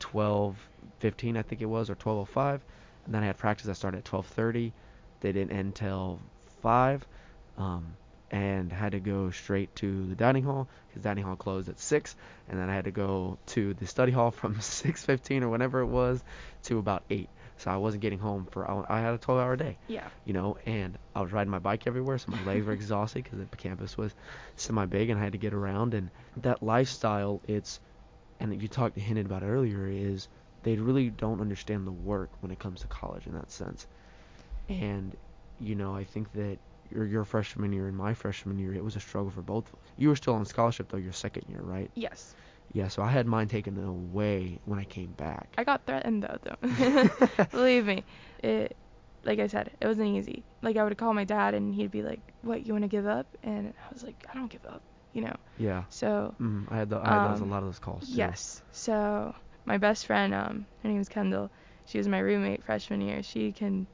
12:15, 0.00 1.36
I 1.36 1.42
think 1.42 1.62
it 1.62 1.66
was, 1.66 1.88
or 1.88 1.94
12:05. 1.94 2.60
And 3.04 3.14
then 3.14 3.22
I 3.22 3.26
had 3.26 3.38
practice 3.38 3.66
that 3.66 3.76
started 3.76 3.98
at 3.98 4.04
12:30. 4.04 4.72
They 5.20 5.32
didn't 5.32 5.52
end 5.52 5.74
till 5.74 6.20
five. 6.60 7.06
Um, 7.56 7.96
and 8.30 8.72
had 8.72 8.92
to 8.92 9.00
go 9.00 9.30
straight 9.30 9.74
to 9.76 10.06
the 10.08 10.14
dining 10.14 10.42
hall 10.42 10.68
because 10.88 11.02
dining 11.02 11.24
hall 11.24 11.36
closed 11.36 11.68
at 11.68 11.78
six, 11.78 12.16
and 12.48 12.58
then 12.58 12.68
I 12.68 12.74
had 12.74 12.86
to 12.86 12.90
go 12.90 13.38
to 13.46 13.74
the 13.74 13.86
study 13.86 14.12
hall 14.12 14.30
from 14.40 14.56
6:15 14.56 15.42
or 15.42 15.48
whenever 15.48 15.80
it 15.80 15.86
was 15.86 16.22
to 16.64 16.78
about 16.78 17.04
eight. 17.10 17.28
So 17.58 17.70
I 17.70 17.76
wasn't 17.76 18.02
getting 18.02 18.18
home 18.18 18.46
for 18.50 18.70
oh, 18.70 18.84
I 18.88 19.00
had 19.00 19.14
a 19.14 19.18
12-hour 19.18 19.56
day, 19.56 19.78
Yeah. 19.88 20.08
you 20.26 20.32
know, 20.34 20.58
and 20.66 20.98
I 21.14 21.22
was 21.22 21.32
riding 21.32 21.50
my 21.50 21.58
bike 21.58 21.86
everywhere, 21.86 22.18
so 22.18 22.30
my 22.30 22.42
legs 22.44 22.66
were 22.66 22.72
exhausted 22.80 23.24
because 23.24 23.38
the 23.38 23.56
campus 23.56 23.96
was 23.96 24.14
semi-big 24.56 25.08
and 25.10 25.18
I 25.18 25.22
had 25.24 25.32
to 25.32 25.38
get 25.38 25.54
around. 25.54 25.94
And 25.94 26.10
that 26.38 26.62
lifestyle, 26.62 27.40
it's 27.48 27.80
and 28.40 28.60
you 28.60 28.68
talked 28.68 28.94
to 28.96 29.00
hinted 29.00 29.24
about 29.26 29.42
earlier, 29.42 29.86
is 29.88 30.28
they 30.64 30.76
really 30.76 31.08
don't 31.10 31.40
understand 31.40 31.86
the 31.86 31.92
work 31.92 32.30
when 32.40 32.50
it 32.50 32.58
comes 32.58 32.80
to 32.82 32.86
college 32.88 33.26
in 33.26 33.32
that 33.34 33.50
sense. 33.50 33.86
And 34.68 35.16
you 35.58 35.74
know, 35.74 35.94
I 35.94 36.04
think 36.04 36.32
that 36.32 36.58
your 36.90 37.06
your 37.06 37.24
freshman 37.24 37.72
year 37.72 37.88
and 37.88 37.96
my 37.96 38.14
freshman 38.14 38.58
year, 38.58 38.74
it 38.74 38.84
was 38.84 38.96
a 38.96 39.00
struggle 39.00 39.30
for 39.30 39.42
both 39.42 39.66
of 39.68 39.74
us. 39.74 39.86
You 39.96 40.08
were 40.08 40.16
still 40.16 40.34
on 40.34 40.44
scholarship 40.44 40.88
though 40.90 40.98
your 40.98 41.12
second 41.12 41.44
year, 41.48 41.60
right? 41.62 41.90
Yes. 41.94 42.34
Yeah, 42.72 42.88
so 42.88 43.02
I 43.02 43.10
had 43.10 43.26
mine 43.26 43.48
taken 43.48 43.76
away 43.78 44.60
when 44.64 44.78
I 44.78 44.84
came 44.84 45.12
back. 45.12 45.58
I 45.58 45.64
got 45.64 45.86
threatened 45.86 46.22
though, 46.22 46.38
though. 46.42 47.08
Believe 47.50 47.86
me, 47.86 48.04
it, 48.42 48.76
like 49.24 49.38
I 49.38 49.46
said, 49.46 49.70
it 49.80 49.86
wasn't 49.86 50.16
easy. 50.16 50.44
Like 50.62 50.76
I 50.76 50.84
would 50.84 50.96
call 50.98 51.12
my 51.14 51.24
dad 51.24 51.54
and 51.54 51.74
he'd 51.74 51.90
be 51.90 52.02
like, 52.02 52.22
"What? 52.42 52.66
You 52.66 52.72
want 52.74 52.84
to 52.84 52.88
give 52.88 53.06
up?" 53.06 53.26
And 53.42 53.68
I 53.68 53.92
was 53.92 54.02
like, 54.02 54.24
"I 54.30 54.34
don't 54.34 54.50
give 54.50 54.64
up," 54.66 54.82
you 55.12 55.22
know. 55.22 55.36
yeah. 55.56 55.84
So 55.88 56.34
Mm, 56.40 56.66
I 56.70 56.76
had 56.78 56.90
the, 56.90 56.98
I 56.98 57.10
had 57.12 57.22
those, 57.22 57.40
a 57.40 57.44
Um, 57.44 57.46
lot 57.46 57.62
of 57.62 57.68
those 57.68 57.78
calls 57.78 58.10
too. 58.10 58.34
yes. 58.34 58.62
So 58.72 59.34
my 59.64 59.78
best 59.78 60.06
friend, 60.06 60.34
um, 60.34 60.66
her 60.82 60.88
name 60.88 61.00
is 61.00 61.08
Kendall. 61.08 61.50
She 61.84 61.98
was 61.98 62.08
my 62.08 62.18
roommate 62.18 62.64
freshman 62.64 63.00
year. 63.00 63.22
She 63.22 63.52
can, 63.52 63.88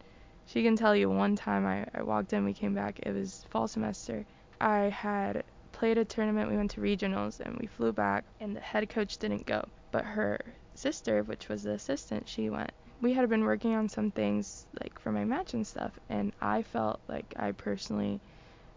she 0.47 0.63
can 0.63 0.77
tell 0.77 0.95
you 0.97 1.09
one 1.11 1.37
time 1.37 1.67
I, 1.67 1.87
I 1.95 2.03
walked 2.03 2.33
in, 2.33 2.45
we 2.45 2.55
came 2.55 2.75
back. 2.75 3.01
It 3.03 3.13
was 3.13 3.45
fall 3.51 3.69
semester. 3.69 4.27
I 4.61 4.85
had 4.91 5.45
played 5.83 5.99
a 5.99 6.05
tournament. 6.05 6.49
We 6.49 6.57
went 6.57 6.71
to 6.71 6.81
regionals 6.81 7.41
and 7.41 7.57
we 7.61 7.67
flew 7.67 7.93
back, 7.93 8.23
and 8.39 8.55
the 8.55 8.61
head 8.61 8.89
coach 8.89 9.19
didn't 9.19 9.47
go, 9.47 9.65
but 9.91 10.05
her 10.05 10.39
sister, 10.77 11.25
which 11.25 11.49
was 11.49 11.65
the 11.65 11.73
assistant, 11.73 12.29
she 12.29 12.51
went. 12.51 12.71
We 13.01 13.13
had 13.15 13.29
been 13.29 13.43
working 13.43 13.75
on 13.75 13.89
some 13.89 14.13
things 14.13 14.65
like 14.81 14.97
for 15.01 15.11
my 15.11 15.25
match 15.25 15.55
and 15.55 15.67
stuff, 15.67 15.91
and 16.09 16.33
I 16.41 16.63
felt 16.63 17.01
like 17.09 17.35
I 17.37 17.51
personally, 17.51 18.21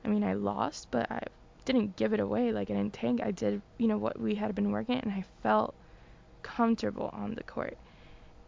I 0.03 0.07
mean, 0.07 0.23
I 0.23 0.33
lost, 0.33 0.87
but 0.89 1.11
I 1.11 1.21
didn't 1.65 1.95
give 1.95 2.11
it 2.11 2.19
away. 2.19 2.51
Like 2.51 2.71
I 2.71 2.73
didn't 2.73 2.93
tank. 2.93 3.21
I 3.23 3.29
did, 3.29 3.61
you 3.77 3.87
know, 3.87 3.99
what 3.99 4.19
we 4.19 4.33
had 4.33 4.55
been 4.55 4.71
working, 4.71 4.97
and 4.99 5.11
I 5.11 5.23
felt 5.43 5.75
comfortable 6.41 7.11
on 7.13 7.35
the 7.35 7.43
court. 7.43 7.77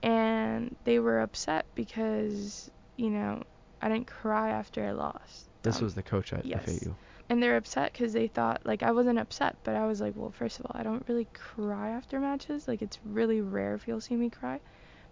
And 0.02 0.76
they 0.84 0.98
were 0.98 1.20
upset 1.20 1.68
because, 1.76 2.72
you 2.96 3.12
know, 3.12 3.44
I 3.84 3.90
didn't 3.90 4.08
cry 4.08 4.50
after 4.50 4.84
I 4.84 4.94
lost. 4.94 5.48
This 5.62 5.78
Um, 5.78 5.84
was 5.84 5.94
the 5.94 6.02
coach 6.02 6.34
at 6.34 6.44
yes. 6.44 6.66
FAU. 6.66 6.96
And 7.30 7.42
they're 7.42 7.58
upset 7.58 7.94
because 7.94 8.14
they 8.14 8.28
thought 8.28 8.62
like 8.66 8.84
I 8.84 8.92
wasn't 8.92 9.20
upset, 9.20 9.58
but 9.64 9.76
I 9.76 9.86
was 9.88 10.02
like, 10.02 10.14
well, 10.16 10.32
first 10.32 10.60
of 10.60 10.66
all, 10.66 10.72
I 10.80 10.84
don't 10.84 11.08
really 11.08 11.28
cry 11.34 11.92
after 11.92 12.20
matches. 12.20 12.68
Like 12.68 12.82
it's 12.82 13.00
really 13.04 13.42
rare 13.42 13.76
if 13.76 13.88
you'll 13.88 14.02
see 14.02 14.16
me 14.16 14.30
cry. 14.30 14.60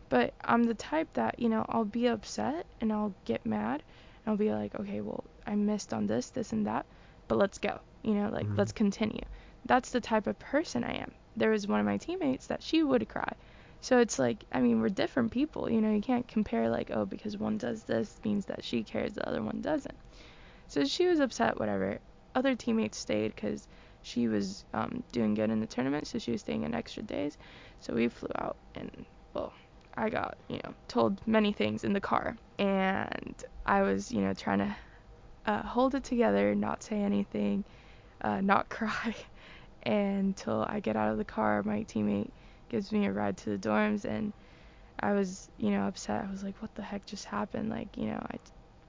But 0.10 0.34
I'm 0.44 0.64
the 0.64 0.74
type 0.76 1.14
that 1.14 1.40
you 1.40 1.50
know 1.50 1.66
I'll 1.70 1.86
be 1.86 2.08
upset 2.08 2.66
and 2.82 2.92
I'll 2.92 3.14
get 3.26 3.46
mad 3.46 3.84
and 4.26 4.32
I'll 4.32 4.38
be 4.38 4.52
like, 4.52 4.76
okay, 4.76 5.02
well, 5.02 5.24
I 5.46 5.56
missed 5.56 5.94
on 5.94 6.08
this, 6.08 6.30
this, 6.32 6.54
and 6.54 6.66
that, 6.68 6.86
but 7.28 7.38
let's 7.38 7.58
go. 7.60 7.80
You 8.04 8.14
know, 8.16 8.30
like 8.30 8.48
Mhm. 8.48 8.58
let's 8.58 8.72
continue. 8.72 9.24
That's 9.66 9.92
the 9.92 10.02
type 10.02 10.28
of 10.28 10.38
person 10.40 10.84
I 10.84 10.94
am. 10.96 11.12
There 11.36 11.52
was 11.52 11.68
one 11.68 11.80
of 11.80 11.86
my 11.86 11.98
teammates 11.98 12.48
that 12.48 12.64
she 12.64 12.84
would 12.84 13.08
cry. 13.10 13.34
So 13.82 14.00
it's 14.00 14.18
like, 14.20 14.46
I 14.52 14.62
mean, 14.62 14.82
we're 14.82 14.90
different 14.90 15.32
people. 15.32 15.70
You 15.70 15.82
know, 15.82 15.92
you 15.94 16.02
can't 16.02 16.28
compare 16.28 16.70
like, 16.70 16.92
oh, 16.92 17.06
because 17.06 17.38
one 17.38 17.58
does 17.58 17.84
this 17.84 18.20
means 18.24 18.46
that 18.46 18.64
she 18.64 18.84
cares, 18.84 19.14
the 19.14 19.28
other 19.28 19.42
one 19.44 19.62
doesn't. 19.62 19.98
So 20.68 20.86
she 20.86 21.08
was 21.08 21.20
upset, 21.20 21.60
whatever. 21.60 22.00
Other 22.34 22.56
teammates 22.56 22.98
stayed 22.98 23.34
because 23.34 23.68
she 24.02 24.28
was 24.28 24.66
um, 24.74 25.04
doing 25.12 25.34
good 25.34 25.50
in 25.50 25.60
the 25.60 25.68
tournament, 25.68 26.08
so 26.08 26.20
she 26.20 26.32
was 26.32 26.42
staying 26.42 26.64
in 26.64 26.76
extra 26.76 27.04
days. 27.04 27.38
So 27.80 27.94
we 27.94 28.08
flew 28.08 28.30
out, 28.38 28.58
and 28.76 29.06
well, 29.34 29.54
I 29.96 30.10
got 30.10 30.38
you 30.48 30.60
know 30.64 30.74
told 30.88 31.22
many 31.26 31.54
things 31.54 31.84
in 31.84 31.94
the 31.94 32.02
car, 32.02 32.36
and 32.60 33.44
I 33.66 33.82
was 33.82 34.12
you 34.12 34.22
know 34.22 34.34
trying 34.34 34.60
to 34.60 34.76
uh, 35.46 35.64
hold 35.64 35.96
it 35.96 36.04
together, 36.04 36.54
not 36.56 36.84
say 36.84 37.02
anything, 37.02 37.64
uh, 38.22 38.42
not 38.42 38.70
cry, 38.78 39.16
until 39.84 40.66
I 40.68 40.80
get 40.82 40.96
out 40.96 41.12
of 41.12 41.18
the 41.18 41.26
car. 41.26 41.64
My 41.64 41.84
teammate 41.84 42.32
gives 42.70 42.92
me 42.92 43.06
a 43.06 43.12
ride 43.12 43.38
to 43.38 43.52
the 43.52 43.58
dorms, 43.58 44.06
and 44.06 44.34
I 45.00 45.14
was 45.14 45.50
you 45.58 45.72
know 45.72 45.88
upset. 45.88 46.26
I 46.28 46.32
was 46.32 46.44
like, 46.44 46.62
what 46.62 46.76
the 46.76 46.84
heck 46.84 47.06
just 47.06 47.26
happened? 47.26 47.70
Like 47.70 47.96
you 47.98 48.08
know 48.08 48.22
I 48.32 48.38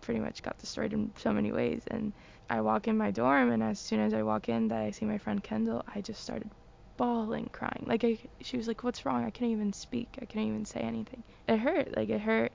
pretty 0.06 0.20
much 0.20 0.42
got 0.42 0.56
destroyed 0.58 0.92
in 0.92 1.12
so 1.18 1.32
many 1.32 1.52
ways. 1.52 1.82
And 1.88 2.12
I 2.48 2.60
walk 2.60 2.88
in 2.88 2.96
my 2.96 3.10
dorm, 3.10 3.50
and 3.50 3.62
as 3.62 3.78
soon 3.78 4.00
as 4.00 4.14
I 4.14 4.22
walk 4.22 4.48
in, 4.48 4.68
that 4.68 4.78
I 4.78 4.92
see 4.92 5.04
my 5.04 5.18
friend 5.18 5.42
Kendall, 5.42 5.84
I 5.92 6.00
just 6.00 6.22
started 6.22 6.48
bawling, 6.96 7.50
crying. 7.52 7.84
Like 7.86 8.04
I, 8.04 8.16
she 8.40 8.56
was 8.56 8.68
like, 8.68 8.84
"What's 8.84 9.04
wrong?" 9.04 9.24
I 9.24 9.30
couldn't 9.30 9.50
even 9.50 9.72
speak. 9.72 10.08
I 10.22 10.24
couldn't 10.24 10.48
even 10.48 10.64
say 10.64 10.80
anything. 10.80 11.24
It 11.48 11.58
hurt. 11.58 11.96
Like 11.96 12.08
it 12.08 12.20
hurt 12.20 12.52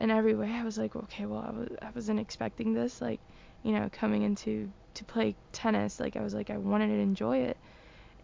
in 0.00 0.10
every 0.10 0.34
way. 0.34 0.50
I 0.50 0.64
was 0.64 0.78
like, 0.78 0.96
okay, 0.96 1.26
well, 1.26 1.44
I 1.46 1.50
was 1.50 1.68
I 1.82 1.90
wasn't 1.94 2.20
expecting 2.20 2.72
this. 2.72 3.00
Like, 3.00 3.20
you 3.62 3.72
know, 3.72 3.88
coming 3.92 4.22
into 4.22 4.70
to 4.94 5.04
play 5.04 5.36
tennis, 5.52 6.00
like 6.00 6.16
I 6.16 6.22
was 6.22 6.34
like 6.34 6.50
I 6.50 6.56
wanted 6.56 6.88
to 6.88 6.98
enjoy 6.98 7.38
it, 7.38 7.58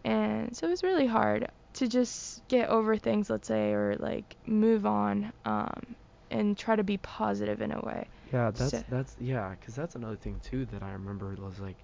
and 0.03 0.57
so 0.57 0.67
it 0.67 0.71
was 0.71 0.83
really 0.83 1.07
hard 1.07 1.47
to 1.73 1.87
just 1.87 2.47
get 2.47 2.69
over 2.69 2.97
things, 2.97 3.29
let's 3.29 3.47
say, 3.47 3.73
or 3.73 3.95
like 3.99 4.35
move 4.47 4.85
on, 4.85 5.31
um, 5.45 5.95
and 6.31 6.57
try 6.57 6.75
to 6.75 6.83
be 6.83 6.97
positive 6.97 7.61
in 7.61 7.71
a 7.71 7.79
way. 7.81 8.07
Yeah, 8.31 8.51
that's 8.51 8.71
So- 8.71 8.83
that's 8.89 9.15
yeah, 9.19 9.55
'cause 9.55 9.75
that's 9.75 9.95
another 9.95 10.15
thing 10.17 10.39
too 10.41 10.65
that 10.67 10.83
I 10.83 10.91
remember 10.93 11.35
was 11.35 11.59
like 11.59 11.77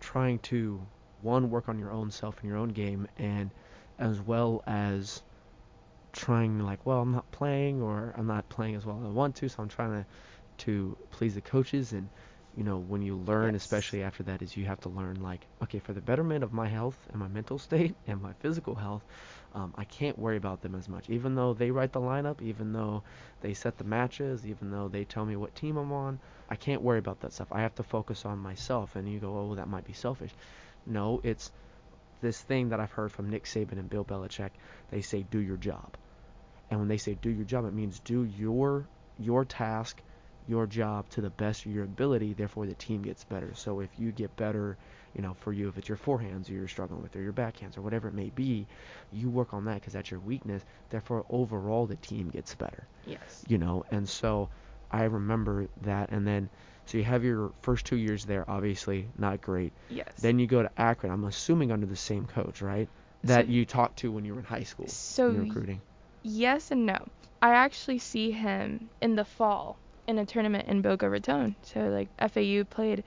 trying 0.00 0.38
to 0.40 0.80
one 1.22 1.50
work 1.50 1.68
on 1.68 1.78
your 1.78 1.90
own 1.90 2.10
self 2.10 2.38
and 2.40 2.48
your 2.48 2.58
own 2.58 2.68
game, 2.70 3.08
and 3.16 3.50
as 3.98 4.20
well 4.20 4.62
as 4.66 5.22
trying 6.12 6.58
like, 6.60 6.84
well, 6.86 7.00
I'm 7.00 7.12
not 7.12 7.30
playing 7.32 7.82
or 7.82 8.14
I'm 8.16 8.26
not 8.26 8.48
playing 8.48 8.76
as 8.76 8.86
well 8.86 8.98
as 9.00 9.04
I 9.04 9.08
want 9.08 9.36
to, 9.36 9.48
so 9.48 9.62
I'm 9.62 9.68
trying 9.68 10.02
to 10.02 10.06
to 10.56 10.96
please 11.10 11.34
the 11.34 11.40
coaches 11.42 11.92
and 11.92 12.08
you 12.56 12.62
know, 12.62 12.78
when 12.78 13.02
you 13.02 13.16
learn, 13.16 13.54
Yes. 13.54 13.64
especially 13.64 14.04
after 14.04 14.22
that, 14.22 14.40
is 14.40 14.56
you 14.56 14.64
have 14.66 14.78
to 14.82 14.88
learn 14.88 15.20
like, 15.20 15.44
okay, 15.64 15.80
for 15.80 15.92
the 15.92 16.00
betterment 16.00 16.44
of 16.44 16.52
my 16.52 16.68
health 16.68 16.96
and 17.10 17.18
my 17.18 17.26
mental 17.26 17.58
state 17.68 17.96
and 18.06 18.22
my 18.22 18.32
physical 18.34 18.76
health, 18.76 19.02
um, 19.54 19.72
I 19.76 19.84
can't 19.84 20.18
worry 20.18 20.36
about 20.36 20.62
them 20.62 20.74
as 20.74 20.88
much. 20.88 21.08
Even 21.08 21.36
though 21.36 21.54
they 21.54 21.70
write 21.70 21.92
the 21.92 22.00
lineup, 22.00 22.42
even 22.42 22.72
though 22.72 23.04
they 23.40 23.54
set 23.54 23.78
the 23.78 23.84
matches, 23.84 24.44
even 24.46 24.70
though 24.70 24.88
they 24.88 25.04
tell 25.04 25.24
me 25.24 25.36
what 25.36 25.54
team 25.54 25.76
I'm 25.76 25.92
on, 25.92 26.18
I 26.50 26.56
can't 26.56 26.82
worry 26.82 26.98
about 26.98 27.20
that 27.20 27.32
stuff. 27.32 27.48
I 27.52 27.60
have 27.60 27.74
to 27.76 27.84
focus 27.84 28.24
on 28.24 28.38
myself. 28.38 28.96
And 28.96 29.08
you 29.08 29.20
go, 29.20 29.38
oh, 29.38 29.54
that 29.54 29.68
might 29.68 29.84
be 29.84 29.92
selfish. 29.92 30.32
No, 30.86 31.20
it's 31.22 31.52
this 32.20 32.40
thing 32.40 32.70
that 32.70 32.80
I've 32.80 32.90
heard 32.90 33.12
from 33.12 33.30
Nick 33.30 33.44
Saban 33.44 33.78
and 33.78 33.88
Bill 33.88 34.04
Belichick. 34.04 34.50
They 34.90 35.02
say, 35.02 35.24
do 35.30 35.38
your 35.38 35.56
job. 35.56 35.96
And 36.70 36.80
when 36.80 36.88
they 36.88 36.96
say 36.96 37.14
do 37.14 37.30
your 37.30 37.44
job, 37.44 37.64
it 37.66 37.74
means 37.74 38.00
do 38.00 38.24
your 38.24 38.86
your 39.18 39.44
task, 39.44 40.02
your 40.46 40.66
job 40.66 41.08
to 41.10 41.20
the 41.20 41.30
best 41.30 41.64
of 41.66 41.72
your 41.72 41.84
ability. 41.84 42.34
Therefore, 42.34 42.66
the 42.66 42.74
team 42.74 43.02
gets 43.02 43.24
better. 43.24 43.52
So 43.54 43.80
if 43.80 43.88
you 43.98 44.12
get 44.12 44.34
better, 44.36 44.76
you 45.14 45.22
know, 45.22 45.34
for 45.40 45.52
you, 45.52 45.68
if 45.68 45.78
it's 45.78 45.88
your 45.88 45.96
forehands 45.98 46.48
you're 46.48 46.68
struggling 46.68 47.02
with, 47.02 47.16
or 47.16 47.22
your 47.22 47.32
backhands, 47.32 47.78
or 47.78 47.82
whatever 47.82 48.08
it 48.08 48.14
may 48.14 48.30
be, 48.30 48.66
you 49.12 49.30
work 49.30 49.54
on 49.54 49.64
that 49.66 49.76
because 49.76 49.92
that's 49.94 50.10
your 50.10 50.20
weakness. 50.20 50.62
Therefore, 50.90 51.24
overall, 51.30 51.86
the 51.86 51.96
team 51.96 52.28
gets 52.28 52.54
better. 52.54 52.86
Yes. 53.06 53.44
You 53.48 53.58
know, 53.58 53.84
and 53.90 54.08
so 54.08 54.48
I 54.90 55.04
remember 55.04 55.68
that. 55.82 56.10
And 56.10 56.26
then, 56.26 56.50
so 56.86 56.98
you 56.98 57.04
have 57.04 57.24
your 57.24 57.52
first 57.62 57.86
two 57.86 57.96
years 57.96 58.24
there, 58.26 58.48
obviously 58.48 59.08
not 59.16 59.40
great. 59.40 59.72
Yes. 59.88 60.12
Then 60.20 60.38
you 60.38 60.46
go 60.46 60.62
to 60.62 60.70
Akron. 60.80 61.12
I'm 61.12 61.24
assuming 61.24 61.72
under 61.72 61.86
the 61.86 61.96
same 61.96 62.26
coach, 62.26 62.60
right? 62.60 62.88
That 63.24 63.46
So- 63.46 63.50
you 63.52 63.64
talked 63.64 63.98
to 64.00 64.12
when 64.12 64.24
you 64.26 64.34
were 64.34 64.40
in 64.40 64.46
high 64.46 64.64
school. 64.64 64.88
So 64.88 65.28
recruiting. 65.30 65.80
Yes 66.22 66.70
and 66.70 66.84
no. 66.86 67.06
I 67.40 67.50
actually 67.50 67.98
see 67.98 68.30
him 68.30 68.88
in 69.02 69.16
the 69.16 69.24
fall 69.24 69.76
in 70.06 70.18
a 70.18 70.26
tournament 70.26 70.68
in 70.68 70.82
Boca 70.82 71.08
Raton. 71.08 71.56
So 71.62 71.80
like 71.80 72.08
FAU 72.18 72.64
played 72.64 73.04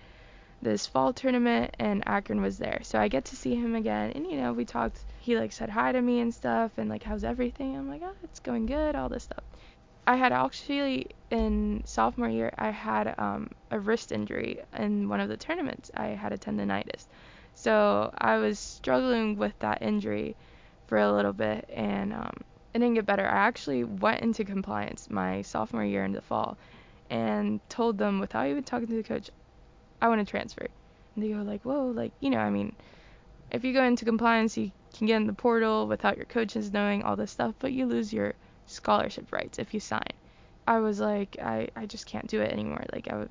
this 0.62 0.88
fall 0.88 1.13
tournament 1.13 1.75
and 1.79 2.03
Akron 2.07 2.41
was 2.41 2.57
there. 2.57 2.79
So 2.83 2.99
I 2.99 3.07
get 3.07 3.25
to 3.25 3.36
see 3.36 3.55
him 3.55 3.75
again 3.75 4.12
and 4.15 4.25
you 4.25 4.38
know, 4.38 4.53
we 4.53 4.65
talked 4.65 4.99
he 5.19 5.38
like 5.38 5.51
said 5.51 5.69
hi 5.69 5.91
to 5.91 6.01
me 6.01 6.19
and 6.19 6.33
stuff 6.33 6.71
and 6.77 6.89
like 6.89 7.03
how's 7.03 7.23
everything? 7.23 7.75
I'm 7.75 7.89
like, 7.89 8.01
"Oh, 8.03 8.15
it's 8.23 8.39
going 8.39 8.65
good, 8.65 8.95
all 8.95 9.10
this 9.10 9.23
stuff." 9.23 9.43
I 10.07 10.15
had 10.15 10.31
actually 10.31 11.07
in 11.29 11.83
sophomore 11.86 12.29
year 12.29 12.51
I 12.57 12.69
had 12.69 13.13
um, 13.17 13.51
a 13.71 13.79
wrist 13.79 14.12
injury 14.12 14.62
in 14.77 15.10
one 15.10 15.19
of 15.19 15.29
the 15.29 15.38
tournaments. 15.38 15.91
I 15.93 16.07
had 16.07 16.31
a 16.31 16.38
tendonitis. 16.38 17.07
So 17.53 18.12
I 18.17 18.38
was 18.38 18.57
struggling 18.57 19.38
with 19.38 19.57
that 19.60 19.81
injury 19.81 20.36
for 20.88 20.97
a 20.97 21.12
little 21.12 21.33
bit 21.33 21.69
and 21.73 22.13
um, 22.13 22.33
it 22.73 22.79
didn't 22.79 22.95
get 22.95 23.05
better. 23.05 23.27
I 23.27 23.47
actually 23.47 23.83
went 23.83 24.21
into 24.21 24.45
compliance 24.45 25.10
my 25.10 25.41
sophomore 25.41 25.83
year 25.83 26.05
in 26.05 26.13
the 26.13 26.21
fall 26.21 26.57
and 27.09 27.59
told 27.69 27.97
them 27.97 28.19
without 28.19 28.47
even 28.47 28.63
talking 28.63 28.87
to 28.87 28.95
the 28.95 29.03
coach, 29.03 29.29
I 30.01 30.07
want 30.07 30.25
to 30.25 30.29
transfer. 30.29 30.67
And 31.15 31.23
they 31.23 31.29
go 31.29 31.41
like, 31.41 31.63
whoa, 31.63 31.87
like, 31.87 32.11
you 32.19 32.29
know, 32.29 32.39
I 32.39 32.49
mean, 32.49 32.75
if 33.51 33.63
you 33.63 33.73
go 33.73 33.83
into 33.83 34.05
compliance, 34.05 34.57
you 34.57 34.71
can 34.93 35.07
get 35.07 35.17
in 35.17 35.27
the 35.27 35.33
portal 35.33 35.87
without 35.87 36.17
your 36.17 36.25
coaches 36.25 36.71
knowing 36.71 37.03
all 37.03 37.15
this 37.15 37.31
stuff, 37.31 37.55
but 37.59 37.71
you 37.71 37.85
lose 37.85 38.11
your 38.13 38.33
scholarship 38.65 39.31
rights 39.31 39.59
if 39.59 39.73
you 39.73 39.79
sign. 39.79 40.01
I 40.67 40.79
was 40.79 40.99
like, 40.99 41.37
I, 41.41 41.69
I 41.75 41.85
just 41.85 42.05
can't 42.05 42.27
do 42.27 42.41
it 42.41 42.51
anymore. 42.51 42.83
Like, 42.91 43.07
I, 43.07 43.25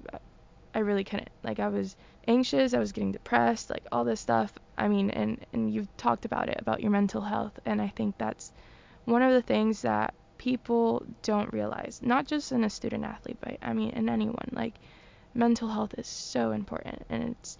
I 0.74 0.78
really 0.80 1.04
couldn't. 1.04 1.28
Like, 1.42 1.60
I 1.60 1.68
was 1.68 1.96
anxious, 2.26 2.72
I 2.72 2.78
was 2.78 2.92
getting 2.92 3.12
depressed, 3.12 3.68
like, 3.68 3.84
all 3.92 4.04
this 4.04 4.20
stuff. 4.20 4.52
I 4.78 4.88
mean, 4.88 5.10
and, 5.10 5.44
and 5.52 5.72
you've 5.72 5.94
talked 5.96 6.24
about 6.24 6.48
it, 6.48 6.56
about 6.58 6.80
your 6.80 6.90
mental 6.90 7.20
health, 7.20 7.58
and 7.66 7.80
I 7.80 7.88
think 7.88 8.16
that's 8.16 8.52
one 9.04 9.22
of 9.22 9.32
the 9.32 9.42
things 9.42 9.82
that 9.82 10.14
people 10.38 11.04
don't 11.22 11.52
realize, 11.52 12.00
not 12.02 12.26
just 12.26 12.52
in 12.52 12.64
a 12.64 12.70
student 12.70 13.04
athlete, 13.04 13.38
but 13.40 13.58
I 13.62 13.72
mean, 13.72 13.90
in 13.90 14.08
anyone. 14.08 14.50
Like, 14.52 14.74
mental 15.34 15.68
health 15.68 15.94
is 15.98 16.06
so 16.06 16.52
important, 16.52 17.04
and 17.08 17.22
it's 17.30 17.58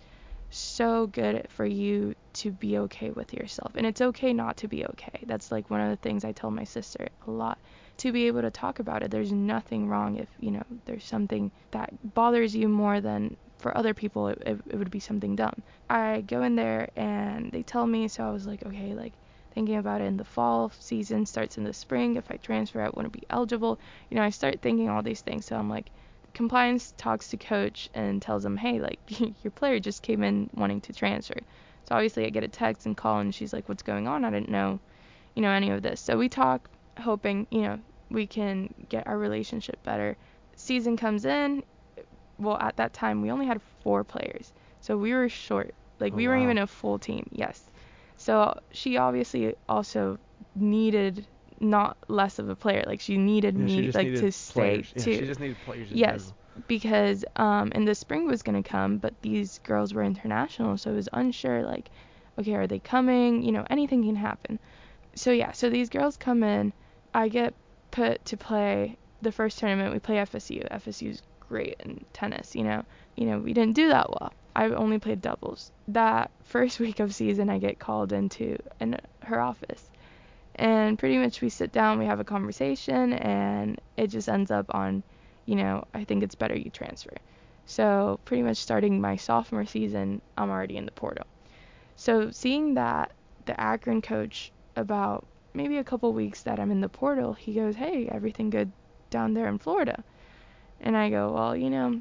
so 0.51 1.07
good 1.09 1.47
for 1.51 1.67
you 1.67 2.15
to 2.33 2.51
be 2.51 2.79
okay 2.79 3.11
with 3.11 3.35
yourself. 3.35 3.73
And 3.75 3.87
it's 3.87 4.01
okay 4.01 4.33
not 4.33 4.57
to 4.59 4.69
be 4.69 4.85
okay. 4.87 5.21
That's 5.27 5.51
like 5.51 5.71
one 5.71 5.81
of 5.81 5.91
the 5.91 5.97
things 5.97 6.25
I 6.25 6.33
tell 6.33 6.51
my 6.51 6.65
sister 6.65 7.09
a 7.27 7.31
lot 7.31 7.59
to 7.99 8.13
be 8.13 8.27
able 8.27 8.43
to 8.43 8.51
talk 8.51 8.79
about 8.79 9.03
it. 9.03 9.11
There's 9.11 9.33
nothing 9.33 9.89
wrong 9.89 10.17
if, 10.17 10.29
you 10.39 10.51
know, 10.51 10.63
there's 10.85 11.05
something 11.05 11.51
that 11.73 11.93
bothers 12.15 12.55
you 12.55 12.69
more 12.69 13.01
than 13.01 13.37
for 13.59 13.77
other 13.77 13.95
people 13.95 14.29
it, 14.29 14.43
it, 14.45 14.61
it 14.69 14.77
would 14.77 14.91
be 14.91 15.01
something 15.01 15.35
dumb. 15.35 15.63
I 15.89 16.21
go 16.21 16.43
in 16.43 16.57
there 16.57 16.91
and 16.95 17.51
they 17.51 17.63
tell 17.63 17.87
me, 17.87 18.09
so 18.09 18.25
I 18.25 18.31
was 18.31 18.47
like, 18.47 18.65
okay, 18.67 18.95
like 18.95 19.15
thinking 19.57 19.77
about 19.77 20.03
it 20.03 20.05
in 20.05 20.19
the 20.19 20.25
fall 20.25 20.71
season 20.79 21.25
starts 21.25 21.57
in 21.57 21.65
the 21.65 21.73
spring. 21.73 22.17
If 22.17 22.31
I 22.31 22.37
transfer, 22.37 22.83
I 22.83 22.91
wouldn't 22.91 23.15
be 23.15 23.23
eligible. 23.31 23.81
You 24.11 24.17
know, 24.17 24.23
I 24.23 24.29
start 24.29 24.61
thinking 24.61 24.91
all 24.91 25.03
these 25.03 25.23
things. 25.23 25.47
So 25.47 25.57
I'm 25.57 25.71
like, 25.71 25.87
compliance 26.35 26.93
talks 26.99 27.31
to 27.31 27.39
coach 27.39 27.89
and 27.95 28.21
tells 28.21 28.45
him, 28.45 28.59
hey, 28.59 28.81
like 28.81 29.01
your 29.43 29.51
player 29.53 29.81
just 29.81 30.03
came 30.03 30.23
in 30.23 30.51
wanting 30.53 30.83
to 30.83 30.93
transfer. 30.93 31.41
So 31.89 31.95
obviously 31.95 32.27
I 32.27 32.29
get 32.29 32.45
a 32.45 32.49
text 32.49 32.85
and 32.85 32.95
call 32.95 33.21
and 33.21 33.35
she's 33.35 33.55
like, 33.55 33.67
what's 33.67 33.83
going 33.83 34.07
on? 34.07 34.27
I 34.27 34.31
didn't 34.31 34.51
know, 34.51 34.79
you 35.35 35.41
know, 35.41 35.51
any 35.51 35.71
of 35.71 35.81
this. 35.81 36.03
So 36.03 36.19
we 36.19 36.29
talk, 36.29 36.69
hoping, 37.01 37.47
you 37.51 37.63
know, 37.63 37.79
we 38.11 38.27
can 38.27 38.75
get 38.91 39.07
our 39.07 39.17
relationship 39.17 39.83
better. 39.85 40.19
Season 40.55 40.99
comes 40.99 41.25
in. 41.25 41.63
Well, 42.39 42.59
at 42.59 42.77
that 42.77 42.93
time 42.93 43.23
we 43.23 43.31
only 43.31 43.47
had 43.47 43.63
four 43.83 44.05
players, 44.05 44.53
so 44.83 44.99
we 44.99 45.15
were 45.15 45.31
short. 45.31 45.75
Like 45.99 46.13
Oh, 46.13 46.17
we 46.17 46.29
weren't 46.29 46.43
even 46.43 46.59
a 46.59 46.67
full 46.67 46.99
team. 46.99 47.27
Yes. 47.33 47.65
So 48.27 48.59
she 48.73 48.97
obviously 48.97 49.55
also 49.69 50.19
needed 50.57 51.27
not 51.61 51.97
less 52.09 52.39
of 52.39 52.49
a 52.49 52.57
player. 52.57 52.83
Like 52.87 53.01
she 53.01 53.17
needed 53.17 53.57
Yeah, 53.57 53.65
me 53.67 53.83
just 53.83 53.97
like 53.97 54.07
needed 54.07 54.21
to 54.25 54.33
stay 54.33 54.83
players. 54.83 54.93
Yeah, 54.97 55.03
too 55.05 55.13
she 55.21 55.27
just 55.27 55.41
needed 55.41 55.57
players 55.65 55.89
Yes. 55.93 56.33
because 56.67 57.25
um 57.37 57.71
and 57.75 57.87
the 57.87 57.95
spring 57.95 58.27
was 58.27 58.43
gonna 58.43 58.63
come, 58.63 58.99
but 58.99 59.15
these 59.23 59.59
girls 59.61 59.95
were 59.95 60.03
international, 60.03 60.77
so 60.77 60.91
it 60.91 60.95
was 60.95 61.09
unsure 61.13 61.63
like, 61.63 61.91
okay, 62.39 62.55
are 62.55 62.67
they 62.67 62.81
coming? 62.81 63.43
You 63.43 63.53
know, 63.53 63.65
anything 63.71 64.03
can 64.03 64.17
happen. 64.17 64.59
So 65.15 65.31
yeah, 65.31 65.53
so 65.53 65.71
these 65.71 65.89
girls 65.89 66.17
come 66.17 66.43
in, 66.43 66.73
I 67.15 67.29
get 67.29 67.55
put 67.91 68.25
to 68.27 68.37
play 68.37 68.97
the 69.23 69.33
first 69.33 69.59
tournament. 69.59 69.93
We 69.95 70.01
play 70.01 70.19
FSU. 70.19 70.61
FSU's 70.71 71.23
great 71.41 71.77
in 71.85 72.05
tennis, 72.13 72.55
you 72.57 72.65
know. 72.65 72.85
You 73.17 73.27
know, 73.27 73.39
we 73.39 73.53
didn't 73.53 73.75
do 73.77 73.89
that 73.89 74.11
well. 74.11 74.33
I 74.57 74.71
only 74.71 74.99
played 74.99 75.21
doubles. 75.21 75.71
That 75.89 76.31
first 76.43 76.81
week 76.85 76.99
of 76.99 77.15
season, 77.15 77.51
I 77.51 77.59
get 77.59 77.79
called 77.79 78.13
into 78.13 78.57
in 78.81 78.97
her 79.23 79.39
office, 79.39 79.91
and 80.55 80.99
pretty 80.99 81.19
much 81.19 81.43
we 81.43 81.51
sit 81.51 81.73
down, 81.73 81.99
we 81.99 82.07
have 82.07 82.21
a 82.21 82.25
conversation, 82.25 83.13
and 83.13 83.79
it 83.99 84.07
just 84.07 84.29
ends 84.31 84.51
up 84.51 84.75
on 84.75 85.03
you 85.45 85.55
know, 85.55 85.85
I 85.95 86.03
think 86.05 86.25
it's 86.25 86.35
better 86.35 86.57
you 86.57 86.71
transfer. 86.71 87.15
So 87.67 88.19
pretty 88.25 88.43
much 88.43 88.57
starting 88.57 89.01
my 89.01 89.15
sophomore 89.15 89.67
season, 89.67 90.21
I'm 90.37 90.51
already 90.51 90.77
in 90.77 90.87
the 90.87 90.93
portal. 90.93 91.27
So 91.95 92.31
seeing 92.31 92.75
that 92.75 93.13
the 93.45 93.61
Akron 93.61 94.03
coach 94.03 94.51
about 94.75 95.25
maybe 95.55 95.77
a 95.77 95.85
couple 95.85 96.13
weeks 96.13 96.43
that 96.43 96.59
I'm 96.59 96.71
in 96.71 96.81
the 96.81 96.89
portal, 96.89 97.35
he 97.35 97.53
goes, 97.53 97.77
"Hey, 97.77 98.09
everything 98.11 98.51
good 98.51 98.73
down 99.11 99.35
there 99.35 99.49
in 99.49 99.59
Florida?" 99.59 100.03
And 100.81 100.97
I 100.97 101.11
go, 101.11 101.33
"Well, 101.33 101.55
you 101.55 101.69
know, 101.69 102.01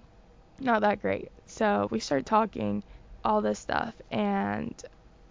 not 0.59 0.81
that 0.81 1.01
great." 1.01 1.29
So 1.47 1.87
we 1.91 1.99
start 1.99 2.25
talking 2.25 2.83
all 3.23 3.41
this 3.41 3.59
stuff 3.59 3.99
and 4.11 4.79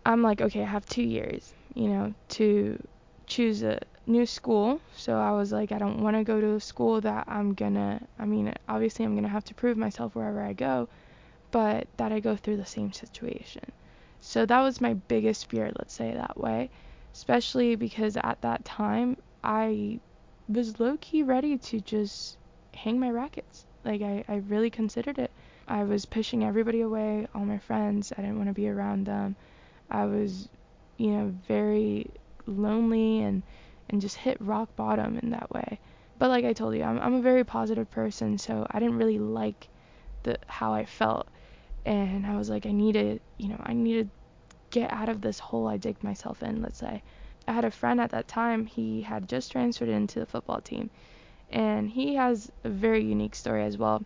I'm 0.07 0.23
like, 0.23 0.41
"Okay, 0.41 0.63
I 0.63 0.67
have 0.67 0.87
2 0.87 1.03
years, 1.03 1.55
you 1.75 1.89
know, 1.89 2.15
to 2.31 2.79
choose 3.27 3.63
a 3.63 3.81
new 4.07 4.27
school. 4.27 4.81
So 4.95 5.17
I 5.19 5.33
was 5.33 5.53
like, 5.53 5.73
I 5.73 5.79
don't 5.79 6.01
want 6.03 6.17
to 6.17 6.25
go 6.25 6.41
to 6.41 6.55
a 6.57 6.61
school 6.61 7.01
that 7.03 7.25
I'm 7.29 7.55
gonna, 7.55 8.07
I 8.19 8.27
mean, 8.27 8.53
obviously 8.69 9.05
I'm 9.05 9.15
gonna 9.15 9.29
have 9.29 9.45
to 9.45 9.55
prove 9.55 9.77
myself 9.79 10.15
wherever 10.15 10.43
I 10.43 10.53
go, 10.55 10.89
but 11.53 11.89
that 11.99 12.13
I 12.13 12.21
go 12.21 12.37
through 12.37 12.59
the 12.59 12.67
same 12.67 12.93
situation. 12.93 13.65
So 14.21 14.47
that 14.47 14.61
was 14.63 14.81
my 14.81 14.95
biggest 14.95 15.49
fear, 15.51 15.73
let's 15.79 15.95
say 15.95 16.15
that 16.15 16.39
way, 16.39 16.71
especially 17.15 17.77
because 17.77 18.17
at 18.19 18.41
that 18.43 18.65
time 18.65 19.17
I 19.45 20.01
was 20.49 20.81
low 20.81 20.97
key 20.99 21.23
ready 21.23 21.59
to 21.59 21.81
just 21.81 22.39
hang 22.75 23.01
my 23.01 23.11
rackets. 23.11 23.67
Like 23.85 24.03
I, 24.03 24.25
I 24.29 24.37
really 24.37 24.71
considered 24.71 25.19
it. 25.19 25.34
I 25.67 25.85
was 25.85 26.05
pushing 26.05 26.45
everybody 26.45 26.83
away, 26.83 27.27
all 27.35 27.45
my 27.45 27.59
friends. 27.59 28.13
I 28.17 28.21
didn't 28.21 28.37
want 28.37 28.49
to 28.49 28.55
be 28.55 28.69
around 28.69 29.07
them. 29.07 29.37
I 29.91 30.05
was, 30.05 30.49
you 30.97 31.11
know, 31.11 31.35
very 31.49 32.11
lonely 32.47 33.23
and 33.23 33.43
and 33.89 34.01
just 34.01 34.17
hit 34.17 34.41
rock 34.41 34.75
bottom 34.77 35.19
in 35.19 35.31
that 35.31 35.51
way. 35.51 35.79
But 36.19 36.29
like 36.31 36.45
I 36.45 36.53
told 36.53 36.75
you, 36.75 36.83
I'm 36.83 36.99
I'm 36.99 37.15
a 37.15 37.23
very 37.23 37.45
positive 37.45 37.91
person, 37.91 38.39
so 38.39 38.67
I 38.71 38.79
didn't 38.79 38.99
really 38.99 39.19
like 39.19 39.69
the 40.23 40.39
how 40.47 40.73
I 40.73 40.85
felt, 40.85 41.29
and 41.85 42.27
I 42.27 42.37
was 42.37 42.51
like, 42.51 42.67
I 42.67 42.73
need 42.73 42.93
to, 42.93 43.19
you 43.39 43.49
know, 43.49 43.61
I 43.63 43.73
need 43.73 44.05
to 44.05 44.11
get 44.71 44.93
out 44.93 45.09
of 45.09 45.21
this 45.21 45.39
hole 45.39 45.67
I 45.67 45.77
digged 45.77 46.03
myself 46.03 46.43
in. 46.43 46.63
Let's 46.63 46.79
say, 46.79 47.03
I 47.49 47.53
had 47.53 47.65
a 47.65 47.71
friend 47.71 48.01
at 48.01 48.11
that 48.11 48.29
time. 48.29 48.67
He 48.67 49.03
had 49.03 49.29
just 49.29 49.53
transferred 49.53 49.89
into 49.89 50.21
the 50.21 50.27
football 50.27 50.61
team, 50.61 50.91
and 51.51 51.89
he 51.89 52.15
has 52.15 52.51
a 52.65 52.69
very 52.69 53.05
unique 53.05 53.35
story 53.35 53.65
as 53.65 53.79
well. 53.79 54.03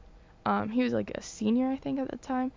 Um, 0.47 0.71
he 0.71 0.83
was 0.83 0.93
like 0.93 1.11
a 1.15 1.23
senior, 1.23 1.69
I 1.71 1.77
think, 1.77 1.99
at 1.99 2.11
the 2.11 2.17
time, 2.19 2.53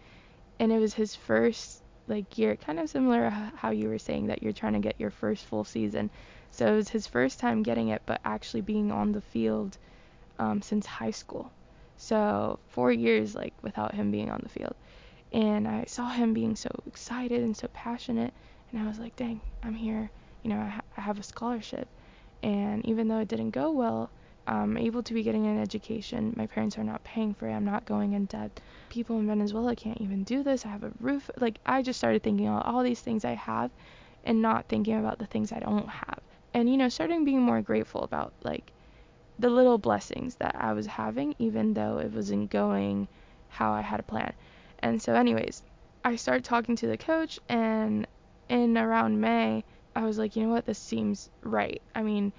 and 0.60 0.72
it 0.72 0.80
was 0.80 0.94
his 0.94 1.16
first 1.16 1.84
like 2.08 2.38
year, 2.38 2.56
kind 2.56 2.80
of 2.80 2.90
similar 2.90 3.30
how 3.30 3.72
you 3.72 3.88
were 3.88 4.00
saying 4.00 4.28
that 4.28 4.44
you're 4.44 4.54
trying 4.54 4.74
to 4.74 4.80
get 4.80 5.00
your 5.00 5.12
first 5.12 5.46
full 5.46 5.64
season. 5.64 6.10
So 6.52 6.68
it 6.68 6.76
was 6.76 6.90
his 6.90 7.08
first 7.08 7.40
time 7.40 7.64
getting 7.64 7.90
it, 7.90 8.02
but 8.06 8.22
actually 8.26 8.62
being 8.62 8.92
on 8.92 9.12
the 9.12 9.22
field 9.22 9.78
um, 10.40 10.62
since 10.62 10.86
high 10.86 11.12
school. 11.12 11.52
So 11.98 12.60
four 12.68 12.92
years 12.92 13.36
like 13.36 13.54
without 13.62 13.94
him 13.94 14.12
being 14.12 14.30
on 14.30 14.42
the 14.44 14.50
field, 14.50 14.76
and 15.32 15.68
I 15.68 15.86
saw 15.88 16.10
him 16.10 16.34
being 16.34 16.56
so 16.56 16.70
excited 16.86 17.42
and 17.42 17.56
so 17.56 17.68
passionate, 17.74 18.34
and 18.72 18.82
I 18.82 18.88
was 18.88 19.00
like, 19.00 19.16
dang, 19.16 19.42
I'm 19.64 19.76
here. 19.76 20.10
You 20.44 20.50
know, 20.50 20.60
I, 20.60 20.68
ha- 20.70 20.82
I 20.98 21.02
have 21.02 21.20
a 21.20 21.24
scholarship, 21.24 21.88
and 22.44 22.86
even 22.86 23.08
though 23.08 23.20
it 23.20 23.28
didn't 23.28 23.52
go 23.52 23.72
well, 23.72 24.12
I'm 24.48 24.78
able 24.78 25.04
to 25.04 25.14
be 25.14 25.24
getting 25.24 25.46
an 25.48 25.62
education. 25.62 26.34
My 26.36 26.48
parents 26.48 26.78
are 26.78 26.84
not 26.84 27.04
paying 27.04 27.34
for 27.34 27.48
it. 27.48 27.54
I'm 27.54 27.66
not 27.66 27.86
going 27.86 28.14
in 28.14 28.26
debt. 28.26 28.60
People 28.90 29.20
in 29.20 29.28
Venezuela 29.28 29.76
can't 29.76 30.02
even 30.02 30.24
do 30.24 30.44
this. 30.44 30.66
I 30.66 30.70
have 30.70 30.84
a 30.84 30.92
roof. 31.00 31.30
Like 31.38 31.60
I 31.66 31.82
just 31.82 32.00
started 32.00 32.24
thinking 32.24 32.48
about 32.48 32.66
all 32.66 32.84
these 32.84 33.02
things 33.02 33.24
I 33.24 33.34
have, 33.34 33.72
and 34.24 34.42
not 34.42 34.68
thinking 34.68 35.00
about 35.00 35.20
the 35.20 35.28
things 35.28 35.52
I 35.52 35.60
don't 35.60 35.88
have. 35.88 36.20
And 36.54 36.70
you 36.70 36.78
know, 36.78 36.90
starting 36.90 37.24
being 37.24 37.42
more 37.42 37.62
grateful 37.62 38.04
about 38.04 38.34
like 38.44 38.72
the 39.40 39.50
little 39.50 39.78
blessings 39.78 40.36
that 40.36 40.56
I 40.58 40.74
was 40.74 40.86
having, 40.86 41.36
even 41.40 41.74
though 41.74 42.00
it 42.00 42.12
wasn't 42.12 42.50
going 42.50 43.08
how 43.50 43.72
I 43.72 43.82
had 43.82 44.00
a 44.00 44.04
plan. 44.04 44.34
And 44.80 45.02
so, 45.02 45.14
anyways, 45.14 45.64
I 46.04 46.16
started 46.16 46.44
talking 46.44 46.76
to 46.78 46.88
the 46.88 46.98
coach, 46.98 47.40
and 47.48 48.08
in 48.50 48.78
around 48.78 49.22
May, 49.22 49.64
I 49.96 50.04
was 50.04 50.18
like, 50.18 50.36
you 50.36 50.44
know 50.44 50.50
what, 50.50 50.66
this 50.66 50.80
seems 50.80 51.30
right. 51.44 51.82
I 51.94 52.02
mean, 52.02 52.34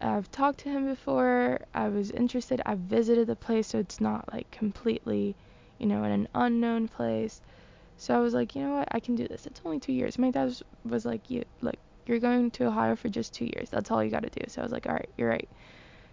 I've 0.00 0.30
talked 0.30 0.60
to 0.60 0.70
him 0.70 0.86
before, 0.86 1.60
I 1.74 1.88
was 1.88 2.10
interested, 2.10 2.62
I've 2.64 2.78
visited 2.78 3.26
the 3.26 3.36
place, 3.36 3.68
so 3.68 3.78
it's 3.78 4.00
not 4.00 4.32
like 4.32 4.50
completely, 4.50 5.36
you 5.78 5.86
know, 5.86 6.04
in 6.04 6.12
an 6.12 6.28
unknown 6.34 6.88
place. 6.88 7.40
So 7.96 8.14
I 8.14 8.20
was 8.20 8.32
like, 8.32 8.54
you 8.54 8.62
know 8.62 8.74
what, 8.76 8.88
I 8.92 9.00
can 9.00 9.14
do 9.14 9.28
this. 9.28 9.46
It's 9.46 9.60
only 9.64 9.78
two 9.78 9.92
years. 9.92 10.18
My 10.18 10.30
dad 10.30 10.44
was, 10.44 10.62
was 10.84 11.04
like, 11.04 11.28
you 11.28 11.44
like, 11.60 11.78
you're 12.06 12.18
going 12.18 12.50
to 12.52 12.66
Ohio 12.66 12.96
for 12.96 13.08
just 13.08 13.34
two 13.34 13.44
years. 13.44 13.68
That's 13.68 13.90
all 13.90 14.02
you 14.02 14.10
got 14.10 14.22
to 14.22 14.30
do. 14.30 14.44
So 14.48 14.62
I 14.62 14.64
was 14.64 14.72
like, 14.72 14.86
all 14.86 14.94
right, 14.94 15.08
you're 15.18 15.28
right. 15.28 15.48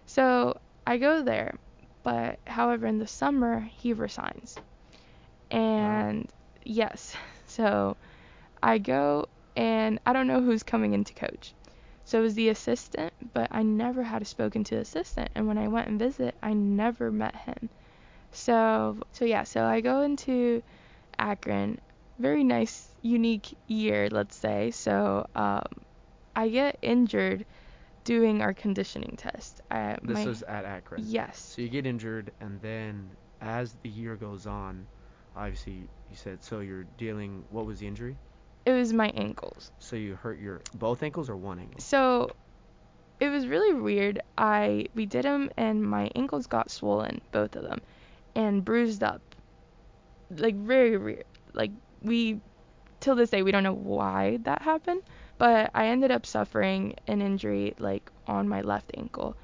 So 0.04 0.58
I 0.86 0.98
go 0.98 1.22
there, 1.22 1.54
but 2.02 2.38
however, 2.46 2.86
in 2.86 2.98
the 2.98 3.06
summer 3.06 3.60
he 3.78 3.94
resigns, 3.94 4.58
and 5.50 6.28
yes, 6.64 7.16
so 7.46 7.96
I 8.62 8.78
go 8.78 9.26
and 9.56 9.98
I 10.06 10.12
don't 10.12 10.26
know 10.26 10.42
who's 10.42 10.62
coming 10.62 10.92
in 10.92 11.04
to 11.04 11.14
coach. 11.14 11.54
So 12.08 12.20
it 12.20 12.22
was 12.22 12.36
the 12.36 12.48
assistant, 12.48 13.12
but 13.34 13.48
I 13.50 13.62
never 13.62 14.02
had 14.02 14.22
a 14.22 14.24
spoken 14.24 14.64
to 14.64 14.76
the 14.76 14.80
assistant, 14.80 15.28
and 15.34 15.46
when 15.46 15.58
I 15.58 15.68
went 15.68 15.88
and 15.88 15.98
visit, 15.98 16.34
I 16.42 16.54
never 16.54 17.12
met 17.12 17.36
him. 17.36 17.68
So 18.32 18.96
so 19.12 19.26
yeah, 19.26 19.42
so 19.44 19.62
I 19.62 19.82
go 19.82 20.00
into 20.00 20.62
Akron, 21.18 21.78
very 22.18 22.44
nice, 22.44 22.88
unique 23.02 23.54
year, 23.66 24.08
let's 24.10 24.36
say. 24.36 24.70
So 24.70 25.26
um, 25.34 25.66
I 26.34 26.48
get 26.48 26.78
injured 26.80 27.44
doing 28.04 28.40
our 28.40 28.54
conditioning 28.54 29.16
test. 29.18 29.60
I, 29.70 29.98
This 30.02 30.14
my, 30.14 30.24
was 30.24 30.42
at 30.44 30.64
Akron. 30.64 31.02
yes. 31.04 31.38
So 31.38 31.60
you 31.60 31.68
get 31.68 31.84
injured, 31.84 32.32
and 32.40 32.58
then 32.62 33.10
as 33.42 33.76
the 33.82 33.90
year 33.90 34.16
goes 34.16 34.46
on, 34.46 34.86
obviously 35.36 35.90
you 36.08 36.16
said 36.16 36.42
so 36.42 36.60
you're 36.60 36.86
dealing. 36.96 37.44
What 37.50 37.66
was 37.66 37.80
the 37.80 37.86
injury? 37.86 38.16
It 38.66 38.72
was 38.72 38.92
my 38.92 39.08
ankles. 39.10 39.70
So 39.78 39.96
you 39.96 40.14
hurt 40.14 40.38
your 40.38 40.60
both 40.74 41.02
ankles 41.02 41.30
or 41.30 41.36
one 41.36 41.58
ankle? 41.58 41.80
So 41.80 42.30
it 43.20 43.28
was 43.28 43.46
really 43.46 43.74
weird. 43.74 44.20
I 44.36 44.86
we 44.94 45.06
did 45.06 45.24
them 45.24 45.50
and 45.56 45.82
my 45.82 46.10
ankles 46.14 46.46
got 46.46 46.70
swollen, 46.70 47.20
both 47.32 47.56
of 47.56 47.62
them, 47.62 47.80
and 48.34 48.64
bruised 48.64 49.02
up. 49.02 49.22
Like 50.30 50.54
very 50.54 50.96
weird. 50.96 51.24
Like 51.54 51.70
we 52.02 52.40
till 53.00 53.14
this 53.14 53.30
day 53.30 53.42
we 53.42 53.52
don't 53.52 53.62
know 53.62 53.74
why 53.74 54.38
that 54.42 54.62
happened, 54.62 55.02
but 55.38 55.70
I 55.74 55.86
ended 55.86 56.10
up 56.10 56.26
suffering 56.26 56.94
an 57.06 57.22
injury 57.22 57.74
like 57.78 58.10
on 58.26 58.48
my 58.48 58.60
left 58.60 58.92
ankle. 58.96 59.36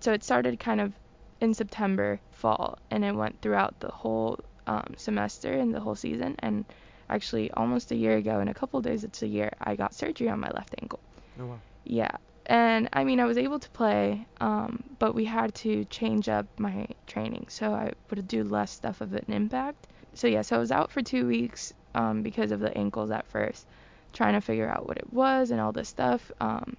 So 0.00 0.12
it 0.12 0.24
started 0.24 0.58
kind 0.58 0.80
of 0.80 0.92
in 1.40 1.54
September, 1.54 2.20
fall, 2.30 2.78
and 2.90 3.04
it 3.04 3.12
went 3.14 3.40
throughout 3.40 3.80
the 3.80 3.88
whole 3.88 4.38
um, 4.66 4.94
semester 4.96 5.52
and 5.52 5.74
the 5.74 5.80
whole 5.80 5.94
season. 5.94 6.36
And 6.40 6.64
actually, 7.10 7.50
almost 7.52 7.90
a 7.90 7.96
year 7.96 8.16
ago, 8.16 8.40
in 8.40 8.48
a 8.48 8.54
couple 8.54 8.80
days, 8.80 9.04
it's 9.04 9.22
a 9.22 9.26
year, 9.26 9.52
I 9.60 9.76
got 9.76 9.94
surgery 9.94 10.28
on 10.28 10.40
my 10.40 10.50
left 10.50 10.74
ankle. 10.80 11.00
Oh 11.40 11.46
wow. 11.46 11.60
Yeah. 11.84 12.16
And 12.46 12.88
I 12.92 13.04
mean, 13.04 13.20
I 13.20 13.26
was 13.26 13.38
able 13.38 13.58
to 13.58 13.70
play, 13.70 14.26
um, 14.40 14.82
but 14.98 15.14
we 15.14 15.24
had 15.24 15.54
to 15.56 15.84
change 15.84 16.28
up 16.28 16.46
my 16.58 16.86
training. 17.06 17.46
So 17.48 17.72
I 17.72 17.92
would 18.08 18.26
do 18.26 18.42
less 18.44 18.72
stuff 18.72 19.00
of 19.00 19.12
an 19.12 19.26
impact. 19.28 19.86
So 20.14 20.26
yeah, 20.26 20.42
so 20.42 20.56
I 20.56 20.58
was 20.58 20.72
out 20.72 20.90
for 20.90 21.02
two 21.02 21.26
weeks 21.26 21.72
um, 21.94 22.22
because 22.22 22.50
of 22.50 22.60
the 22.60 22.76
ankles 22.76 23.10
at 23.10 23.26
first, 23.26 23.66
trying 24.12 24.34
to 24.34 24.40
figure 24.40 24.68
out 24.68 24.86
what 24.88 24.96
it 24.96 25.12
was 25.12 25.50
and 25.50 25.60
all 25.60 25.72
this 25.72 25.88
stuff. 25.88 26.32
Um, 26.40 26.76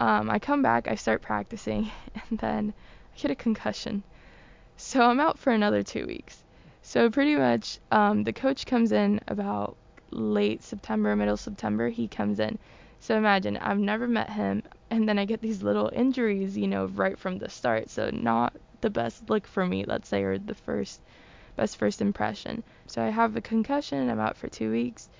um, 0.00 0.30
I 0.30 0.38
come 0.38 0.62
back, 0.62 0.86
I 0.86 0.94
start 0.94 1.22
practicing, 1.22 1.90
and 2.30 2.38
then 2.38 2.74
I 3.14 3.20
get 3.20 3.30
a 3.30 3.34
concussion. 3.34 4.04
So 4.76 5.02
I'm 5.02 5.18
out 5.18 5.38
for 5.38 5.52
another 5.52 5.82
two 5.82 6.06
weeks. 6.06 6.44
So 6.88 7.10
pretty 7.10 7.36
much, 7.36 7.78
um, 7.90 8.24
the 8.24 8.32
coach 8.32 8.64
comes 8.64 8.92
in 8.92 9.20
about 9.28 9.76
late 10.10 10.62
September, 10.62 11.14
middle 11.14 11.36
September. 11.36 11.90
He 11.90 12.08
comes 12.08 12.40
in. 12.40 12.58
So 12.98 13.14
imagine 13.14 13.58
I've 13.58 13.78
never 13.78 14.08
met 14.08 14.30
him, 14.30 14.62
and 14.88 15.06
then 15.06 15.18
I 15.18 15.26
get 15.26 15.42
these 15.42 15.62
little 15.62 15.90
injuries, 15.92 16.56
you 16.56 16.66
know, 16.66 16.86
right 16.86 17.18
from 17.18 17.36
the 17.36 17.50
start. 17.50 17.90
So 17.90 18.08
not 18.08 18.54
the 18.80 18.88
best 18.88 19.28
look 19.28 19.46
for 19.46 19.66
me, 19.66 19.84
let's 19.84 20.08
say, 20.08 20.22
or 20.22 20.38
the 20.38 20.54
first 20.54 21.02
best 21.56 21.76
first 21.76 22.00
impression. 22.00 22.62
So 22.86 23.02
I 23.02 23.10
have 23.10 23.36
a 23.36 23.42
concussion. 23.42 24.08
I'm 24.08 24.18
out 24.18 24.38
for 24.38 24.48
two 24.48 24.70
weeks, 24.70 25.10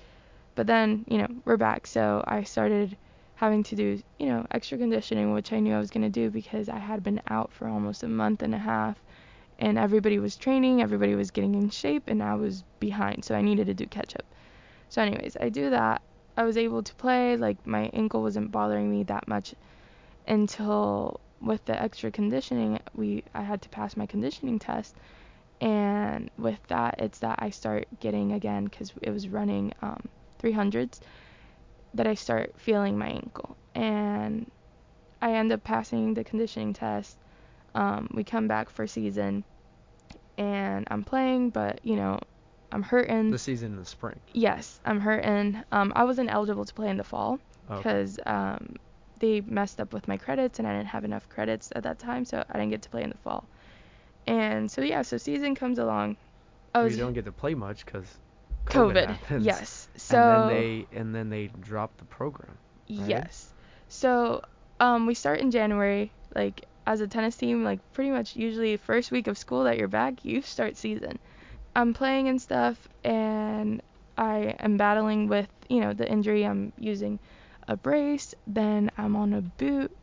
but 0.55 0.65
then 0.65 1.05
you 1.07 1.19
know 1.19 1.27
we're 1.45 1.57
back. 1.57 1.85
So 1.85 2.23
I 2.27 2.45
started 2.45 2.97
having 3.35 3.61
to 3.65 3.75
do 3.75 4.01
you 4.17 4.25
know 4.25 4.43
extra 4.49 4.79
conditioning, 4.79 5.33
which 5.33 5.53
I 5.53 5.59
knew 5.59 5.75
I 5.75 5.79
was 5.79 5.91
gonna 5.91 6.09
do 6.09 6.31
because 6.31 6.67
I 6.67 6.79
had 6.79 7.03
been 7.03 7.21
out 7.27 7.53
for 7.53 7.67
almost 7.67 8.01
a 8.01 8.07
month 8.07 8.41
and 8.41 8.55
a 8.55 8.57
half, 8.57 8.99
and 9.59 9.77
everybody 9.77 10.19
was 10.19 10.35
training, 10.37 10.81
everybody 10.81 11.15
was 11.15 11.31
getting 11.31 11.55
in 11.55 11.69
shape, 11.69 12.03
and 12.07 12.23
I 12.23 12.35
was 12.35 12.63
behind. 12.79 13.25
So 13.25 13.35
I 13.35 13.41
needed 13.41 13.67
to 13.67 13.73
do 13.75 13.85
catch 13.85 14.15
up. 14.15 14.25
So 14.89 15.01
anyways, 15.01 15.37
I 15.39 15.49
do 15.49 15.69
that. 15.69 16.01
I 16.37 16.43
was 16.43 16.57
able 16.57 16.81
to 16.81 16.95
play. 16.95 17.37
Like 17.37 17.67
my 17.67 17.91
ankle 17.93 18.21
wasn't 18.23 18.51
bothering 18.51 18.89
me 18.89 19.03
that 19.03 19.27
much 19.27 19.53
until 20.27 21.19
with 21.41 21.65
the 21.65 21.81
extra 21.81 22.11
conditioning, 22.11 22.79
we 22.95 23.23
I 23.33 23.41
had 23.41 23.61
to 23.63 23.69
pass 23.69 23.97
my 23.97 24.05
conditioning 24.05 24.59
test, 24.59 24.95
and 25.61 26.29
with 26.37 26.59
that, 26.67 26.95
it's 26.99 27.19
that 27.19 27.39
I 27.41 27.49
start 27.49 27.87
getting 27.99 28.31
again 28.33 28.65
because 28.65 28.93
it 29.01 29.11
was 29.11 29.29
running 29.29 29.73
um, 29.81 30.07
300s 30.41 30.99
that 31.93 32.07
I 32.07 32.13
start 32.13 32.53
feeling 32.57 32.97
my 32.97 33.09
ankle, 33.09 33.57
and 33.75 34.49
I 35.21 35.33
end 35.33 35.51
up 35.51 35.63
passing 35.63 36.13
the 36.13 36.23
conditioning 36.23 36.73
test. 36.73 37.17
Um, 37.75 38.09
we 38.13 38.23
come 38.23 38.47
back 38.47 38.69
for 38.69 38.87
season, 38.87 39.43
and 40.37 40.87
I'm 40.89 41.03
playing, 41.03 41.49
but 41.51 41.79
you 41.83 41.95
know, 41.95 42.19
I'm 42.71 42.83
hurting. 42.83 43.31
The 43.31 43.37
season 43.37 43.73
in 43.73 43.77
the 43.79 43.85
spring. 43.85 44.19
Yes, 44.33 44.79
I'm 44.85 44.99
hurting. 44.99 45.61
Um, 45.71 45.93
I 45.95 46.03
wasn't 46.03 46.29
eligible 46.31 46.65
to 46.65 46.73
play 46.73 46.89
in 46.89 46.97
the 46.97 47.03
fall 47.03 47.39
Okay. 47.69 47.77
because 47.77 48.19
um, 48.25 48.75
they 49.19 49.41
messed 49.41 49.79
up 49.79 49.93
with 49.93 50.07
my 50.07 50.17
credits 50.17 50.59
and 50.59 50.67
I 50.67 50.75
didn't 50.75 50.87
have 50.89 51.03
enough 51.05 51.27
credits 51.29 51.71
at 51.75 51.83
that 51.83 51.99
time, 51.99 52.25
so 52.25 52.43
I 52.49 52.53
didn't 52.53 52.69
get 52.71 52.81
to 52.83 52.89
play 52.89 53.03
in 53.03 53.09
the 53.09 53.17
fall. 53.17 53.47
And 54.27 54.69
so 54.69 54.81
yeah, 54.81 55.01
so 55.01 55.17
season 55.17 55.55
comes 55.55 55.79
along. 55.79 56.17
I 56.73 56.83
was 56.83 56.95
you 56.95 57.03
don't 57.03 57.13
get 57.13 57.25
to 57.25 57.31
play 57.31 57.55
much 57.55 57.85
because 57.85 58.05
COVID. 58.65 59.07
happens. 59.07 59.45
Yes. 59.45 59.87
So 59.95 60.17
and 60.17 60.29
then 60.29 60.47
they 60.47 60.87
and 60.97 61.15
then 61.15 61.29
they 61.29 61.47
drop 61.59 61.97
the 61.97 62.05
program. 62.05 62.57
right? 62.89 63.07
yes. 63.09 63.51
So 63.87 64.43
um, 64.79 65.07
we 65.07 65.15
start 65.15 65.39
in 65.39 65.49
January. 65.51 66.11
Like 66.35 66.65
as 66.89 67.01
a 67.01 67.07
tennis 67.07 67.37
team, 67.37 67.63
like 67.63 67.79
pretty 67.93 68.09
much 68.09 68.35
usually 68.35 68.75
first 68.75 69.11
week 69.11 69.27
of 69.27 69.37
school 69.37 69.63
that 69.63 69.77
you're 69.77 69.87
back, 69.87 70.25
you 70.25 70.41
start 70.41 70.75
season. 70.75 71.19
I'm 71.75 71.93
playing 71.93 72.27
and 72.29 72.41
stuff, 72.41 72.89
and 73.03 73.79
I 74.17 74.55
am 74.59 74.75
battling 74.75 75.27
with 75.27 75.47
you 75.69 75.81
know 75.81 75.93
the 75.93 76.09
injury. 76.11 76.43
I'm 76.43 76.73
using 76.79 77.19
a 77.67 77.77
brace. 77.77 78.33
Then 78.47 78.89
I'm 78.97 79.15
on 79.15 79.33
a 79.33 79.41
boot. 79.41 79.95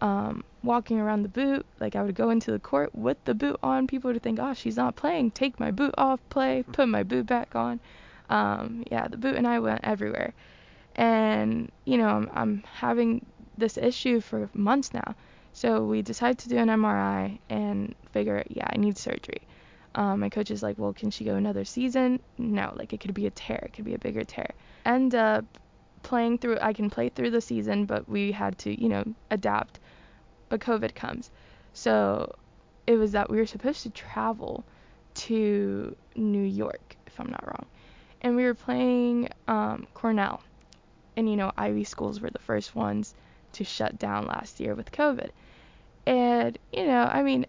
Um, 0.00 0.44
walking 0.62 1.00
around 1.00 1.22
the 1.22 1.28
boot, 1.30 1.64
like 1.80 1.96
I 1.96 2.02
would 2.02 2.14
go 2.14 2.30
into 2.30 2.52
the 2.52 2.58
court 2.58 2.94
with 2.94 3.16
the 3.24 3.34
boot 3.34 3.58
on. 3.62 3.86
People 3.86 4.12
would 4.12 4.22
think, 4.22 4.38
oh, 4.38 4.52
she's 4.52 4.76
not 4.76 4.96
playing. 4.96 5.30
Take 5.30 5.58
my 5.58 5.70
boot 5.70 5.94
off, 5.96 6.20
play, 6.28 6.62
put 6.72 6.88
my 6.88 7.02
boot 7.02 7.26
back 7.26 7.56
on. 7.56 7.80
Um, 8.28 8.84
yeah, 8.92 9.08
the 9.08 9.16
boot 9.16 9.34
and 9.34 9.48
I 9.48 9.58
went 9.58 9.80
everywhere. 9.82 10.34
And, 10.94 11.72
you 11.84 11.98
know, 11.98 12.08
I'm, 12.08 12.30
I'm 12.32 12.62
having 12.74 13.24
this 13.56 13.76
issue 13.76 14.20
for 14.20 14.48
months 14.54 14.92
now. 14.92 15.16
So 15.58 15.82
we 15.82 16.02
decide 16.02 16.38
to 16.38 16.48
do 16.48 16.56
an 16.56 16.68
MRI 16.68 17.40
and 17.50 17.92
figure, 18.12 18.44
yeah, 18.48 18.68
I 18.72 18.76
need 18.76 18.96
surgery. 18.96 19.42
Um, 19.96 20.20
my 20.20 20.28
coach 20.28 20.52
is 20.52 20.62
like, 20.62 20.78
well, 20.78 20.92
can 20.92 21.10
she 21.10 21.24
go 21.24 21.34
another 21.34 21.64
season? 21.64 22.20
No, 22.38 22.72
like 22.76 22.92
it 22.92 23.00
could 23.00 23.12
be 23.12 23.26
a 23.26 23.30
tear, 23.30 23.64
it 23.64 23.72
could 23.72 23.84
be 23.84 23.94
a 23.94 23.98
bigger 23.98 24.22
tear. 24.22 24.50
End 24.86 25.16
up 25.16 25.44
playing 26.04 26.38
through, 26.38 26.58
I 26.62 26.72
can 26.74 26.88
play 26.88 27.08
through 27.08 27.32
the 27.32 27.40
season, 27.40 27.86
but 27.86 28.08
we 28.08 28.30
had 28.30 28.56
to, 28.58 28.80
you 28.80 28.88
know, 28.88 29.02
adapt. 29.32 29.80
But 30.48 30.60
COVID 30.60 30.94
comes. 30.94 31.28
So 31.72 32.36
it 32.86 32.94
was 32.94 33.10
that 33.10 33.28
we 33.28 33.38
were 33.38 33.46
supposed 33.46 33.82
to 33.82 33.90
travel 33.90 34.62
to 35.26 35.96
New 36.14 36.44
York, 36.44 36.94
if 37.08 37.18
I'm 37.18 37.30
not 37.30 37.44
wrong. 37.44 37.66
And 38.20 38.36
we 38.36 38.44
were 38.44 38.54
playing 38.54 39.30
um, 39.48 39.88
Cornell. 39.92 40.40
And, 41.16 41.28
you 41.28 41.34
know, 41.34 41.50
Ivy 41.58 41.82
schools 41.82 42.20
were 42.20 42.30
the 42.30 42.38
first 42.38 42.76
ones 42.76 43.16
to 43.58 43.64
shut 43.64 43.98
down 43.98 44.26
last 44.26 44.60
year 44.60 44.74
with 44.74 44.90
COVID. 44.90 45.30
And, 46.06 46.58
you 46.72 46.86
know, 46.86 47.02
I 47.02 47.22
mean, 47.22 47.46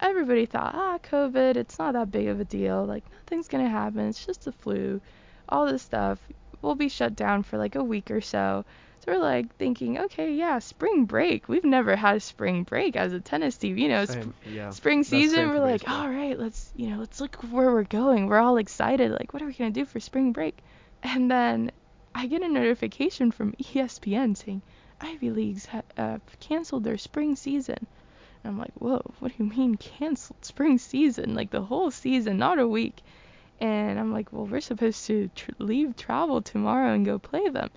everybody 0.00 0.46
thought, 0.46 0.74
ah, 0.74 0.98
COVID, 0.98 1.56
it's 1.56 1.78
not 1.78 1.94
that 1.94 2.10
big 2.10 2.28
of 2.28 2.40
a 2.40 2.44
deal. 2.44 2.84
Like, 2.84 3.04
nothing's 3.12 3.48
going 3.48 3.64
to 3.64 3.70
happen. 3.70 4.08
It's 4.08 4.24
just 4.24 4.44
the 4.44 4.52
flu. 4.52 5.00
All 5.48 5.66
this 5.66 5.82
stuff. 5.82 6.18
We'll 6.62 6.74
be 6.74 6.88
shut 6.88 7.16
down 7.16 7.42
for 7.42 7.58
like 7.58 7.74
a 7.74 7.84
week 7.84 8.10
or 8.10 8.20
so. 8.20 8.64
So 9.00 9.12
we're 9.12 9.18
like 9.18 9.54
thinking, 9.56 9.98
okay, 9.98 10.32
yeah, 10.32 10.58
spring 10.58 11.04
break. 11.04 11.48
We've 11.48 11.64
never 11.64 11.94
had 11.94 12.16
a 12.16 12.20
spring 12.20 12.64
break 12.64 12.96
as 12.96 13.12
a 13.12 13.20
tennis 13.20 13.56
team. 13.56 13.78
You 13.78 13.88
know, 13.88 14.04
sp- 14.04 14.34
yeah. 14.50 14.70
spring 14.70 15.04
season. 15.04 15.50
We're 15.50 15.60
like, 15.60 15.82
baseball. 15.82 16.02
all 16.02 16.10
right, 16.10 16.38
let's, 16.38 16.72
you 16.76 16.90
know, 16.90 16.98
let's 16.98 17.20
look 17.20 17.36
where 17.50 17.70
we're 17.70 17.84
going. 17.84 18.26
We're 18.26 18.40
all 18.40 18.56
excited. 18.56 19.12
Like, 19.12 19.32
what 19.32 19.42
are 19.42 19.46
we 19.46 19.52
going 19.52 19.72
to 19.72 19.80
do 19.80 19.86
for 19.86 20.00
spring 20.00 20.32
break? 20.32 20.58
And 21.02 21.30
then 21.30 21.70
I 22.14 22.26
get 22.26 22.42
a 22.42 22.48
notification 22.48 23.30
from 23.30 23.52
ESPN 23.52 24.36
saying 24.36 24.62
Ivy 25.00 25.30
Leagues 25.30 25.66
ha- 25.66 25.82
uh, 25.96 26.18
canceled 26.40 26.84
their 26.84 26.98
spring 26.98 27.36
season. 27.36 27.78
And 28.42 28.52
I'm 28.52 28.58
like, 28.58 28.72
whoa, 28.74 29.02
what 29.18 29.36
do 29.36 29.42
you 29.42 29.50
mean 29.50 29.76
canceled 29.76 30.44
spring 30.44 30.78
season? 30.78 31.34
Like 31.34 31.50
the 31.50 31.62
whole 31.62 31.90
season, 31.90 32.38
not 32.38 32.58
a 32.58 32.68
week. 32.68 33.02
And 33.60 33.98
I'm 33.98 34.12
like, 34.12 34.32
well, 34.32 34.46
we're 34.46 34.60
supposed 34.60 35.06
to 35.06 35.30
tr- 35.34 35.50
leave 35.58 35.96
travel 35.96 36.42
tomorrow 36.42 36.92
and 36.92 37.06
go 37.06 37.18
play 37.18 37.48
them. 37.48 37.70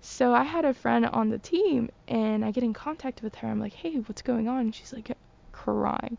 So 0.00 0.32
I 0.32 0.44
had 0.44 0.64
a 0.64 0.72
friend 0.72 1.04
on 1.04 1.28
the 1.28 1.38
team, 1.38 1.90
and 2.08 2.44
I 2.44 2.52
get 2.52 2.64
in 2.64 2.72
contact 2.72 3.22
with 3.22 3.34
her. 3.36 3.48
I'm 3.48 3.60
like, 3.60 3.74
hey, 3.74 3.96
what's 3.96 4.22
going 4.22 4.48
on? 4.48 4.60
And 4.60 4.74
she's 4.74 4.92
like, 4.94 5.10
crying. 5.52 6.16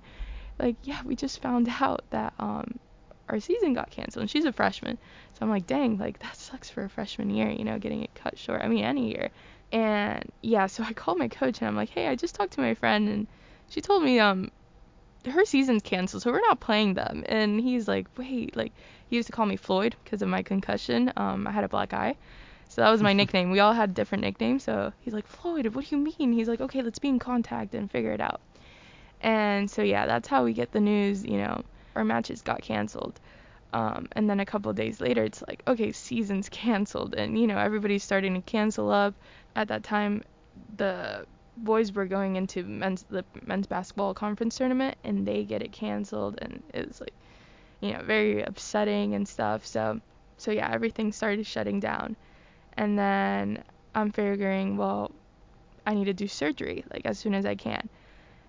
Like, 0.60 0.76
yeah, 0.84 1.02
we 1.04 1.16
just 1.16 1.42
found 1.42 1.68
out 1.82 2.04
that 2.12 2.34
um 2.40 2.80
our 3.30 3.40
season 3.40 3.74
got 3.74 3.90
canceled, 3.90 4.22
and 4.22 4.30
she's 4.30 4.46
a 4.46 4.52
freshman. 4.52 4.98
So 5.34 5.40
I'm 5.42 5.50
like, 5.50 5.66
dang, 5.66 5.98
like 5.98 6.20
that 6.20 6.36
sucks 6.36 6.70
for 6.70 6.84
a 6.84 6.90
freshman 6.90 7.30
year, 7.30 7.50
you 7.50 7.64
know, 7.64 7.80
getting 7.80 8.04
it 8.04 8.14
cut 8.14 8.38
short. 8.38 8.62
I 8.62 8.68
mean, 8.68 8.84
any 8.84 9.10
year. 9.12 9.32
And 9.72 10.32
yeah, 10.42 10.68
so 10.68 10.84
I 10.88 10.94
called 10.94 11.18
my 11.18 11.28
coach, 11.28 11.60
and 11.60 11.68
I'm 11.68 11.76
like, 11.76 11.90
hey, 11.90 12.08
I 12.08 12.16
just 12.16 12.36
talked 12.36 12.54
to 12.54 12.62
my 12.62 12.74
friend, 12.74 13.08
and 13.10 13.28
she 13.70 13.82
told 13.82 14.04
me 14.04 14.20
um 14.20 14.52
her 15.30 15.46
season's 15.46 15.84
canceled, 15.84 16.24
so 16.24 16.32
we're 16.32 16.42
not 16.42 16.60
playing 16.60 16.96
them. 16.96 17.24
And 17.28 17.60
he's 17.60 17.88
like, 17.88 18.08
wait, 18.18 18.56
like 18.56 18.74
he 19.08 19.16
used 19.18 19.28
to 19.28 19.34
call 19.34 19.46
me 19.46 19.56
Floyd 19.56 19.96
because 20.04 20.22
of 20.22 20.30
my 20.30 20.42
concussion. 20.42 21.12
Um, 21.16 21.46
I 21.48 21.52
had 21.52 21.64
a 21.64 21.70
black 21.70 21.94
eye. 21.94 22.16
So 22.70 22.82
that 22.82 22.90
was 22.90 23.04
my 23.04 23.14
nickname. 23.20 23.52
We 23.52 23.60
all 23.60 23.74
had 23.74 23.94
different 23.94 24.24
nicknames. 24.24 24.64
So 24.64 24.94
he's 25.02 25.14
like, 25.14 25.28
Floyd, 25.28 25.68
what 25.76 25.86
do 25.88 25.96
you 25.96 26.02
mean? 26.02 26.34
He's 26.34 26.48
like, 26.48 26.62
okay, 26.62 26.82
let's 26.82 27.00
be 27.00 27.10
in 27.10 27.20
contact 27.20 27.76
and 27.76 27.92
figure 27.92 28.14
it 28.14 28.22
out. 28.22 28.42
And 29.22 29.70
so 29.70 29.84
yeah, 29.84 30.08
that's 30.08 30.28
how 30.28 30.44
we 30.44 30.54
get 30.54 30.72
the 30.72 30.80
news. 30.80 31.24
You 31.24 31.38
know, 31.38 31.64
our 31.96 32.04
matches 32.04 32.42
got 32.42 32.62
canceled. 32.62 33.20
Um, 33.74 34.08
and 34.14 34.30
then 34.30 34.40
a 34.40 34.46
couple 34.46 34.70
of 34.70 34.76
days 34.76 35.00
later, 35.00 35.24
it's 35.24 35.44
like, 35.48 35.64
okay, 35.68 35.92
season's 35.92 36.50
canceled, 36.62 37.16
and 37.16 37.40
you 37.40 37.48
know 37.48 37.58
everybody's 37.58 38.04
starting 38.04 38.34
to 38.34 38.42
cancel 38.42 38.92
up. 38.92 39.14
At 39.56 39.68
that 39.68 39.84
time, 39.84 40.24
the 40.78 41.26
boys 41.58 41.92
were 41.92 42.06
going 42.06 42.36
into 42.36 42.64
men's 42.64 43.04
the 43.10 43.26
men's 43.46 43.68
basketball 43.68 44.14
conference 44.14 44.58
tournament, 44.58 44.98
and 45.04 45.28
they 45.28 45.44
get 45.44 45.62
it 45.62 45.72
canceled, 45.72 46.40
and 46.42 46.64
it 46.74 46.88
was 46.88 47.02
like, 47.02 47.14
you 47.82 47.94
know, 47.94 48.02
very 48.04 48.42
upsetting 48.42 49.14
and 49.14 49.28
stuff. 49.28 49.66
So, 49.66 50.00
so 50.38 50.52
yeah, 50.52 50.70
everything 50.72 51.12
started 51.12 51.46
shutting 51.46 51.80
down, 51.80 52.16
and 52.78 52.98
then 52.98 53.64
I'm 53.94 54.12
figuring, 54.12 54.78
well, 54.78 55.12
I 55.86 55.94
need 55.94 56.06
to 56.06 56.14
do 56.14 56.28
surgery 56.28 56.86
like 56.94 57.06
as 57.06 57.20
soon 57.20 57.34
as 57.34 57.46
I 57.46 57.56
can. 57.56 57.90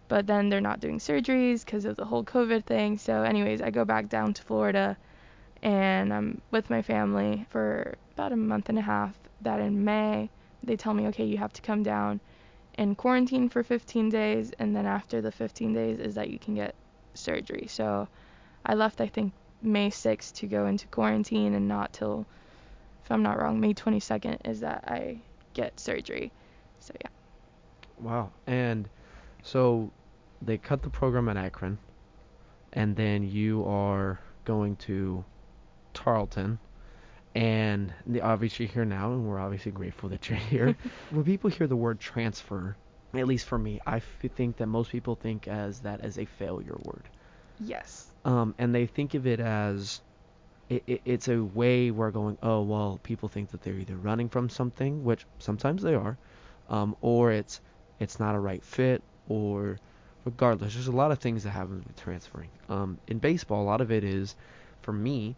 But 0.08 0.26
then 0.26 0.50
they're 0.50 0.60
not 0.60 0.80
doing 0.80 0.98
surgeries 0.98 1.64
because 1.64 1.84
of 1.84 1.96
the 1.96 2.04
whole 2.04 2.24
COVID 2.24 2.64
thing. 2.64 2.98
So, 2.98 3.22
anyways, 3.22 3.62
I 3.62 3.70
go 3.70 3.84
back 3.84 4.08
down 4.08 4.34
to 4.34 4.42
Florida 4.42 4.96
and 5.62 6.12
I'm 6.12 6.40
with 6.50 6.68
my 6.68 6.82
family 6.82 7.46
for 7.48 7.94
about 8.12 8.32
a 8.32 8.36
month 8.36 8.68
and 8.68 8.78
a 8.78 8.82
half. 8.82 9.14
That 9.40 9.60
in 9.60 9.84
May, 9.84 10.28
they 10.62 10.76
tell 10.76 10.94
me, 10.94 11.06
okay, 11.08 11.24
you 11.24 11.38
have 11.38 11.52
to 11.54 11.62
come 11.62 11.82
down 11.82 12.20
and 12.76 12.96
quarantine 12.96 13.48
for 13.48 13.62
15 13.62 14.08
days, 14.08 14.52
and 14.58 14.74
then 14.74 14.86
after 14.86 15.20
the 15.20 15.32
15 15.32 15.72
days 15.72 15.98
is 15.98 16.14
that 16.14 16.30
you 16.30 16.38
can 16.38 16.54
get 16.54 16.74
surgery. 17.14 17.66
So 17.68 18.08
I 18.64 18.74
left, 18.74 19.00
I 19.00 19.08
think, 19.08 19.32
May 19.60 19.90
6th 19.90 20.34
to 20.36 20.46
go 20.46 20.66
into 20.66 20.86
quarantine, 20.88 21.54
and 21.54 21.68
not 21.68 21.92
till, 21.92 22.26
if 23.04 23.10
I'm 23.10 23.22
not 23.22 23.38
wrong, 23.40 23.60
May 23.60 23.74
22nd 23.74 24.38
is 24.48 24.60
that 24.60 24.84
I 24.86 25.18
get 25.54 25.78
surgery. 25.78 26.32
So 26.80 26.94
yeah. 27.00 27.10
Wow. 28.00 28.30
And 28.46 28.88
so 29.42 29.90
they 30.40 30.58
cut 30.58 30.82
the 30.82 30.90
program 30.90 31.28
at 31.28 31.36
Akron, 31.36 31.78
and 32.72 32.96
then 32.96 33.22
you 33.22 33.64
are 33.66 34.18
going 34.44 34.76
to 34.76 35.24
Tarleton, 35.94 36.58
and 37.34 37.92
the, 38.06 38.20
obviously 38.20 38.66
you're 38.66 38.72
here 38.74 38.84
now, 38.84 39.12
and 39.12 39.26
we're 39.26 39.38
obviously 39.40 39.72
grateful 39.72 40.08
that 40.10 40.28
you're 40.28 40.38
here. 40.38 40.76
when 41.10 41.24
people 41.24 41.50
hear 41.50 41.66
the 41.66 41.76
word 41.76 42.00
transfer, 42.00 42.76
at 43.14 43.26
least 43.26 43.46
for 43.46 43.58
me, 43.58 43.80
I 43.86 43.96
f- 43.96 44.04
think 44.34 44.56
that 44.58 44.66
most 44.66 44.90
people 44.90 45.14
think 45.16 45.48
as 45.48 45.80
that 45.80 46.00
as 46.00 46.18
a 46.18 46.24
failure 46.24 46.76
word, 46.84 47.08
Yes. 47.58 48.06
um, 48.24 48.54
and 48.58 48.74
they 48.74 48.86
think 48.86 49.14
of 49.14 49.26
it 49.26 49.40
as 49.40 50.00
it, 50.68 50.82
it, 50.86 51.02
it's 51.04 51.28
a 51.28 51.42
way 51.42 51.90
we're 51.90 52.10
going. 52.10 52.38
Oh 52.42 52.62
well, 52.62 53.00
people 53.02 53.28
think 53.28 53.50
that 53.50 53.62
they're 53.62 53.74
either 53.74 53.96
running 53.96 54.28
from 54.28 54.48
something, 54.48 55.04
which 55.04 55.26
sometimes 55.38 55.82
they 55.82 55.94
are, 55.94 56.18
um, 56.68 56.96
or 57.00 57.32
it's 57.32 57.60
it's 57.98 58.18
not 58.18 58.34
a 58.34 58.38
right 58.38 58.64
fit, 58.64 59.02
or 59.28 59.78
regardless, 60.24 60.74
there's 60.74 60.86
a 60.88 60.92
lot 60.92 61.12
of 61.12 61.18
things 61.18 61.44
that 61.44 61.50
happen 61.50 61.82
with 61.86 61.96
transferring. 61.96 62.50
Um, 62.68 62.98
in 63.08 63.18
baseball, 63.18 63.62
a 63.62 63.64
lot 63.64 63.80
of 63.80 63.90
it 63.92 64.04
is, 64.04 64.34
for 64.82 64.92
me, 64.92 65.36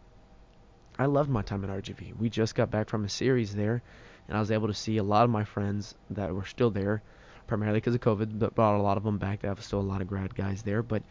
I 0.98 1.06
loved 1.06 1.30
my 1.30 1.42
time 1.42 1.64
at 1.64 1.70
RGV. 1.70 2.16
We 2.16 2.30
just 2.30 2.54
got 2.54 2.70
back 2.70 2.88
from 2.88 3.04
a 3.04 3.08
series 3.08 3.54
there, 3.54 3.82
and 4.28 4.36
I 4.36 4.40
was 4.40 4.50
able 4.50 4.68
to 4.68 4.74
see 4.74 4.96
a 4.96 5.02
lot 5.02 5.24
of 5.24 5.30
my 5.30 5.44
friends 5.44 5.94
that 6.10 6.32
were 6.32 6.44
still 6.44 6.70
there, 6.70 7.02
primarily 7.46 7.78
because 7.78 7.94
of 7.94 8.00
COVID, 8.00 8.38
but 8.38 8.54
brought 8.54 8.78
a 8.78 8.82
lot 8.82 8.96
of 8.96 9.02
them 9.02 9.18
back. 9.18 9.40
They 9.40 9.48
have 9.48 9.62
still 9.62 9.80
a 9.80 9.82
lot 9.82 10.00
of 10.00 10.08
grad 10.08 10.34
guys 10.34 10.62
there, 10.62 10.82
but 10.82 11.02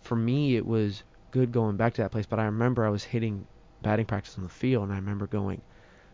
for 0.00 0.14
me, 0.16 0.56
it 0.56 0.66
was 0.66 1.02
good 1.30 1.52
going 1.52 1.76
back 1.76 1.94
to 1.94 2.02
that 2.02 2.12
place. 2.12 2.26
But 2.26 2.38
I 2.38 2.44
remember 2.44 2.86
I 2.86 2.90
was 2.90 3.04
hitting 3.04 3.46
batting 3.82 4.06
practice 4.06 4.36
on 4.36 4.44
the 4.44 4.48
field, 4.48 4.84
and 4.84 4.92
I 4.92 4.96
remember 4.96 5.26
going, 5.26 5.60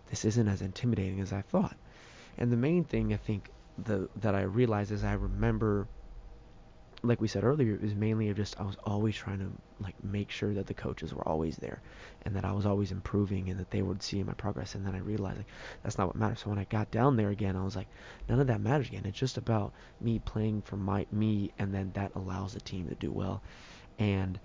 "This 0.08 0.24
isn't 0.24 0.48
as 0.48 0.62
intimidating 0.62 1.20
as 1.20 1.32
I 1.32 1.42
thought." 1.42 1.76
And 2.38 2.50
the 2.50 2.56
main 2.56 2.84
thing 2.84 3.12
I 3.12 3.16
think 3.16 3.50
the 3.78 4.08
that 4.16 4.34
I 4.34 4.42
realized 4.42 4.90
is 4.92 5.04
I 5.04 5.12
remember, 5.12 5.86
like 7.04 7.20
we 7.20 7.28
said 7.28 7.44
earlier, 7.44 7.74
it 7.74 7.82
was 7.82 7.94
mainly 7.94 8.32
just 8.34 8.58
I 8.58 8.64
was 8.64 8.76
always 8.84 9.14
trying 9.14 9.38
to 9.40 9.50
like 9.82 9.94
make 10.02 10.30
sure 10.30 10.54
that 10.54 10.66
the 10.66 10.74
coaches 10.74 11.12
were 11.12 11.26
always 11.26 11.56
there, 11.56 11.80
and 12.22 12.34
that 12.36 12.44
I 12.44 12.52
was 12.52 12.66
always 12.66 12.90
improving, 12.92 13.50
and 13.50 13.60
that 13.60 13.70
they 13.70 13.82
would 13.82 14.02
see 14.02 14.22
my 14.22 14.32
progress. 14.32 14.74
And 14.74 14.86
then 14.86 14.94
I 14.94 14.98
realized 14.98 15.38
like 15.38 15.46
that's 15.82 15.98
not 15.98 16.08
what 16.08 16.16
matters. 16.16 16.40
So 16.40 16.50
when 16.50 16.58
I 16.58 16.64
got 16.64 16.90
down 16.90 17.16
there 17.16 17.30
again, 17.30 17.56
I 17.56 17.64
was 17.64 17.76
like, 17.76 17.88
none 18.28 18.40
of 18.40 18.46
that 18.46 18.60
matters 18.60 18.88
again. 18.88 19.04
It's 19.04 19.18
just 19.18 19.36
about 19.36 19.72
me 20.00 20.18
playing 20.18 20.62
for 20.62 20.76
my 20.76 21.06
me, 21.12 21.52
and 21.58 21.74
then 21.74 21.92
that 21.94 22.12
allows 22.14 22.54
the 22.54 22.60
team 22.60 22.88
to 22.88 22.94
do 22.94 23.12
well. 23.12 23.42
And 23.98 24.38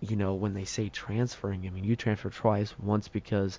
you 0.00 0.16
know, 0.16 0.34
when 0.34 0.54
they 0.54 0.64
say 0.64 0.88
transferring, 0.88 1.66
I 1.66 1.70
mean, 1.70 1.84
you 1.84 1.96
transferred 1.96 2.34
twice. 2.34 2.76
Once 2.78 3.08
because 3.08 3.58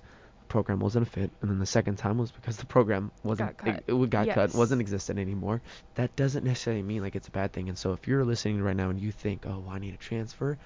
program 0.54 0.78
wasn't 0.78 1.04
a 1.04 1.10
fit, 1.10 1.32
and 1.40 1.50
then 1.50 1.58
the 1.58 1.66
second 1.66 1.96
time 1.96 2.16
was 2.16 2.30
because 2.30 2.56
the 2.58 2.64
program 2.66 3.10
wasn't 3.24 3.56
Got 3.56 3.66
cut. 3.66 3.84
It, 3.88 3.92
it 3.92 4.10
got 4.10 4.28
cut, 4.28 4.50
Yes. 4.50 4.54
wasn't 4.54 4.80
existent 4.80 5.18
anymore. 5.18 5.60
That 5.96 6.14
doesn't 6.14 6.44
necessarily 6.44 6.82
mean 6.82 7.02
like 7.02 7.16
it's 7.16 7.26
a 7.26 7.32
bad 7.32 7.52
thing. 7.52 7.68
And 7.68 7.76
so 7.76 7.92
if 7.92 8.06
you're 8.06 8.24
listening 8.24 8.62
right 8.62 8.76
now 8.76 8.88
and 8.88 9.00
you 9.00 9.10
think, 9.10 9.46
oh, 9.46 9.64
I 9.68 9.80
need 9.80 9.94
a 9.94 9.96
transfer, 9.96 10.56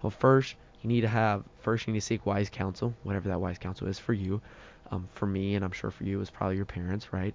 well, 0.00 0.10
first 0.10 0.56
you 0.80 0.88
need 0.88 1.02
to 1.02 1.08
have 1.08 1.44
first 1.60 1.86
you 1.86 1.92
need 1.92 2.00
to 2.00 2.06
seek 2.06 2.24
wise 2.24 2.48
counsel, 2.48 2.94
whatever 3.02 3.28
that 3.28 3.40
wise 3.40 3.58
counsel 3.58 3.86
is 3.86 3.98
for 3.98 4.14
you. 4.14 4.40
Um, 4.90 5.08
for 5.12 5.26
me, 5.26 5.54
and 5.56 5.64
I'm 5.64 5.72
sure 5.72 5.90
for 5.90 6.04
you, 6.04 6.20
is 6.22 6.30
probably 6.30 6.56
your 6.56 6.64
parents, 6.64 7.12
right? 7.12 7.34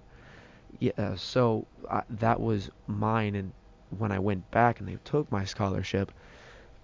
Yeah. 0.80 0.92
uh, 0.98 1.14
So 1.14 1.66
I, 1.88 2.02
that 2.10 2.40
was 2.40 2.70
mine, 2.88 3.36
and 3.36 3.52
when 3.98 4.10
I 4.10 4.18
went 4.18 4.50
back 4.50 4.80
and 4.80 4.88
they 4.88 4.98
took 5.04 5.30
my 5.30 5.44
scholarship, 5.44 6.10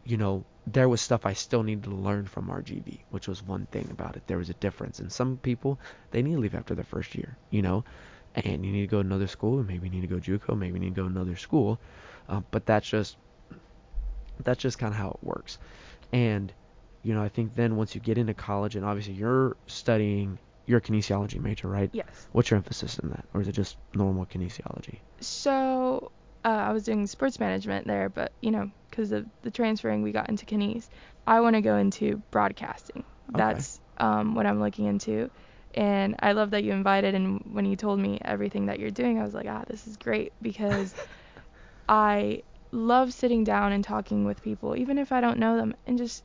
you 0.04 0.16
know, 0.16 0.44
there 0.66 0.88
was 0.88 1.00
stuff 1.00 1.24
I 1.24 1.32
still 1.32 1.62
needed 1.62 1.84
to 1.84 1.90
learn 1.90 2.26
from 2.26 2.48
RGV, 2.48 2.98
which 3.10 3.28
was 3.28 3.42
one 3.42 3.66
thing 3.66 3.88
about 3.90 4.16
it. 4.16 4.26
There 4.26 4.38
was 4.38 4.50
a 4.50 4.54
difference. 4.54 4.98
And 4.98 5.12
some 5.12 5.36
people, 5.36 5.78
they 6.10 6.22
need 6.22 6.34
to 6.34 6.40
leave 6.40 6.54
after 6.54 6.74
their 6.74 6.84
first 6.84 7.14
year, 7.14 7.36
you 7.50 7.62
know, 7.62 7.84
and 8.34 8.66
you 8.66 8.72
need 8.72 8.82
to 8.82 8.86
go 8.88 9.00
to 9.00 9.06
another 9.06 9.28
school, 9.28 9.58
and 9.58 9.66
maybe 9.66 9.86
you 9.86 9.94
need 9.94 10.00
to 10.00 10.06
go 10.08 10.16
JUCO, 10.16 10.58
maybe 10.58 10.74
you 10.74 10.80
need 10.80 10.94
to 10.94 11.02
go 11.02 11.08
to 11.08 11.14
another 11.14 11.36
school. 11.36 11.78
Um, 12.28 12.44
but 12.50 12.66
that's 12.66 12.88
just, 12.88 13.16
that's 14.42 14.60
just 14.60 14.78
kind 14.78 14.92
of 14.92 14.98
how 14.98 15.10
it 15.10 15.18
works. 15.22 15.58
And, 16.12 16.52
you 17.02 17.14
know, 17.14 17.22
I 17.22 17.28
think 17.28 17.54
then 17.54 17.76
once 17.76 17.94
you 17.94 18.00
get 18.00 18.18
into 18.18 18.34
college, 18.34 18.74
and 18.74 18.84
obviously 18.84 19.14
you're 19.14 19.56
studying, 19.68 20.38
you're 20.66 20.78
a 20.78 20.82
kinesiology 20.82 21.40
major, 21.40 21.68
right? 21.68 21.90
Yes. 21.92 22.26
What's 22.32 22.50
your 22.50 22.58
emphasis 22.58 22.98
in 22.98 23.10
that? 23.10 23.24
Or 23.32 23.40
is 23.40 23.46
it 23.46 23.52
just 23.52 23.76
normal 23.94 24.26
kinesiology? 24.26 24.98
So 25.20 26.10
uh, 26.46 26.48
I 26.48 26.72
was 26.72 26.84
doing 26.84 27.08
sports 27.08 27.40
management 27.40 27.88
there, 27.88 28.08
but 28.08 28.30
you 28.40 28.52
know, 28.52 28.70
because 28.88 29.10
of 29.10 29.26
the 29.42 29.50
transferring, 29.50 30.02
we 30.02 30.12
got 30.12 30.28
into 30.28 30.46
kines. 30.46 30.88
I 31.26 31.40
want 31.40 31.56
to 31.56 31.60
go 31.60 31.76
into 31.76 32.22
broadcasting. 32.30 33.02
Okay. 33.30 33.38
That's 33.38 33.80
um, 33.98 34.36
what 34.36 34.46
I'm 34.46 34.60
looking 34.60 34.86
into. 34.86 35.28
And 35.74 36.14
I 36.20 36.32
love 36.32 36.52
that 36.52 36.62
you 36.62 36.70
invited. 36.70 37.16
And 37.16 37.40
when 37.52 37.66
you 37.66 37.74
told 37.74 37.98
me 37.98 38.20
everything 38.24 38.66
that 38.66 38.78
you're 38.78 38.92
doing, 38.92 39.18
I 39.18 39.24
was 39.24 39.34
like, 39.34 39.48
ah, 39.48 39.64
this 39.66 39.88
is 39.88 39.96
great 39.96 40.32
because 40.40 40.94
I 41.88 42.44
love 42.70 43.12
sitting 43.12 43.42
down 43.42 43.72
and 43.72 43.82
talking 43.82 44.24
with 44.24 44.40
people, 44.40 44.76
even 44.76 44.98
if 44.98 45.10
I 45.10 45.20
don't 45.20 45.38
know 45.38 45.56
them, 45.56 45.74
and 45.84 45.98
just 45.98 46.22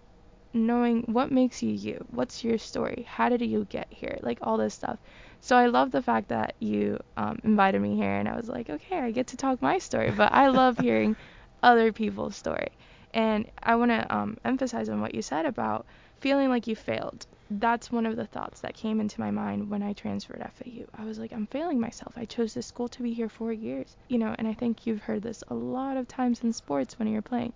knowing 0.54 1.04
what 1.04 1.32
makes 1.32 1.64
you 1.64 1.72
you. 1.72 2.06
What's 2.12 2.44
your 2.44 2.58
story? 2.58 3.06
How 3.08 3.30
did 3.30 3.42
you 3.42 3.66
get 3.70 3.88
here? 3.90 4.18
Like 4.22 4.40
all 4.42 4.58
this 4.58 4.74
stuff. 4.74 5.00
So 5.40 5.56
I 5.56 5.68
love 5.68 5.92
the 5.92 6.02
fact 6.02 6.28
that 6.28 6.56
you 6.60 7.00
um, 7.18 7.40
invited 7.44 7.82
me 7.82 7.96
here, 7.96 8.16
and 8.16 8.30
I 8.30 8.36
was 8.36 8.48
like, 8.48 8.70
okay, 8.70 9.00
I 9.00 9.12
get 9.12 9.28
to 9.28 9.38
talk 9.38 9.62
my 9.62 9.80
story. 9.80 10.12
But 10.12 10.32
I 10.32 10.50
love 10.50 10.78
hearing 10.88 11.16
other 11.64 11.92
people's 11.92 12.36
story. 12.36 12.70
And 13.14 13.50
I 13.62 13.76
want 13.76 13.92
to 13.92 14.16
um, 14.16 14.38
emphasize 14.46 14.88
on 14.88 15.02
what 15.02 15.16
you 15.16 15.22
said 15.22 15.46
about 15.46 15.86
feeling 16.20 16.50
like 16.50 16.68
you 16.68 16.76
failed. 16.76 17.26
That's 17.50 17.92
one 17.92 18.06
of 18.06 18.16
the 18.16 18.28
thoughts 18.28 18.62
that 18.62 18.76
came 18.76 19.02
into 19.02 19.20
my 19.20 19.32
mind 19.32 19.70
when 19.70 19.84
I 19.84 19.94
transferred 19.94 20.48
FAU. 20.54 20.86
I 20.94 21.04
was 21.04 21.20
like, 21.20 21.34
I'm 21.34 21.48
failing 21.48 21.80
myself. 21.80 22.14
I 22.16 22.26
chose 22.26 22.54
this 22.54 22.68
school 22.68 22.88
to 22.90 23.04
be 23.04 23.14
here 23.14 23.28
four 23.28 23.52
years. 23.52 23.98
You 24.08 24.20
know, 24.20 24.36
and 24.38 24.48
I 24.48 24.54
think 24.54 24.86
you've 24.86 25.02
heard 25.02 25.24
this 25.24 25.44
a 25.50 25.56
lot 25.56 25.98
of 25.98 26.08
times 26.08 26.42
in 26.44 26.54
sports 26.54 26.98
when 26.98 27.08
you're 27.08 27.22
playing. 27.22 27.54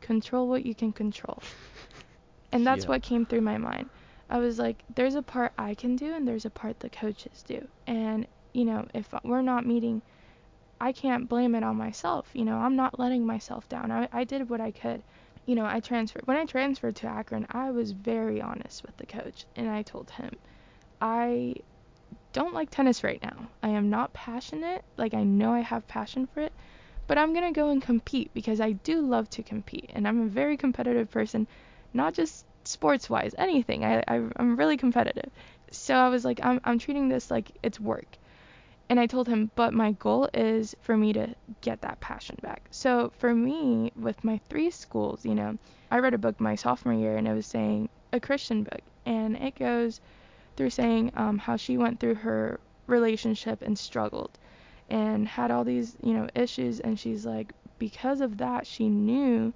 Control 0.00 0.48
what 0.48 0.66
you 0.66 0.74
can 0.74 0.92
control. 0.92 1.42
And 2.52 2.66
that's 2.66 2.84
Yeah. 2.84 2.90
what 2.90 3.02
came 3.02 3.26
through 3.26 3.42
my 3.42 3.58
mind. 3.58 3.90
I 4.30 4.38
was 4.38 4.58
like, 4.58 4.84
there's 4.94 5.14
a 5.14 5.22
part 5.22 5.52
I 5.58 5.74
can 5.74 5.96
do 5.96 6.14
and 6.14 6.26
there's 6.26 6.44
a 6.44 6.50
part 6.50 6.80
the 6.80 6.90
coaches 6.90 7.42
do. 7.42 7.66
And, 7.86 8.26
you 8.52 8.64
know, 8.64 8.86
if 8.94 9.12
we're 9.24 9.42
not 9.42 9.66
meeting, 9.66 10.02
I 10.80 10.92
can't 10.92 11.28
blame 11.28 11.54
it 11.54 11.64
on 11.64 11.76
myself. 11.76 12.28
You 12.34 12.44
know, 12.44 12.56
I'm 12.56 12.76
not 12.76 12.98
letting 12.98 13.26
myself 13.26 13.68
down. 13.68 13.90
I, 13.90 14.08
I 14.12 14.24
did 14.24 14.48
what 14.48 14.60
I 14.60 14.70
could. 14.70 15.02
You 15.46 15.54
know, 15.54 15.64
I 15.64 15.80
transferred. 15.80 16.26
When 16.26 16.36
I 16.36 16.44
transferred 16.44 16.96
to 16.96 17.06
Akron, 17.06 17.46
I 17.50 17.70
was 17.70 17.92
very 17.92 18.40
honest 18.40 18.84
with 18.84 18.96
the 18.98 19.06
coach 19.06 19.46
and 19.56 19.68
I 19.68 19.82
told 19.82 20.10
him, 20.10 20.30
I 21.00 21.54
don't 22.32 22.54
like 22.54 22.70
tennis 22.70 23.02
right 23.02 23.22
now. 23.22 23.48
I 23.62 23.70
am 23.70 23.88
not 23.88 24.12
passionate. 24.12 24.84
Like, 24.96 25.14
I 25.14 25.24
know 25.24 25.52
I 25.52 25.60
have 25.60 25.88
passion 25.88 26.26
for 26.26 26.40
it, 26.40 26.52
but 27.06 27.16
I'm 27.18 27.32
going 27.32 27.52
to 27.52 27.58
go 27.58 27.70
and 27.70 27.80
compete 27.80 28.30
because 28.34 28.60
I 28.60 28.72
do 28.72 29.00
love 29.00 29.30
to 29.30 29.42
compete. 29.42 29.90
And 29.94 30.06
I'm 30.06 30.20
a 30.22 30.28
very 30.28 30.56
competitive 30.56 31.10
person, 31.10 31.48
not 31.92 32.14
just 32.14 32.44
sports 32.64 33.08
wise, 33.08 33.34
anything. 33.38 33.84
I, 33.84 34.02
I, 34.06 34.22
I'm 34.36 34.56
really 34.56 34.76
competitive. 34.76 35.30
So 35.70 35.94
I 35.94 36.08
was 36.08 36.24
like, 36.24 36.40
I'm, 36.42 36.60
I'm 36.64 36.78
treating 36.78 37.08
this 37.08 37.30
like 37.30 37.50
it's 37.62 37.80
work. 37.80 38.06
And 38.90 38.98
I 38.98 39.06
told 39.06 39.28
him, 39.28 39.50
but 39.54 39.74
my 39.74 39.92
goal 39.92 40.30
is 40.32 40.74
for 40.80 40.96
me 40.96 41.12
to 41.12 41.34
get 41.60 41.82
that 41.82 42.00
passion 42.00 42.36
back. 42.42 42.66
So 42.70 43.12
for 43.18 43.34
me, 43.34 43.92
with 43.96 44.24
my 44.24 44.40
three 44.48 44.70
schools, 44.70 45.24
you 45.26 45.34
know, 45.34 45.58
I 45.90 45.98
read 45.98 46.14
a 46.14 46.18
book 46.18 46.40
my 46.40 46.54
sophomore 46.54 46.94
year 46.94 47.16
and 47.16 47.28
it 47.28 47.34
was 47.34 47.46
saying 47.46 47.90
a 48.12 48.20
Christian 48.20 48.62
book. 48.62 48.80
And 49.04 49.36
it 49.36 49.58
goes 49.58 50.00
through 50.56 50.70
saying 50.70 51.12
um, 51.14 51.38
how 51.38 51.56
she 51.56 51.76
went 51.76 52.00
through 52.00 52.14
her 52.16 52.60
relationship 52.86 53.60
and 53.62 53.78
struggled 53.78 54.38
and 54.88 55.28
had 55.28 55.50
all 55.50 55.64
these, 55.64 55.96
you 56.02 56.14
know, 56.14 56.28
issues. 56.34 56.80
And 56.80 56.98
she's 56.98 57.26
like, 57.26 57.52
because 57.78 58.22
of 58.22 58.38
that, 58.38 58.66
she 58.66 58.88
knew 58.88 59.52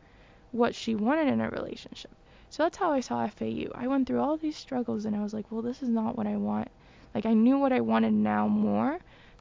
what 0.50 0.74
she 0.74 0.94
wanted 0.94 1.28
in 1.28 1.40
a 1.40 1.48
relationship. 1.48 2.10
So 2.52 2.64
that's 2.64 2.76
how 2.76 2.92
I 2.92 3.00
saw 3.00 3.26
FAU. 3.26 3.70
I 3.74 3.86
went 3.86 4.06
through 4.06 4.20
all 4.20 4.36
these 4.36 4.58
struggles 4.58 5.06
and 5.06 5.16
I 5.16 5.22
was 5.22 5.32
like, 5.32 5.50
well, 5.50 5.62
this 5.62 5.82
is 5.82 5.88
not 5.88 6.18
what 6.18 6.26
I 6.26 6.36
want. 6.36 6.68
Like, 7.14 7.24
I 7.24 7.32
knew 7.32 7.58
what 7.58 7.72
I 7.72 7.80
wanted 7.80 8.12
now 8.12 8.46
more 8.46 8.98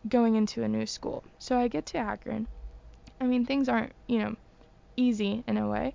going 0.08 0.36
into 0.36 0.64
a 0.64 0.70
new 0.70 0.86
school. 0.86 1.22
So 1.38 1.60
I 1.60 1.68
get 1.68 1.86
to 1.88 1.98
Akron. 1.98 2.48
I 3.20 3.26
mean, 3.26 3.46
things 3.46 3.68
aren't, 3.68 3.92
you 4.08 4.20
know, 4.20 4.38
easy 4.96 5.44
in 5.46 5.58
a 5.58 5.68
way. 5.68 5.94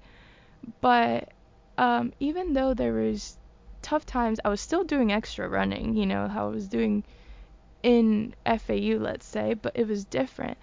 But 0.82 1.30
um, 1.78 2.12
even 2.20 2.52
though 2.52 2.74
there 2.74 2.92
was 2.92 3.38
tough 3.80 4.04
times, 4.04 4.38
I 4.44 4.50
was 4.50 4.60
still 4.60 4.84
doing 4.84 5.10
extra 5.10 5.48
running, 5.48 5.96
you 5.96 6.04
know, 6.04 6.28
how 6.28 6.48
I 6.48 6.50
was 6.50 6.68
doing 6.68 7.02
in 7.82 8.34
FAU, 8.44 8.98
let's 8.98 9.24
say, 9.24 9.54
but 9.54 9.72
it 9.74 9.88
was 9.88 10.04
different. 10.04 10.58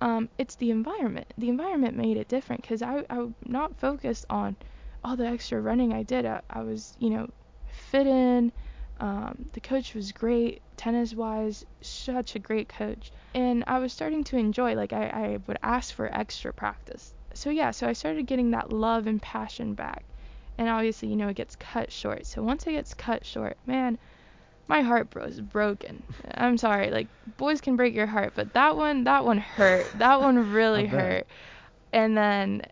Um, 0.00 0.28
it's 0.38 0.54
the 0.54 0.70
environment. 0.70 1.34
The 1.36 1.48
environment 1.48 1.96
made 1.96 2.16
it 2.16 2.28
different 2.28 2.62
because 2.62 2.80
I, 2.80 3.02
I'm 3.10 3.34
not 3.44 3.76
focused 3.76 4.24
on 4.30 4.54
all 5.06 5.16
the 5.16 5.26
extra 5.26 5.60
running 5.60 5.92
I 5.92 6.02
did. 6.02 6.26
I, 6.26 6.40
I 6.50 6.62
was, 6.62 6.96
you 6.98 7.10
know, 7.10 7.28
fit 7.90 8.08
in. 8.08 8.50
Um, 8.98 9.46
the 9.52 9.60
coach 9.60 9.94
was 9.94 10.10
great, 10.10 10.62
tennis 10.76 11.14
wise, 11.14 11.64
such 11.80 12.34
a 12.34 12.40
great 12.40 12.68
coach. 12.68 13.12
And 13.32 13.62
I 13.68 13.78
was 13.78 13.92
starting 13.92 14.24
to 14.24 14.36
enjoy, 14.36 14.74
like, 14.74 14.92
I, 14.92 15.06
I 15.06 15.38
would 15.46 15.58
ask 15.62 15.94
for 15.94 16.12
extra 16.12 16.52
practice. 16.52 17.14
So, 17.34 17.50
yeah, 17.50 17.70
so 17.70 17.86
I 17.86 17.92
started 17.92 18.26
getting 18.26 18.50
that 18.50 18.72
love 18.72 19.06
and 19.06 19.22
passion 19.22 19.74
back. 19.74 20.04
And 20.58 20.68
obviously, 20.68 21.08
you 21.08 21.16
know, 21.16 21.28
it 21.28 21.36
gets 21.36 21.54
cut 21.54 21.92
short. 21.92 22.26
So, 22.26 22.42
once 22.42 22.66
it 22.66 22.72
gets 22.72 22.92
cut 22.92 23.24
short, 23.24 23.56
man, 23.64 23.98
my 24.66 24.80
heart 24.80 25.14
was 25.14 25.40
broken. 25.40 26.02
I'm 26.34 26.58
sorry, 26.58 26.90
like, 26.90 27.06
boys 27.36 27.60
can 27.60 27.76
break 27.76 27.94
your 27.94 28.06
heart, 28.06 28.32
but 28.34 28.54
that 28.54 28.76
one, 28.76 29.04
that 29.04 29.24
one 29.24 29.38
hurt. 29.38 29.86
That 29.98 30.20
one 30.20 30.52
really 30.52 30.86
hurt. 30.86 31.28
And 31.92 32.16
then, 32.16 32.62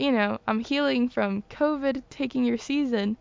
you 0.00 0.12
know, 0.12 0.38
I'm 0.46 0.60
healing 0.60 1.10
from 1.10 1.42
COVID 1.50 2.02
taking 2.08 2.44
your 2.44 2.56
season. 2.56 3.18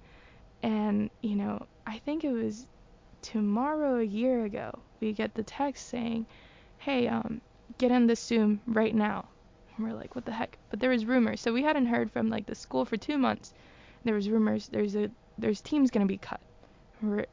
And, 0.63 1.09
you 1.21 1.35
know, 1.35 1.65
I 1.85 1.97
think 1.99 2.23
it 2.23 2.31
was 2.31 2.65
tomorrow 3.21 3.99
a 3.99 4.03
year 4.03 4.45
ago, 4.45 4.79
we 5.01 5.11
get 5.11 5.33
the 5.33 5.43
text 5.43 5.87
saying, 5.87 6.25
hey, 6.77 7.07
um, 7.09 7.41
get 7.77 7.91
in 7.91 8.07
this 8.07 8.23
Zoom 8.23 8.61
right 8.65 8.95
now. 8.95 9.25
And 9.75 9.85
we're 9.85 9.93
like, 9.93 10.15
what 10.15 10.25
the 10.25 10.31
heck? 10.31 10.57
But 10.69 10.79
there 10.79 10.89
was 10.89 11.05
rumors. 11.05 11.41
So 11.41 11.51
we 11.51 11.63
hadn't 11.63 11.87
heard 11.87 12.11
from 12.11 12.29
like 12.29 12.45
the 12.45 12.55
school 12.55 12.85
for 12.85 12.95
two 12.95 13.17
months. 13.17 13.53
There 14.05 14.15
was 14.15 14.29
rumors 14.29 14.69
there's 14.69 14.95
a 14.95 15.11
there's 15.37 15.59
teams 15.59 15.91
gonna 15.91 16.05
be 16.05 16.17
cut. 16.17 16.39
We're 17.01 17.25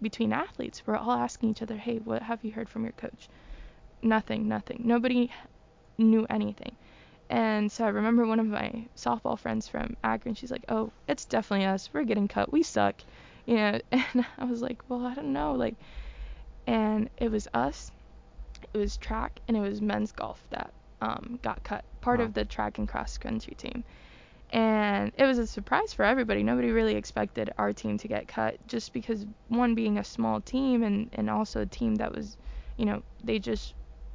between 0.00 0.32
athletes, 0.32 0.82
we're 0.86 0.96
all 0.96 1.10
asking 1.10 1.50
each 1.50 1.62
other, 1.62 1.76
hey, 1.76 1.98
what 1.98 2.22
have 2.22 2.44
you 2.44 2.52
heard 2.52 2.68
from 2.68 2.84
your 2.84 2.92
coach? 2.92 3.28
Nothing, 4.00 4.46
nothing. 4.46 4.82
Nobody 4.84 5.32
knew 5.98 6.24
anything. 6.30 6.76
And 7.30 7.70
so 7.70 7.84
I 7.84 7.88
remember 7.88 8.26
one 8.26 8.40
of 8.40 8.46
my 8.46 8.86
softball 8.96 9.38
friends 9.38 9.68
from 9.68 9.96
Akron, 10.02 10.34
she's 10.34 10.50
like, 10.50 10.64
oh, 10.68 10.90
it's 11.06 11.26
definitely 11.26 11.66
us. 11.66 11.90
We're 11.92 12.04
getting 12.04 12.28
cut. 12.28 12.50
We 12.52 12.62
suck. 12.62 13.02
You 13.46 13.56
know, 13.56 13.80
and 13.92 14.26
I 14.38 14.44
was 14.44 14.62
like, 14.62 14.78
well, 14.88 15.06
I 15.06 15.14
don't 15.14 15.32
know. 15.32 15.52
Like, 15.52 15.74
and 16.66 17.08
it 17.18 17.30
was 17.30 17.48
us, 17.54 17.90
it 18.74 18.78
was 18.78 18.96
track, 18.96 19.40
and 19.48 19.56
it 19.56 19.60
was 19.60 19.80
men's 19.80 20.12
golf 20.12 20.42
that 20.50 20.72
um, 21.00 21.38
got 21.42 21.62
cut. 21.62 21.84
Part 22.00 22.20
Wow. 22.20 22.26
of 22.26 22.34
the 22.34 22.44
track 22.44 22.78
and 22.78 22.88
cross 22.88 23.18
country 23.18 23.54
team. 23.54 23.84
And 24.50 25.12
it 25.18 25.24
was 25.24 25.38
a 25.38 25.46
surprise 25.46 25.92
for 25.92 26.04
everybody. 26.04 26.42
Nobody 26.42 26.70
really 26.70 26.94
expected 26.96 27.50
our 27.58 27.72
team 27.72 27.98
to 27.98 28.08
get 28.08 28.28
cut 28.28 28.56
just 28.66 28.92
because, 28.92 29.26
one, 29.48 29.74
being 29.74 29.98
a 29.98 30.04
small 30.04 30.40
team 30.40 30.82
and, 30.82 31.10
and 31.12 31.28
also 31.28 31.60
a 31.62 31.66
team 31.66 31.96
that 31.96 32.14
was, 32.14 32.36
you 32.76 32.86
know, 32.86 33.02
they 33.22 33.38
just 33.38 33.74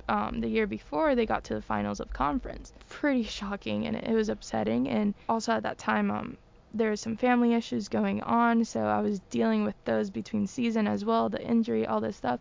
um, 0.09 0.41
the 0.41 0.47
year 0.47 0.67
before 0.67 1.15
they 1.15 1.25
got 1.25 1.43
to 1.45 1.55
the 1.55 1.61
finals 1.61 1.99
of 1.99 2.11
conference. 2.13 2.73
Pretty 2.89 3.23
shocking 3.23 3.85
and 3.87 3.95
it 3.95 4.13
was 4.13 4.29
upsetting. 4.29 4.87
And 4.87 5.13
also 5.29 5.53
at 5.53 5.63
that 5.63 5.77
time, 5.77 6.11
um, 6.11 6.37
there 6.73 6.89
was 6.89 7.01
some 7.01 7.15
family 7.15 7.53
issues 7.53 7.87
going 7.87 8.21
on, 8.23 8.65
so 8.65 8.81
I 8.81 8.99
was 9.01 9.19
dealing 9.29 9.63
with 9.63 9.75
those 9.85 10.09
between 10.09 10.47
season 10.47 10.87
as 10.87 11.05
well, 11.05 11.29
the 11.29 11.41
injury, 11.41 11.85
all 11.85 12.01
this 12.01 12.17
stuff. 12.17 12.39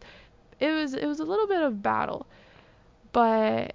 It 0.59 0.71
was 0.71 0.95
it 0.95 1.07
was 1.07 1.21
a 1.21 1.25
little 1.25 1.47
bit 1.47 1.63
of 1.63 1.83
battle, 1.83 2.27
but 3.13 3.75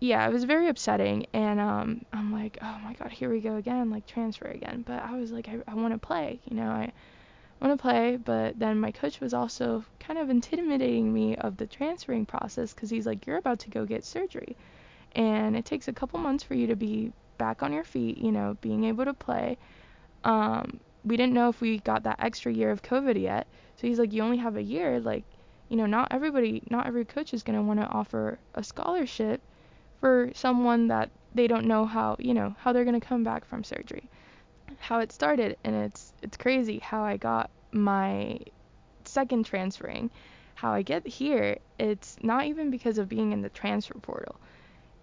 yeah, 0.00 0.26
it 0.28 0.32
was 0.32 0.44
very 0.44 0.68
upsetting. 0.68 1.26
And 1.32 1.58
um, 1.58 2.04
I'm 2.12 2.32
like, 2.32 2.58
oh 2.60 2.78
my 2.84 2.92
god, 2.94 3.10
here 3.10 3.30
we 3.30 3.40
go 3.40 3.56
again, 3.56 3.90
like 3.90 4.06
transfer 4.06 4.48
again. 4.48 4.84
But 4.86 5.02
I 5.02 5.16
was 5.16 5.32
like, 5.32 5.48
I, 5.48 5.58
I 5.66 5.74
want 5.74 5.94
to 5.94 5.98
play, 5.98 6.40
you 6.44 6.56
know, 6.56 6.68
I 6.68 6.92
want 7.60 7.78
to 7.78 7.82
play. 7.82 8.16
But 8.16 8.58
then 8.58 8.80
my 8.80 8.90
coach 8.90 9.20
was 9.20 9.34
also 9.34 9.84
kind 10.00 10.18
of 10.18 10.30
intimidating 10.30 11.12
me 11.12 11.36
of 11.36 11.56
the 11.56 11.66
transferring 11.66 12.26
process 12.26 12.72
because 12.72 12.90
he's 12.90 13.06
like, 13.06 13.26
you're 13.26 13.36
about 13.36 13.60
to 13.60 13.70
go 13.70 13.84
get 13.84 14.04
surgery, 14.04 14.56
and 15.12 15.56
it 15.56 15.64
takes 15.64 15.88
a 15.88 15.92
couple 15.92 16.18
months 16.20 16.44
for 16.44 16.54
you 16.54 16.66
to 16.68 16.76
be 16.76 17.12
back 17.38 17.62
on 17.62 17.72
your 17.72 17.84
feet, 17.84 18.18
you 18.18 18.32
know, 18.32 18.56
being 18.60 18.84
able 18.84 19.04
to 19.04 19.14
play. 19.14 19.56
Um, 20.24 20.80
we 21.04 21.16
didn't 21.16 21.34
know 21.34 21.48
if 21.48 21.60
we 21.60 21.78
got 21.78 22.02
that 22.02 22.16
extra 22.18 22.52
year 22.52 22.70
of 22.70 22.82
COVID 22.82 23.20
yet, 23.20 23.46
so 23.76 23.86
he's 23.86 23.98
like, 23.98 24.12
you 24.12 24.22
only 24.22 24.38
have 24.38 24.56
a 24.56 24.62
year, 24.62 25.00
like, 25.00 25.24
you 25.68 25.76
know, 25.76 25.86
not 25.86 26.08
everybody, 26.10 26.62
not 26.70 26.86
every 26.86 27.04
coach 27.04 27.32
is 27.32 27.42
gonna 27.42 27.62
want 27.62 27.80
to 27.80 27.86
offer 27.86 28.38
a 28.54 28.64
scholarship 28.64 29.40
for 30.00 30.30
someone 30.34 30.88
that 30.88 31.10
they 31.34 31.46
don't 31.46 31.66
know 31.66 31.84
how, 31.84 32.16
you 32.18 32.34
know, 32.34 32.54
how 32.58 32.72
they're 32.72 32.84
gonna 32.84 33.00
come 33.00 33.22
back 33.22 33.44
from 33.44 33.62
surgery. 33.62 34.08
How 34.78 35.00
it 35.00 35.12
started, 35.12 35.56
and 35.64 35.74
it's 35.74 36.12
it's 36.22 36.36
crazy 36.36 36.78
how 36.78 37.02
I 37.02 37.16
got 37.16 37.50
my 37.72 38.38
second 39.04 39.46
transferring. 39.46 40.10
How 40.54 40.72
I 40.72 40.82
get 40.82 41.06
here, 41.06 41.58
it's 41.78 42.16
not 42.22 42.46
even 42.46 42.70
because 42.70 42.98
of 42.98 43.08
being 43.08 43.32
in 43.32 43.42
the 43.42 43.48
transfer 43.48 43.94
portal. 43.94 44.40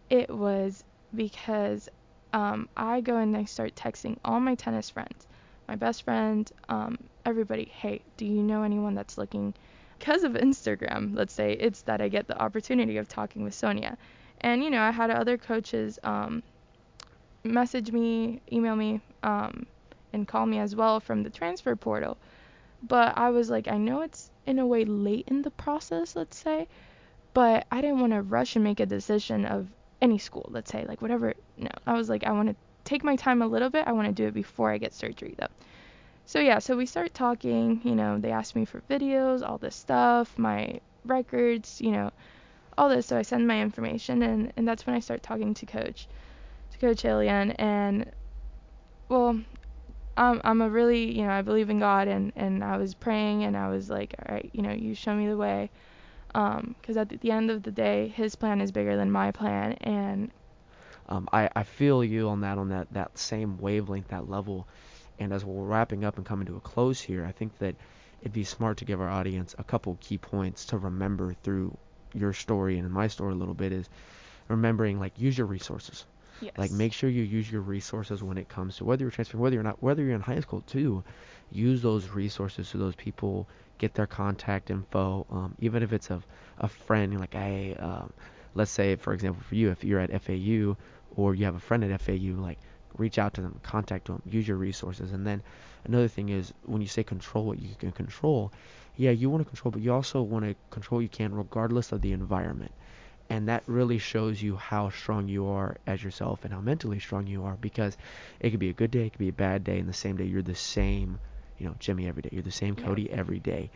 It 0.10 0.30
was 0.30 0.84
because 1.16 1.90
um, 2.34 2.68
I 2.76 3.00
go 3.00 3.18
and 3.18 3.36
I 3.38 3.46
start 3.46 3.76
texting 3.76 4.18
all 4.26 4.42
my 4.42 4.56
tennis 4.56 4.90
friends, 4.90 5.28
my 5.68 5.76
best 5.78 6.04
friend, 6.04 6.52
um, 6.68 6.98
everybody, 7.26 7.72
hey, 7.74 8.02
do 8.18 8.26
you 8.26 8.44
know 8.44 8.64
anyone 8.64 8.94
that's 8.94 9.18
looking? 9.18 9.54
Because 9.98 10.26
of 10.26 10.34
Instagram, 10.34 11.16
let's 11.16 11.34
say, 11.34 11.54
it's 11.54 11.84
that 11.84 12.02
I 12.02 12.10
get 12.10 12.28
the 12.28 12.38
opportunity 12.38 12.98
of 12.98 13.08
talking 13.08 13.44
with 13.44 13.54
Sonia. 13.54 13.98
And, 14.42 14.62
you 14.62 14.70
know, 14.70 14.82
I 14.82 14.92
had 14.92 15.10
other 15.10 15.38
coaches 15.38 15.98
um, 16.04 16.44
message 17.46 17.92
me, 17.92 18.42
email 18.52 18.76
me, 18.76 19.02
um, 19.24 19.66
and 20.14 20.28
call 20.28 20.46
me 20.46 20.60
as 20.60 20.76
well 20.76 21.00
from 21.00 21.24
the 21.24 21.30
transfer 21.30 21.76
portal. 21.76 22.18
But 22.84 23.18
I 23.18 23.30
was 23.30 23.50
like, 23.50 23.68
I 23.68 23.78
know 23.78 24.02
it's 24.02 24.32
in 24.46 24.60
a 24.60 24.68
way 24.68 24.86
late 24.86 25.28
in 25.28 25.42
the 25.42 25.52
process, 25.52 26.16
let's 26.16 26.38
say, 26.38 26.68
but 27.34 27.66
I 27.72 27.82
didn't 27.82 28.00
want 28.00 28.14
to 28.14 28.22
rush 28.22 28.56
and 28.56 28.64
make 28.64 28.80
a 28.80 28.86
decision 28.86 29.46
of 29.46 29.68
any 30.02 30.18
school, 30.18 30.48
let's 30.50 30.72
say, 30.72 30.86
like 30.88 31.02
whatever. 31.02 31.34
No, 31.58 31.70
I 31.88 31.94
was 31.94 32.10
like, 32.10 32.24
I 32.24 32.32
want 32.32 32.50
to 32.50 32.56
take 32.84 33.04
my 33.04 33.16
time 33.16 33.42
a 33.42 33.48
little 33.48 33.70
bit. 33.70 33.88
I 33.88 33.92
want 33.92 34.08
to 34.08 34.14
do 34.14 34.28
it 34.28 34.34
before 34.34 34.72
I 34.72 34.78
get 34.78 34.94
surgery, 34.94 35.36
though. 35.38 35.48
So 36.26 36.40
yeah, 36.40 36.60
so 36.60 36.76
we 36.76 36.86
start 36.86 37.14
talking. 37.14 37.82
You 37.84 37.96
know, 37.96 38.20
they 38.20 38.32
asked 38.32 38.56
me 38.56 38.66
for 38.66 38.82
videos, 38.90 39.48
all 39.48 39.58
this 39.58 39.76
stuff, 39.76 40.38
my 40.38 40.80
records, 41.06 41.82
you 41.82 41.92
know, 41.92 42.12
all 42.78 42.90
this. 42.90 43.08
So 43.08 43.18
I 43.18 43.22
send 43.22 43.48
my 43.48 43.62
information, 43.62 44.24
and 44.24 44.54
and 44.58 44.68
that's 44.68 44.86
when 44.86 44.96
I 44.96 45.00
start 45.00 45.24
talking 45.24 45.54
to 45.56 45.66
coach, 45.66 46.08
to 46.94 47.10
and 47.58 48.12
well, 49.10 49.40
I'm 50.18 50.42
I'm 50.44 50.62
a 50.62 50.70
really 50.70 51.12
you 51.18 51.24
know 51.26 51.32
I 51.32 51.42
believe 51.42 51.70
in 51.70 51.80
God, 51.80 52.08
and 52.08 52.32
and 52.36 52.64
I 52.64 52.78
was 52.78 52.94
praying, 52.96 53.44
and 53.44 53.56
I 53.58 53.70
was 53.70 53.90
like, 53.90 54.16
all 54.20 54.36
right, 54.36 54.50
you 54.54 54.62
know, 54.62 54.72
you 54.72 54.94
show 54.96 55.16
me 55.16 55.28
the 55.28 55.38
way, 55.38 55.72
because 56.34 56.98
at 56.98 57.10
the 57.10 57.32
end 57.32 57.50
of 57.52 57.64
the 57.64 57.72
day, 57.72 58.08
His 58.10 58.36
plan 58.36 58.62
is 58.62 58.72
bigger 58.72 58.96
than 58.98 59.12
my 59.12 59.32
plan, 59.32 59.74
and 59.82 60.32
Um, 61.08 61.28
I, 61.34 61.50
I 61.56 61.64
feel 61.64 62.04
you 62.04 62.30
on 62.30 62.42
that 62.42 62.58
on 62.58 62.70
that 62.70 62.92
that 62.92 63.18
same 63.18 63.58
wavelength, 63.58 64.08
that 64.10 64.30
level. 64.30 64.68
And 65.20 65.32
as 65.34 65.44
we're 65.46 65.66
wrapping 65.66 66.04
up 66.04 66.18
and 66.18 66.26
coming 66.26 66.46
to 66.48 66.58
a 66.58 66.62
close 66.62 67.02
here, 67.02 67.26
I 67.26 67.32
think 67.32 67.58
that 67.60 67.76
it'd 68.22 68.34
be 68.34 68.44
smart 68.44 68.78
to 68.78 68.86
give 68.86 69.00
our 69.02 69.10
audience 69.10 69.56
a 69.58 69.64
couple 69.64 69.98
key 70.02 70.18
points 70.18 70.66
to 70.68 70.78
remember 70.78 71.34
through 71.34 71.78
your 72.14 72.34
story 72.34 72.78
and 72.78 72.90
my 72.92 73.08
story 73.08 73.34
a 73.34 73.38
little 73.38 73.54
bit 73.56 73.72
is 73.72 73.90
remembering 74.50 75.00
like 75.00 75.20
use 75.20 75.38
your 75.38 75.48
resources. 75.48 76.06
Yes, 76.40 76.54
Like 76.58 76.72
make 76.72 76.94
sure 76.94 77.10
you 77.10 77.24
use 77.24 77.52
your 77.52 77.62
resources 77.62 78.24
when 78.24 78.38
it 78.38 78.50
comes 78.50 78.78
to 78.78 78.86
whether 78.86 79.04
you're 79.04 79.12
transferring, 79.12 79.42
whether 79.42 79.54
you're 79.56 79.64
not, 79.64 79.82
whether 79.82 80.04
you're 80.04 80.16
in 80.16 80.22
high 80.22 80.40
school 80.42 80.62
too. 80.62 81.04
Use 81.52 81.82
those 81.82 82.10
resources 82.10 82.68
so 82.70 82.78
those 82.78 82.96
people 82.96 83.48
get 83.78 83.94
their 83.94 84.08
contact 84.08 84.70
info. 84.70 85.26
Um, 85.30 85.56
even 85.60 85.84
if 85.84 85.94
it's 85.94 86.10
of 86.12 86.26
a 86.58 86.68
friend, 86.68 87.12
you're 87.12 87.22
like, 87.22 87.34
hey, 87.34 87.76
um, 87.76 88.14
let's 88.56 88.72
say 88.72 88.96
for 88.96 89.14
example 89.14 89.42
for 89.44 89.56
you, 89.56 89.70
if 89.72 89.84
you're 89.84 90.00
at 90.00 90.12
FAU 90.12 90.78
or 91.12 91.36
you 91.36 91.46
have 91.46 91.56
a 91.56 91.60
friend 91.60 91.84
at 91.84 92.02
FAU, 92.02 92.36
like 92.42 92.60
reach 92.98 93.18
out 93.18 93.34
to 93.36 93.42
them, 93.42 93.60
contact 93.64 94.08
them, 94.08 94.22
use 94.26 94.48
your 94.48 94.58
resources. 94.58 95.12
And 95.12 95.26
then 95.26 95.42
another 95.86 96.08
thing 96.08 96.30
is 96.30 96.54
when 96.64 96.82
you 96.82 96.88
say 96.88 97.04
control 97.04 97.46
what 97.46 97.60
you 97.60 97.76
can 97.76 97.92
control, 97.92 98.52
yeah, 98.96 99.12
you 99.12 99.30
want 99.30 99.42
to 99.44 99.50
control, 99.50 99.72
but 99.72 99.82
you 99.82 99.94
also 99.94 100.22
want 100.22 100.46
to 100.46 100.56
control 100.70 100.98
what 100.98 101.04
you 101.04 101.10
can 101.10 101.34
regardless 101.34 101.92
of 101.92 102.02
the 102.02 102.12
environment. 102.14 102.74
And 103.30 103.48
that 103.50 103.64
really 103.66 103.98
shows 103.98 104.42
you 104.42 104.56
how 104.56 104.90
strong 104.90 105.28
you 105.28 105.48
are 105.48 105.78
as 105.88 106.04
yourself 106.04 106.44
and 106.46 106.54
how 106.54 106.62
mentally 106.62 107.00
strong 107.00 107.26
you 107.28 107.44
are 107.44 107.56
because 107.56 107.98
it 108.40 108.52
could 108.52 108.60
be 108.60 108.70
a 108.70 108.74
good 108.74 108.92
day, 108.92 109.08
it 109.08 109.12
could 109.12 109.20
be 109.20 109.30
a 109.30 109.34
bad 109.34 109.64
day, 109.64 109.80
and 109.80 109.90
the 109.90 109.94
same 109.94 110.16
day 110.18 110.26
you're 110.26 110.44
the 110.44 110.56
same, 110.56 111.20
you 111.58 111.66
know, 111.66 111.76
Jemmy 111.80 112.08
every 112.08 112.22
day. 112.22 112.30
You're 112.32 112.44
the 112.44 112.52
same 112.52 112.76
Yeah. 112.78 112.86
Cody 112.86 113.10
every 113.10 113.40
day. 113.40 113.72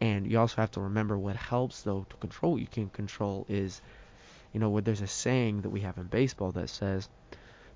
And 0.00 0.30
you 0.30 0.38
also 0.38 0.56
have 0.56 0.70
to 0.72 0.80
remember 0.80 1.18
what 1.18 1.36
helps 1.36 1.82
though 1.82 2.06
to 2.08 2.16
control 2.16 2.52
what 2.52 2.60
you 2.62 2.66
can 2.66 2.88
control 2.88 3.46
is, 3.48 3.80
you 4.52 4.60
know, 4.60 4.70
where 4.70 4.82
there's 4.82 5.02
a 5.02 5.06
saying 5.06 5.62
that 5.62 5.70
we 5.70 5.80
have 5.80 5.98
in 5.98 6.04
baseball 6.06 6.52
that 6.52 6.70
says, 6.70 7.08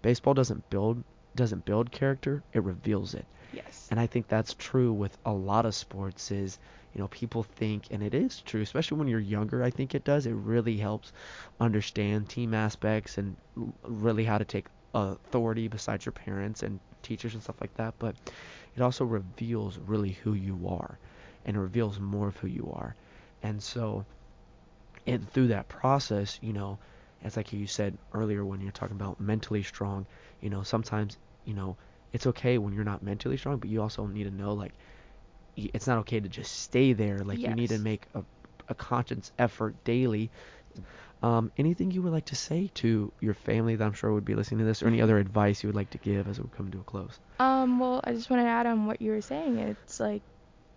baseball 0.03 0.35
doesn't 0.35 0.69
build 0.71 1.05
doesn't 1.39 1.65
build 1.67 1.93
character, 1.93 2.45
it 2.53 2.63
reveals 2.65 3.15
it. 3.15 3.27
yes, 3.53 3.93
And 3.93 4.01
I 4.01 4.07
think 4.07 4.29
that's 4.29 4.55
true 4.55 4.93
with 4.93 5.19
a 5.27 5.33
lot 5.33 5.67
of 5.67 5.75
sports 5.75 6.31
is, 6.33 6.59
you 6.95 7.01
know, 7.01 7.09
people 7.09 7.43
think 7.45 7.89
and 7.91 8.03
it 8.03 8.15
is 8.15 8.43
true, 8.43 8.63
especially 8.63 8.99
when 8.99 9.09
you're 9.09 9.21
younger, 9.21 9.63
I 9.65 9.71
think 9.71 9.95
it 9.95 10.05
does. 10.05 10.27
It 10.27 10.35
really 10.35 10.79
helps 10.79 11.13
understand 11.61 12.29
team 12.29 12.55
aspects 12.55 13.19
and 13.19 13.37
really 13.83 14.25
how 14.25 14.39
to 14.39 14.45
take 14.45 14.69
authority 14.95 15.69
besides 15.69 16.07
your 16.07 16.13
parents 16.13 16.63
and 16.63 16.81
teachers 17.03 17.35
and 17.35 17.43
stuff 17.43 17.61
like 17.61 17.75
that, 17.75 17.95
but 17.99 18.17
it 18.75 18.83
also 18.83 19.05
reveals 19.05 19.79
really 19.79 20.13
who 20.13 20.35
you 20.35 20.69
are 20.69 20.99
and 21.45 21.57
it 21.57 21.61
reveals 21.61 22.01
more 22.01 22.29
of 22.29 22.37
who 22.39 22.49
you 22.49 22.71
are. 22.75 22.97
And 23.43 23.63
so 23.63 24.07
and 25.07 25.29
through 25.31 25.49
that 25.49 25.69
process, 25.69 26.39
you 26.43 26.53
know, 26.53 26.79
it's 27.23 27.37
like 27.37 27.53
you 27.53 27.67
said 27.67 27.99
earlier 28.13 28.45
when 28.45 28.61
you're 28.61 28.73
talking 28.73 28.97
about 28.97 29.21
mentally 29.21 29.63
strong, 29.63 30.07
you 30.41 30.51
know, 30.51 30.63
sometimes, 30.63 31.19
you 31.45 31.55
know, 31.55 31.77
it's 32.13 32.27
okay 32.27 32.59
when 32.59 32.73
you're 32.73 32.85
not 32.85 33.03
mentally 33.03 33.37
strong, 33.37 33.59
but 33.59 33.69
you 33.69 33.83
also 33.83 34.07
need 34.07 34.25
to 34.25 34.31
know 34.31 34.53
like 34.55 34.73
it's 35.57 35.87
not 35.87 35.99
okay 35.99 36.21
to 36.21 36.29
just 36.29 36.61
stay 36.61 36.93
there. 36.93 37.19
Like 37.19 37.39
you 37.41 37.49
need 37.55 37.71
to 37.71 37.79
make 37.79 38.07
a, 38.15 38.23
a 38.69 38.75
conscious 38.75 39.33
effort 39.39 39.75
daily. 39.85 40.31
Um, 41.23 41.51
anything 41.57 41.91
you 41.91 42.03
would 42.03 42.13
like 42.13 42.27
to 42.27 42.37
say 42.37 42.71
to 42.75 43.13
your 43.21 43.35
family 43.35 43.75
that 43.75 43.85
I'm 43.85 43.93
sure 43.93 44.13
would 44.13 44.25
be 44.25 44.37
listening 44.37 44.61
to 44.61 44.65
this, 44.65 44.83
or 44.83 44.87
any 44.87 45.03
other 45.03 45.19
advice 45.19 45.63
you 45.63 45.69
would 45.69 45.75
like 45.75 45.91
to 45.91 45.99
give 45.99 46.29
as 46.29 46.39
we 46.41 46.49
come 46.57 46.71
to 46.71 46.79
a 46.79 46.85
close? 46.85 47.19
Um, 47.41 47.81
well, 47.81 48.01
I 48.05 48.13
just 48.13 48.31
want 48.31 48.43
to 48.43 48.47
add 48.49 48.67
on 48.67 48.87
what 48.87 49.03
you 49.03 49.11
were 49.11 49.21
saying. 49.21 49.59
It's 49.59 49.99
like 49.99 50.23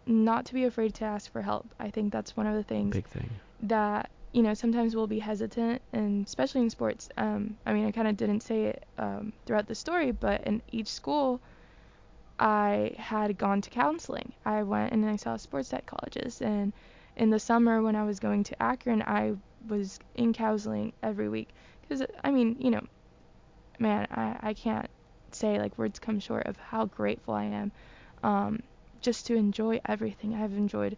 not 0.08 0.46
to 0.48 0.56
be 0.56 0.64
afraid 0.64 0.96
to 0.96 1.06
ask 1.06 1.32
for 1.32 1.44
help. 1.44 1.68
I 1.80 1.92
think 1.92 2.12
that's 2.12 2.36
one 2.36 2.48
of 2.48 2.56
the 2.56 2.64
things 2.64 2.96
Big 2.96 3.08
thing. 3.08 3.30
that 3.64 4.10
you 4.34 4.42
know 4.44 4.54
sometimes 4.54 4.96
we'll 4.96 5.08
be 5.08 5.20
hesitant, 5.20 5.82
and 5.94 6.26
especially 6.26 6.62
in 6.62 6.70
sports. 6.70 7.10
Um, 7.18 7.58
I 7.66 7.74
mean, 7.74 7.86
I 7.88 7.92
kind 7.92 8.08
of 8.08 8.18
didn't 8.18 8.42
say 8.42 8.66
it 8.66 8.86
um, 8.98 9.34
throughout 9.46 9.68
the 9.68 9.76
story, 9.76 10.12
but 10.12 10.42
in 10.44 10.62
each 10.72 10.88
school, 10.88 11.42
I 12.40 12.94
had 12.98 13.38
gone 13.38 13.62
to 13.62 13.70
counseling. 13.70 14.34
I 14.46 14.64
went 14.64 14.92
and 14.94 15.10
I 15.10 15.16
saw 15.16 15.38
sports 15.38 15.70
psychologists, 15.70 16.42
and 16.42 16.74
in 17.16 17.30
the 17.30 17.40
summer 17.40 17.82
when 17.82 17.96
I 17.96 18.04
was 18.04 18.20
going 18.20 18.44
to 18.46 18.62
Akron, 18.62 19.02
I 19.04 19.36
was 19.68 20.00
in 20.16 20.34
counseling 20.34 20.94
every 21.04 21.30
week. 21.30 21.50
Because 21.82 22.06
I 22.24 22.32
mean, 22.32 22.58
you 22.60 22.72
know, 22.72 22.86
man, 23.80 24.08
I 24.12 24.38
I 24.42 24.54
can't 24.54 24.90
say 25.32 25.60
like 25.60 25.78
words 25.78 26.00
come 26.00 26.20
short 26.20 26.46
of 26.48 26.58
how 26.58 26.86
grateful 26.86 27.34
I 27.34 27.46
am, 27.46 27.72
um, 28.24 28.60
just 29.02 29.28
to 29.28 29.36
enjoy 29.36 29.80
everything 29.86 30.34
I've 30.34 30.54
enjoyed 30.54 30.98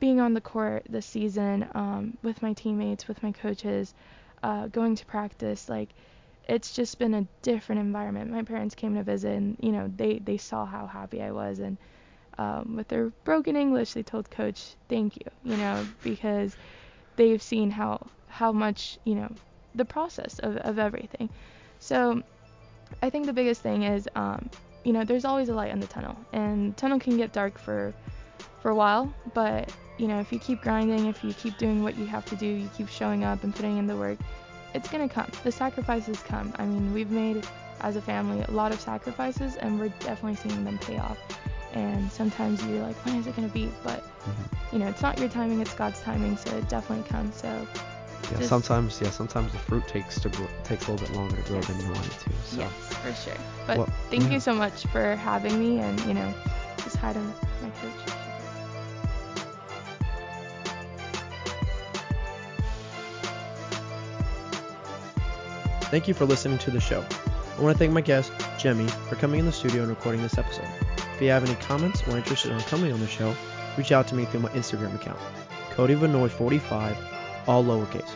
being 0.00 0.20
on 0.20 0.34
the 0.34 0.40
court 0.40 0.86
this 0.88 1.06
season 1.06 1.68
um, 1.74 2.16
with 2.22 2.42
my 2.42 2.54
teammates, 2.54 3.06
with 3.06 3.22
my 3.22 3.30
coaches, 3.30 3.94
uh, 4.42 4.66
going 4.68 4.96
to 4.96 5.06
practice. 5.06 5.68
Like, 5.68 5.90
it's 6.48 6.72
just 6.74 6.98
been 6.98 7.14
a 7.14 7.26
different 7.42 7.80
environment. 7.80 8.30
My 8.30 8.42
parents 8.42 8.74
came 8.74 8.94
to 8.96 9.02
visit, 9.02 9.36
and 9.36 9.56
you 9.60 9.70
know, 9.70 9.92
they 9.96 10.18
they 10.18 10.38
saw 10.38 10.64
how 10.64 10.86
happy 10.86 11.22
I 11.22 11.30
was, 11.30 11.60
and 11.60 11.76
um, 12.38 12.76
with 12.76 12.88
their 12.88 13.10
broken 13.24 13.56
English, 13.56 13.92
they 13.92 14.02
told 14.02 14.30
coach, 14.30 14.74
"Thank 14.88 15.16
you," 15.16 15.30
you 15.44 15.56
know, 15.56 15.86
because 16.02 16.56
they've 17.16 17.42
seen 17.42 17.70
how 17.70 18.06
how 18.26 18.50
much 18.52 18.98
you 19.04 19.14
know 19.14 19.30
the 19.74 19.84
process 19.84 20.38
of 20.40 20.56
of 20.56 20.78
everything. 20.78 21.28
So, 21.78 22.22
I 23.02 23.10
think 23.10 23.26
the 23.26 23.32
biggest 23.32 23.60
thing 23.60 23.84
is, 23.84 24.08
um, 24.16 24.50
you 24.84 24.92
know, 24.92 25.04
there's 25.04 25.24
always 25.24 25.50
a 25.50 25.54
light 25.54 25.70
in 25.70 25.80
the 25.80 25.86
tunnel, 25.86 26.16
and 26.32 26.76
tunnel 26.76 26.98
can 26.98 27.16
get 27.18 27.32
dark 27.32 27.58
for 27.58 27.94
for 28.62 28.70
a 28.70 28.74
while, 28.74 29.12
but 29.34 29.70
you 30.00 30.08
know, 30.08 30.18
if 30.18 30.32
you 30.32 30.38
keep 30.38 30.62
grinding, 30.62 31.06
if 31.06 31.22
you 31.22 31.34
keep 31.34 31.58
doing 31.58 31.82
what 31.82 31.96
you 31.98 32.06
have 32.06 32.24
to 32.26 32.36
do, 32.36 32.46
you 32.46 32.70
keep 32.74 32.88
showing 32.88 33.22
up 33.22 33.44
and 33.44 33.54
putting 33.54 33.76
in 33.76 33.86
the 33.86 33.96
work, 33.96 34.18
it's 34.72 34.88
gonna 34.88 35.08
come. 35.08 35.30
The 35.44 35.52
sacrifices 35.52 36.18
come. 36.22 36.54
I 36.56 36.64
mean, 36.64 36.94
we've 36.94 37.10
made 37.10 37.46
as 37.82 37.96
a 37.96 38.00
family 38.00 38.42
a 38.48 38.50
lot 38.50 38.72
of 38.72 38.80
sacrifices, 38.80 39.56
and 39.56 39.78
we're 39.78 39.90
definitely 40.00 40.36
seeing 40.36 40.64
them 40.64 40.78
pay 40.78 40.96
off. 40.96 41.18
And 41.74 42.10
sometimes 42.10 42.64
you're 42.64 42.82
like, 42.82 42.96
when 43.04 43.16
is 43.16 43.26
it 43.26 43.36
gonna 43.36 43.48
be? 43.48 43.70
But 43.84 44.00
mm-hmm. 44.00 44.74
you 44.74 44.78
know, 44.78 44.88
it's 44.88 45.02
not 45.02 45.18
your 45.18 45.28
timing, 45.28 45.60
it's 45.60 45.74
God's 45.74 46.00
timing, 46.00 46.38
so 46.38 46.56
it 46.56 46.66
definitely 46.70 47.06
comes. 47.06 47.36
So 47.36 47.66
Yeah, 48.32 48.38
Just- 48.38 48.48
sometimes, 48.48 49.00
yeah, 49.02 49.10
sometimes 49.10 49.52
the 49.52 49.58
fruit 49.58 49.86
takes 49.86 50.18
to 50.20 50.30
grow, 50.30 50.48
takes 50.64 50.88
a 50.88 50.92
little 50.92 51.06
bit 51.06 51.14
longer 51.14 51.36
to 51.36 51.42
grow 51.42 51.60
than 51.60 51.78
you 51.78 51.92
want 51.92 52.06
it 52.06 52.18
to. 52.20 52.32
So. 52.44 52.60
yes, 52.60 52.72
for 53.02 53.12
sure. 53.12 53.40
But 53.66 53.78
Well, 53.78 53.88
thank 54.08 54.24
yeah. 54.24 54.30
you 54.30 54.40
so 54.40 54.54
much 54.54 54.86
for 54.86 55.16
having 55.16 55.58
me, 55.58 55.80
and 55.80 56.00
you 56.06 56.14
know, 56.14 56.32
just 56.78 56.96
hi 56.96 57.12
to 57.12 57.18
my 57.18 57.70
coach. 57.82 58.19
Thank 65.90 66.06
you 66.06 66.14
for 66.14 66.24
listening 66.24 66.58
to 66.58 66.70
the 66.70 66.80
show. 66.80 67.04
I 67.58 67.60
want 67.60 67.74
to 67.74 67.78
thank 67.78 67.92
my 67.92 68.00
guest, 68.00 68.32
Jemmy, 68.58 68.86
for 68.86 69.16
coming 69.16 69.40
in 69.40 69.46
the 69.46 69.52
studio 69.52 69.82
and 69.82 69.90
recording 69.90 70.22
this 70.22 70.38
episode. 70.38 70.68
If 71.14 71.20
you 71.20 71.30
have 71.30 71.44
any 71.44 71.56
comments 71.56 72.00
or 72.06 72.16
interested 72.16 72.52
in 72.52 72.60
coming 72.60 72.92
on 72.92 73.00
the 73.00 73.08
show, 73.08 73.34
reach 73.76 73.90
out 73.90 74.06
to 74.08 74.14
me 74.14 74.24
through 74.24 74.40
my 74.40 74.50
Instagram 74.50 74.94
account, 74.94 75.18
Cody 75.70 75.96
Vanoy45, 75.96 76.96
all 77.48 77.64
lowercase. 77.64 78.08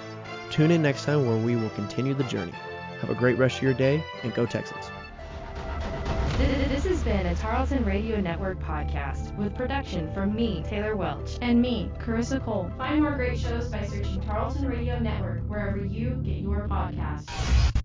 Tune 0.50 0.70
in 0.70 0.82
next 0.82 1.04
time 1.04 1.26
where 1.26 1.36
we 1.36 1.56
will 1.56 1.70
continue 1.70 2.14
the 2.14 2.22
journey. 2.24 2.54
Have 3.00 3.10
a 3.10 3.14
great 3.14 3.36
rest 3.38 3.56
of 3.56 3.64
your 3.64 3.74
day 3.74 4.04
and 4.22 4.32
go 4.34 4.46
Texans. 4.46 4.88
Been 7.04 7.26
a 7.26 7.34
Tarleton 7.34 7.84
Radio 7.84 8.18
Network 8.18 8.58
podcast 8.60 9.36
with 9.36 9.54
production 9.54 10.10
from 10.14 10.34
me, 10.34 10.64
Taylor 10.66 10.96
Welch. 10.96 11.36
And 11.42 11.60
me, 11.60 11.90
Carissa 11.98 12.42
Cole. 12.42 12.72
Find 12.78 13.02
more 13.02 13.12
great 13.12 13.38
shows 13.38 13.68
by 13.68 13.84
searching 13.84 14.22
Tarleton 14.22 14.66
Radio 14.66 14.98
Network 14.98 15.42
wherever 15.42 15.84
you 15.84 16.12
get 16.24 16.36
your 16.36 16.66
podcasts. 16.66 17.83